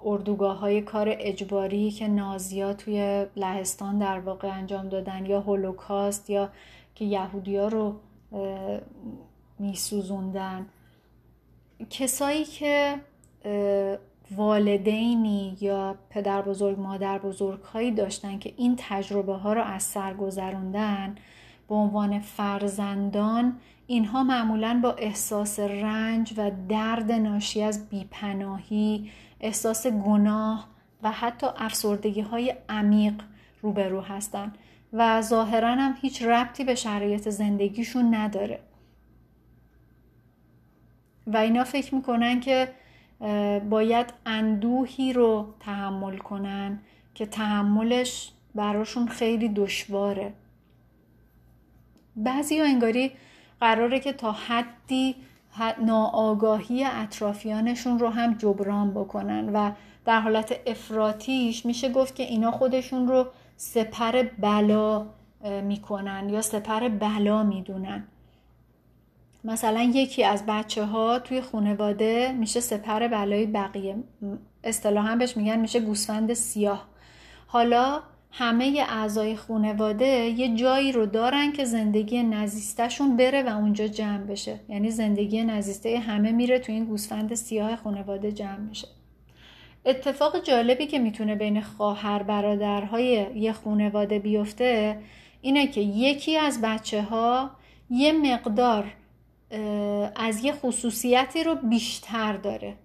اردوگاه 0.05 0.57
های 0.57 0.81
کار 0.81 1.07
اجباری 1.19 1.91
که 1.91 2.07
نازیا 2.07 2.73
توی 2.73 3.25
لهستان 3.35 3.99
در 3.99 4.19
واقع 4.19 4.47
انجام 4.47 4.89
دادن 4.89 5.25
یا 5.25 5.41
هولوکاست 5.41 6.29
یا 6.29 6.49
که 6.95 7.05
یهودی 7.05 7.57
ها 7.57 7.67
رو 7.67 7.95
میسوزوندن. 9.59 10.65
کسایی 11.89 12.43
که 12.43 12.99
والدینی 14.31 15.57
یا 15.61 15.95
پدر 16.09 16.41
بزرگ 16.41 16.79
مادر 16.79 17.19
بزرگ 17.19 17.61
هایی 17.61 17.91
داشتن 17.91 18.39
که 18.39 18.53
این 18.57 18.75
تجربه 18.77 19.33
ها 19.33 19.53
رو 19.53 19.61
از 19.61 19.83
سر 19.83 20.13
گذروندن 20.13 21.15
به 21.69 21.75
عنوان 21.75 22.19
فرزندان 22.19 23.59
اینها 23.87 24.23
معمولا 24.23 24.79
با 24.83 24.91
احساس 24.91 25.59
رنج 25.59 26.33
و 26.37 26.51
درد 26.69 27.11
ناشی 27.11 27.63
از 27.63 27.89
بیپناهی 27.89 29.11
احساس 29.39 29.87
گناه 29.87 30.67
و 31.03 31.11
حتی 31.11 31.47
افسردگی 31.57 32.21
های 32.21 32.55
عمیق 32.69 33.13
روبرو 33.61 34.01
هستن 34.01 34.53
و 34.93 35.21
ظاهرا 35.21 35.75
هم 35.75 35.95
هیچ 36.01 36.21
ربطی 36.21 36.63
به 36.63 36.75
شرایط 36.75 37.29
زندگیشون 37.29 38.15
نداره. 38.15 38.59
و 41.27 41.37
اینا 41.37 41.63
فکر 41.63 41.95
می‌کنن 41.95 42.39
که 42.39 42.67
باید 43.69 44.13
اندوهی 44.25 45.13
رو 45.13 45.53
تحمل 45.59 46.17
کنن 46.17 46.79
که 47.15 47.25
تحملش 47.25 48.31
براشون 48.55 49.07
خیلی 49.07 49.49
دشواره. 49.49 50.33
بعضی 52.15 52.61
انگاری 52.61 53.11
قراره 53.59 53.99
که 53.99 54.13
تا 54.13 54.31
حدی 54.31 55.15
ناآگاهی 55.81 56.83
اطرافیانشون 56.83 57.99
رو 57.99 58.09
هم 58.09 58.33
جبران 58.33 58.91
بکنن 58.91 59.49
و 59.49 59.71
در 60.05 60.19
حالت 60.19 60.59
افراتیش 60.65 61.65
میشه 61.65 61.89
گفت 61.89 62.15
که 62.15 62.23
اینا 62.23 62.51
خودشون 62.51 63.07
رو 63.07 63.27
سپر 63.57 64.23
بلا 64.39 65.05
می‌کنن 65.63 66.29
یا 66.29 66.41
سپر 66.41 66.89
بلا 66.89 67.43
می‌دونن. 67.43 68.03
مثلا 69.45 69.81
یکی 69.81 70.23
از 70.23 70.45
بچه 70.47 70.83
ها 70.83 71.19
توی 71.19 71.41
خانواده 71.41 72.31
میشه 72.31 72.59
سپر 72.59 73.07
بلای 73.07 73.45
بقیه. 73.45 73.95
اصطلاحا 74.63 75.15
بهش 75.15 75.37
میگن 75.37 75.59
میشه 75.59 75.79
گوسفند 75.79 76.33
سیاه. 76.33 76.87
حالا 77.47 78.01
همه 78.31 78.85
اعضای 78.89 79.35
خانواده 79.35 80.07
یه 80.07 80.55
جایی 80.55 80.91
رو 80.91 81.05
دارن 81.05 81.51
که 81.51 81.65
زندگی 81.65 82.23
نزیستشون 82.23 83.17
بره 83.17 83.43
و 83.43 83.47
اونجا 83.47 83.87
جمع 83.87 84.23
بشه. 84.23 84.59
یعنی 84.69 84.91
زندگی 84.91 85.43
نزیسته 85.43 85.99
همه 85.99 86.31
میره 86.31 86.59
توی 86.59 86.75
این 86.75 86.85
گوسفند 86.85 87.33
سیاه 87.33 87.75
خانواده 87.75 88.31
جمع 88.31 88.59
میشه. 88.59 88.87
اتفاق 89.85 90.43
جالبی 90.43 90.87
که 90.87 90.99
می‌تونه 90.99 91.35
بین 91.35 91.61
خواهر 91.61 92.23
برادرهای 92.23 93.27
یه 93.35 93.53
خانواده 93.53 94.19
بیفته 94.19 94.99
اینه 95.41 95.67
که 95.67 95.81
یکی 95.81 96.37
از 96.37 96.61
بچه 96.61 97.01
ها 97.01 97.51
یه 97.89 98.11
مقدار 98.11 98.85
از 100.15 100.43
یه 100.43 100.53
خصوصیتی 100.53 101.43
رو 101.43 101.55
بیشتر 101.55 102.37
داره. 102.37 102.75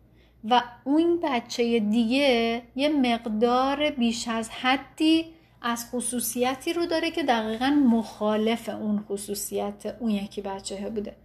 و 0.44 0.62
اون 0.84 1.20
بچه 1.22 1.78
دیگه 1.78 2.62
یه 2.76 2.88
مقدار 2.88 3.90
بیش 3.90 4.28
از 4.28 4.50
حدی 4.50 5.26
از 5.62 5.86
خصوصیتی 5.90 6.72
رو 6.72 6.86
داره 6.86 7.10
که 7.10 7.22
دقیقا 7.22 7.70
مخالف 7.90 8.68
اون 8.68 9.04
خصوصیت 9.08 9.96
اون 10.00 10.10
یکی 10.10 10.40
بچه 10.40 10.90
بوده. 10.90 11.16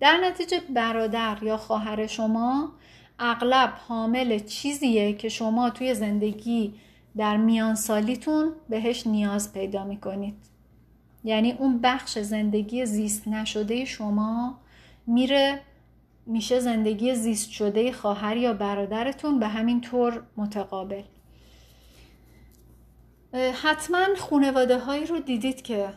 در 0.00 0.16
نتیجه 0.24 0.60
برادر 0.74 1.38
یا 1.42 1.56
خواهر 1.56 2.06
شما 2.06 2.72
اغلب 3.18 3.72
حامل 3.88 4.38
چیزیه 4.38 5.12
که 5.12 5.28
شما 5.28 5.70
توی 5.70 5.94
زندگی 5.94 6.74
در 7.16 7.36
میان 7.36 7.74
سالیتون 7.74 8.52
بهش 8.68 9.06
نیاز 9.06 9.52
پیدا 9.52 9.84
می‌کنید. 9.84 10.34
یعنی 11.24 11.52
اون 11.52 11.80
بخش 11.80 12.18
زندگی 12.18 12.86
زیست 12.86 13.28
نشده 13.28 13.84
شما 13.84 14.58
میره 15.06 15.60
میشه 16.26 16.60
زندگی 16.60 17.14
زیست 17.14 17.50
شده 17.50 17.92
خواهر 17.92 18.36
یا 18.36 18.52
برادرتون 18.52 19.38
به 19.38 19.48
همین 19.48 19.80
طور 19.80 20.22
متقابل. 20.36 21.02
حتما 23.62 24.06
خونواده 24.16 24.78
هایی 24.78 25.06
رو 25.06 25.18
دیدید 25.18 25.62
که 25.62 25.88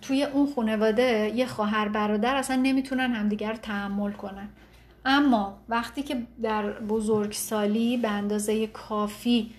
توی 0.00 0.24
اون 0.24 0.46
خونواده 0.46 1.32
یه 1.34 1.46
خواهر 1.46 1.88
برادر 1.88 2.36
اصلا 2.36 2.56
نمی‌تونن 2.56 3.12
همدیگر 3.12 3.54
تحمل 3.54 4.12
کنن. 4.12 4.48
اما 5.04 5.58
وقتی 5.68 6.02
که 6.02 6.26
در 6.42 6.72
بزرگسالی 6.72 7.96
به 7.96 8.08
اندازه 8.08 8.66
کافی 8.66 9.50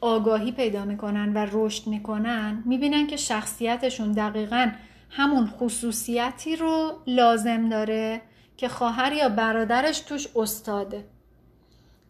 آگاهی 0.00 0.52
پیدا 0.52 0.84
می‌کنن 0.84 1.32
و 1.34 1.46
رشد 1.52 1.86
می‌کنن 1.86 2.62
می‌بینن 2.66 3.06
که 3.06 3.16
شخصیتشون 3.16 4.12
دقیقا 4.12 4.70
همون 5.10 5.46
خصوصیتی 5.46 6.56
رو 6.56 6.92
لازم 7.06 7.68
داره 7.68 8.20
که 8.56 8.68
خواهر 8.68 9.12
یا 9.12 9.28
برادرش 9.28 10.00
توش 10.00 10.28
استاده. 10.36 11.04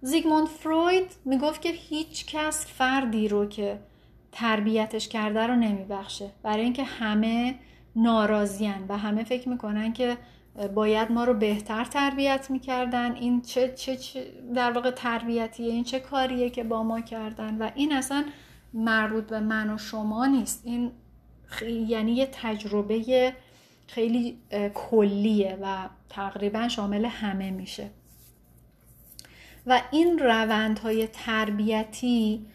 زیگموند 0.02 0.46
فروید 0.46 1.16
می‌گفت 1.24 1.62
که 1.62 1.68
هیچ 1.68 2.26
کس 2.26 2.66
فردی 2.66 3.28
رو 3.28 3.46
که 3.46 3.78
تربیتش 4.32 5.08
کرده 5.08 5.46
رو 5.46 5.56
نمیبخشه. 5.56 6.30
برای 6.42 6.64
اینکه 6.64 6.84
همه 6.84 7.54
ناراضیان 7.96 8.86
و 8.88 8.98
همه 8.98 9.24
فکر 9.24 9.48
می‌کنن 9.48 9.92
که 9.92 10.16
باید 10.74 11.12
ما 11.12 11.24
رو 11.24 11.34
بهتر 11.34 11.84
تربیت 11.84 12.50
می‌کردن. 12.50 13.14
این 13.14 13.42
چه, 13.42 13.72
چه, 13.74 13.96
چه 13.96 14.26
در 14.54 14.72
واقع 14.72 14.90
تربیتیه؟ 14.90 15.72
این 15.72 15.84
چه 15.84 16.00
کاریه 16.00 16.50
که 16.50 16.64
با 16.64 16.82
ما 16.82 17.00
کردن؟ 17.00 17.58
و 17.58 17.70
این 17.74 17.92
اصلا 17.92 18.24
مربوط 18.74 19.24
به 19.24 19.40
من 19.40 19.74
و 19.74 19.78
شما 19.78 20.26
نیست. 20.26 20.62
این 20.64 20.92
یعنی 21.88 22.12
یه 22.12 22.28
تجربه 22.32 23.34
خیلی 23.86 24.38
کلیه 24.74 25.58
و 25.62 25.88
تقریبا 26.08 26.68
شامل 26.68 27.04
همه 27.04 27.50
میشه. 27.50 27.90
و 29.66 29.82
این 29.90 30.18
روندهای 30.18 31.06
تربیتی 31.06 32.46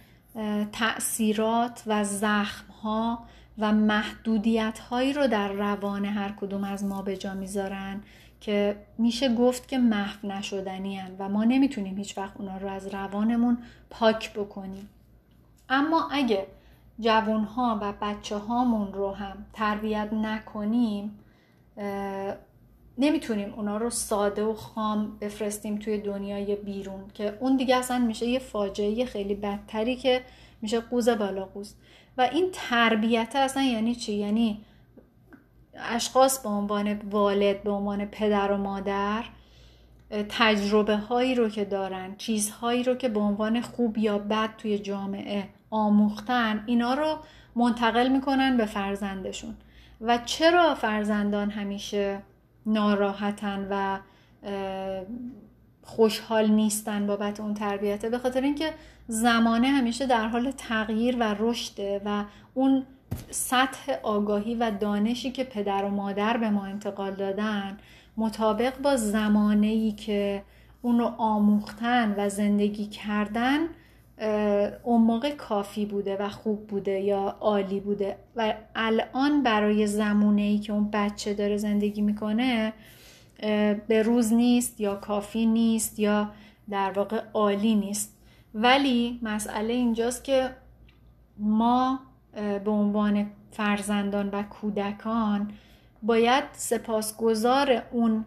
تأثیرات 0.71 1.83
و 1.87 2.03
زخمها 2.03 3.25
و 3.57 3.71
محدودیت 3.71 4.79
هایی 4.79 5.13
رو 5.13 5.27
در 5.27 5.51
روان 5.51 6.05
هر 6.05 6.31
کدوم 6.31 6.63
از 6.63 6.83
ما 6.85 7.01
به 7.01 7.17
جا 7.17 7.33
می‌ذارن 7.33 8.03
که 8.41 8.75
میشه 8.97 9.35
گفت 9.35 9.67
که 9.67 9.77
محو 9.77 10.27
نشدنی 10.27 10.95
هن 10.97 11.15
و 11.19 11.29
ما 11.29 11.43
نمی‌تونیم 11.43 11.97
هیچ 11.97 12.17
وقت 12.17 12.37
اونا 12.37 12.57
رو 12.57 12.69
از 12.69 12.87
روانمون 12.87 13.57
پاک 13.89 14.33
بکنیم. 14.33 14.89
اما 15.69 16.09
اگه 16.11 16.47
جوانها 16.99 17.79
و 17.81 17.93
بچه 18.01 18.37
هامون 18.37 18.93
رو 18.93 19.11
هم 19.11 19.45
تربیت 19.53 20.09
نکنیم 20.13 21.19
نمی‌تونیم 22.97 23.53
اونا 23.53 23.77
رو 23.77 23.89
ساده 23.89 24.43
و 24.43 24.53
خام 24.53 25.17
بفرستیم 25.21 25.77
توی 25.77 25.97
دنیای 25.97 26.55
بیرون 26.55 27.03
که 27.13 27.37
اون 27.39 27.57
دیگه 27.57 27.75
اصلا 27.75 27.99
میشه 27.99 28.25
یه 28.25 28.39
فاجعه 28.39 29.05
خیلی 29.05 29.35
بدتری 29.35 29.95
که 29.95 30.21
میشه 30.61 30.79
قوز 30.79 31.09
بالا 31.09 31.45
قوز 31.45 31.75
و 32.17 32.21
این 32.21 32.49
تربیت 32.53 33.35
اصلا 33.35 33.63
یعنی 33.63 33.95
چی؟ 33.95 34.13
یعنی 34.13 34.65
اشخاص 35.75 36.43
به 36.43 36.49
عنوان 36.49 36.93
والد 36.93 37.63
به 37.63 37.71
عنوان 37.71 38.05
پدر 38.05 38.51
و 38.51 38.57
مادر 38.57 39.23
تجربه 40.29 40.97
هایی 40.97 41.35
رو 41.35 41.49
که 41.49 41.65
دارن 41.65 42.15
چیزهایی 42.17 42.83
رو 42.83 42.95
که 42.95 43.09
به 43.09 43.19
عنوان 43.19 43.61
خوب 43.61 43.97
یا 43.97 44.17
بد 44.17 44.55
توی 44.57 44.79
جامعه 44.79 45.49
آموختن 45.73 46.63
اینا 46.65 46.93
رو 46.93 47.17
منتقل 47.55 48.07
می‌کنن 48.07 48.57
به 48.57 48.65
فرزندشون. 48.65 49.55
و 50.01 50.19
چرا 50.25 50.75
فرزندان 50.75 51.49
همیشه 51.49 52.21
ناراحتن 52.65 53.67
و 53.69 53.99
خوشحال 55.83 56.49
نیستن 56.49 57.07
بابت 57.07 57.39
اون 57.39 57.53
تربیته؟ 57.53 58.09
به 58.09 58.17
خاطر 58.17 58.41
اینکه 58.41 58.73
زمانه 59.07 59.67
همیشه 59.67 60.05
در 60.05 60.27
حال 60.27 60.51
تغییر 60.51 61.17
و 61.19 61.35
رشده 61.39 62.01
و 62.05 62.23
اون 62.53 62.85
سطح 63.31 63.93
آگاهی 64.03 64.55
و 64.55 64.71
دانشی 64.71 65.31
که 65.31 65.43
پدر 65.43 65.85
و 65.85 65.89
مادر 65.89 66.37
به 66.37 66.49
ما 66.49 66.65
انتقال 66.65 67.11
دادن 67.11 67.77
مطابق 68.17 68.81
با 68.81 68.95
زمانه 68.95 69.67
ای 69.67 69.91
که 69.91 70.43
اون 70.81 70.99
رو 70.99 71.05
آموختن 71.17 72.15
و 72.17 72.29
زندگی 72.29 72.85
کردن 72.85 73.59
اون 74.83 75.01
موقع 75.01 75.35
کافی 75.35 75.85
بوده 75.85 76.17
و 76.17 76.29
خوب 76.29 76.67
بوده 76.67 76.99
یا 76.99 77.37
عالی 77.39 77.79
بوده 77.79 78.17
و 78.35 78.53
الان 78.75 79.43
برای 79.43 79.87
زمونه 79.87 80.41
ای 80.41 80.59
که 80.59 80.73
اون 80.73 80.89
بچه 80.93 81.33
داره 81.33 81.57
زندگی 81.57 82.01
می‌کنه 82.01 82.73
به 83.87 84.03
روز 84.05 84.33
نیست 84.33 84.81
یا 84.81 84.95
کافی 84.95 85.45
نیست 85.45 85.99
یا 85.99 86.31
در 86.69 86.91
واقع 86.91 87.21
عالی 87.33 87.75
نیست. 87.75 88.17
ولی 88.53 89.19
مسئله 89.21 89.73
اینجاست 89.73 90.23
که 90.23 90.49
ما 91.37 91.99
به 92.33 92.71
عنوان 92.71 93.31
فرزندان 93.51 94.29
و 94.29 94.43
کودکان 94.43 95.51
باید 96.03 96.43
سپاسگزار 96.51 97.83
اون 97.91 98.25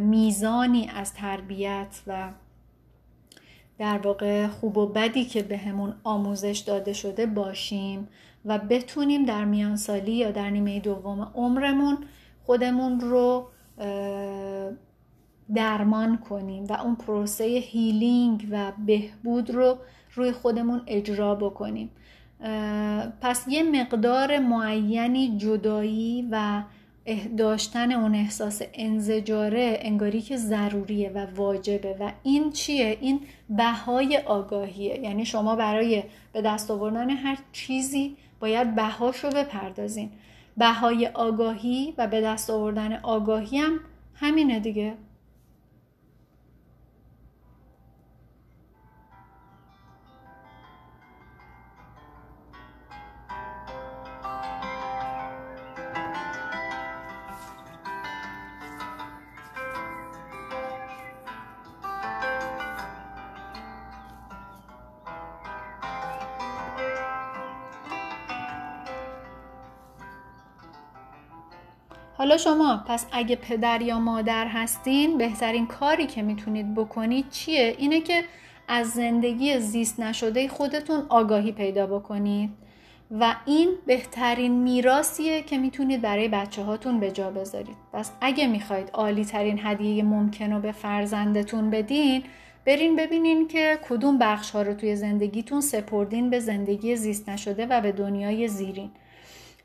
میزانی 0.00 0.90
از 0.96 1.14
تربیت 1.14 2.02
و 2.06 2.28
در 3.78 3.98
واقع 3.98 4.46
خوب 4.46 4.76
و 4.76 4.86
بدی 4.86 5.24
که 5.24 5.42
بهمون 5.42 5.90
به 5.90 5.96
آموزش 6.04 6.58
داده 6.58 6.92
شده 6.92 7.26
باشیم 7.26 8.08
و 8.44 8.58
بتونیم 8.58 9.24
در 9.24 9.44
میانسالی 9.44 10.12
یا 10.12 10.30
در 10.30 10.50
نیمه 10.50 10.80
دوم 10.80 11.32
عمرمون 11.34 11.98
خودمون 12.42 13.00
رو 13.00 13.48
درمان 15.54 16.18
کنیم 16.18 16.64
و 16.64 16.72
اون 16.72 16.96
پروسه 16.96 17.44
هیلینگ 17.44 18.48
و 18.50 18.72
بهبود 18.86 19.50
رو 19.50 19.76
روی 20.14 20.32
خودمون 20.32 20.82
اجرا 20.86 21.34
بکنیم. 21.34 21.90
پس 23.20 23.44
یه 23.48 23.62
مقدار 23.62 24.38
معینی 24.38 25.36
جدایی 25.38 26.28
و 26.30 26.62
داشتن 27.38 27.92
اون 27.92 28.14
احساس 28.14 28.62
انزجاره 28.74 29.78
انگاری 29.80 30.22
که 30.22 30.36
ضروریه 30.36 31.10
و 31.10 31.26
واجبه. 31.36 31.96
و 32.00 32.12
این 32.22 32.52
چیه؟ 32.52 32.98
این 33.00 33.20
بهای 33.50 34.18
آگاهیه. 34.18 35.00
یعنی 35.00 35.24
شما 35.24 35.56
برای 35.56 36.02
به 36.32 36.42
دست 36.42 36.70
آوردن 36.70 37.10
هر 37.10 37.38
چیزی 37.52 38.16
باید 38.40 38.74
بهاش 38.74 39.24
رو 39.24 39.30
بپردازین. 39.30 40.10
بهای 40.56 41.06
آگاهی 41.06 41.94
و 41.98 42.06
به 42.06 42.20
دست 42.20 42.50
آوردن 42.50 42.92
آگاهی 42.92 43.58
هم 43.58 43.80
همینه 44.14 44.60
دیگه. 44.60 44.94
شما 72.36 72.84
پس 72.86 73.06
اگه 73.12 73.36
پدر 73.36 73.82
یا 73.82 73.98
مادر 73.98 74.46
هستین 74.46 75.18
بهترین 75.18 75.66
کاری 75.66 76.06
که 76.06 76.22
می‌تونید 76.22 76.74
بکنید 76.74 77.30
چیه؟ 77.30 77.74
اینه 77.78 78.00
که 78.00 78.24
از 78.68 78.90
زندگی 78.90 79.58
زیست 79.58 80.00
نشده 80.00 80.48
خودتون 80.48 81.06
آگاهی 81.08 81.52
پیدا 81.52 81.86
بکنید. 81.86 82.50
و 83.20 83.34
این 83.46 83.68
بهترین 83.86 84.52
میراثیه 84.52 85.42
که 85.42 85.58
می‌تونید 85.58 86.00
برای 86.00 86.28
بچه 86.28 86.62
هاتون 86.62 87.00
به 87.00 87.10
جا 87.10 87.30
بذارید. 87.30 87.76
پس 87.92 88.10
اگه 88.20 88.46
می‌خواید 88.46 88.90
عالی 88.92 89.24
ترین 89.24 89.60
هدیه 89.62 90.02
ممکن 90.02 90.52
رو 90.52 90.60
به 90.60 90.72
فرزندتون 90.72 91.70
بدین 91.70 92.22
برین 92.64 92.96
ببینین 92.96 93.48
که 93.48 93.78
کدوم 93.88 94.18
بخش 94.18 94.50
ها 94.50 94.62
رو 94.62 94.74
توی 94.74 94.96
زندگیتون 94.96 95.60
سپردین 95.60 96.30
به 96.30 96.40
زندگی 96.40 96.96
زیست 96.96 97.28
نشده 97.28 97.66
و 97.66 97.80
به 97.80 97.92
دنیای 97.92 98.48
زیرین. 98.48 98.90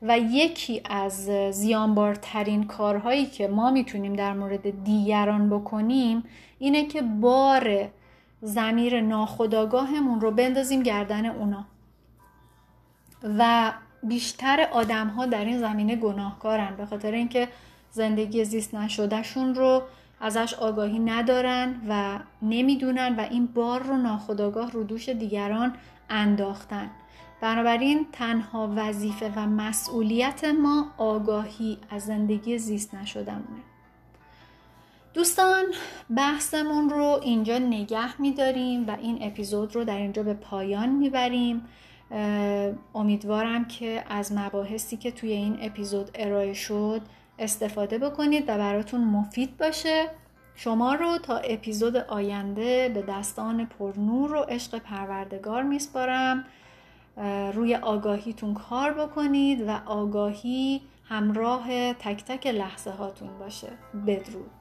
و 0.02 0.18
یکی 0.18 0.82
از 0.90 1.30
زیانبارترین 1.50 2.64
کارهایی 2.64 3.26
که 3.26 3.48
ما 3.48 3.70
می‌تونیم 3.70 4.12
در 4.12 4.32
مورد 4.32 4.84
دیگران 4.84 5.50
بکنیم 5.50 6.24
اینه 6.58 6.86
که 6.86 7.02
بار 7.02 7.88
زمیر 8.42 9.00
ناخداگاهمون 9.00 10.20
رو 10.20 10.30
بندازیم 10.30 10.82
گردن 10.82 11.26
اونا. 11.26 11.64
و 13.38 13.72
بیشتر 14.02 14.68
آدم 14.72 15.08
ها 15.08 15.26
در 15.26 15.44
این 15.44 15.58
زمینه 15.58 15.96
گناهکارن 15.96 16.76
به 16.76 16.86
خاطر 16.86 17.12
اینکه 17.12 17.48
زندگی 17.90 18.44
زیست 18.44 18.74
نشدهشون 18.74 19.54
رو 19.54 19.82
ازش 20.20 20.54
آگاهی 20.54 20.98
ندارن 20.98 21.74
و 21.88 22.18
نمی‌دونن 22.42 23.16
و 23.16 23.20
این 23.30 23.46
بار 23.46 23.82
رو 23.82 23.96
ناخداگاه 23.96 24.70
رو 24.70 24.84
دوش 24.84 25.08
دیگران 25.08 25.74
انداختن. 26.10 26.90
بنابراین 27.40 28.06
تنها 28.12 28.72
وظیفه 28.76 29.32
و 29.36 29.46
مسئولیت 29.46 30.44
ما 30.44 30.86
آگاهی 30.98 31.78
از 31.90 32.02
زندگی 32.02 32.58
زیست 32.58 32.94
نشدمونه 32.94 33.62
دوستان 35.14 35.64
بحثمون 36.16 36.90
رو 36.90 37.20
اینجا 37.22 37.58
نگه 37.58 38.20
میداریم 38.20 38.88
و 38.88 38.96
این 39.00 39.18
اپیزود 39.20 39.74
رو 39.74 39.84
در 39.84 39.96
اینجا 39.96 40.22
به 40.22 40.34
پایان 40.34 40.88
می‌بریم. 40.88 41.62
امیدوارم 42.94 43.64
که 43.64 44.04
از 44.08 44.32
مباحثی 44.32 44.96
که 44.96 45.10
توی 45.10 45.32
این 45.32 45.58
اپیزود 45.62 46.10
ارائه 46.14 46.54
شد 46.54 47.00
استفاده 47.38 47.98
بکنید 47.98 48.44
و 48.48 48.58
براتون 48.58 49.00
مفید 49.00 49.56
باشه. 49.56 50.06
شما 50.54 50.94
رو 50.94 51.18
تا 51.18 51.36
اپیزود 51.36 51.96
آینده 51.96 52.88
به 52.94 53.02
دستان 53.02 53.66
پرنور 53.66 54.34
و 54.34 54.38
عشق 54.38 54.78
پروردگار 54.78 55.62
میسپارم. 55.62 56.44
روی 57.54 57.74
آگاهیتون 57.74 58.54
کار 58.54 58.92
بکنید 58.92 59.68
و 59.68 59.80
آگاهی 59.86 60.80
همراه 61.04 61.92
تک 61.92 62.24
تک 62.24 62.46
لحظه 62.46 62.90
هاتون 62.90 63.38
باشه. 63.38 63.68
بدرود. 64.06 64.57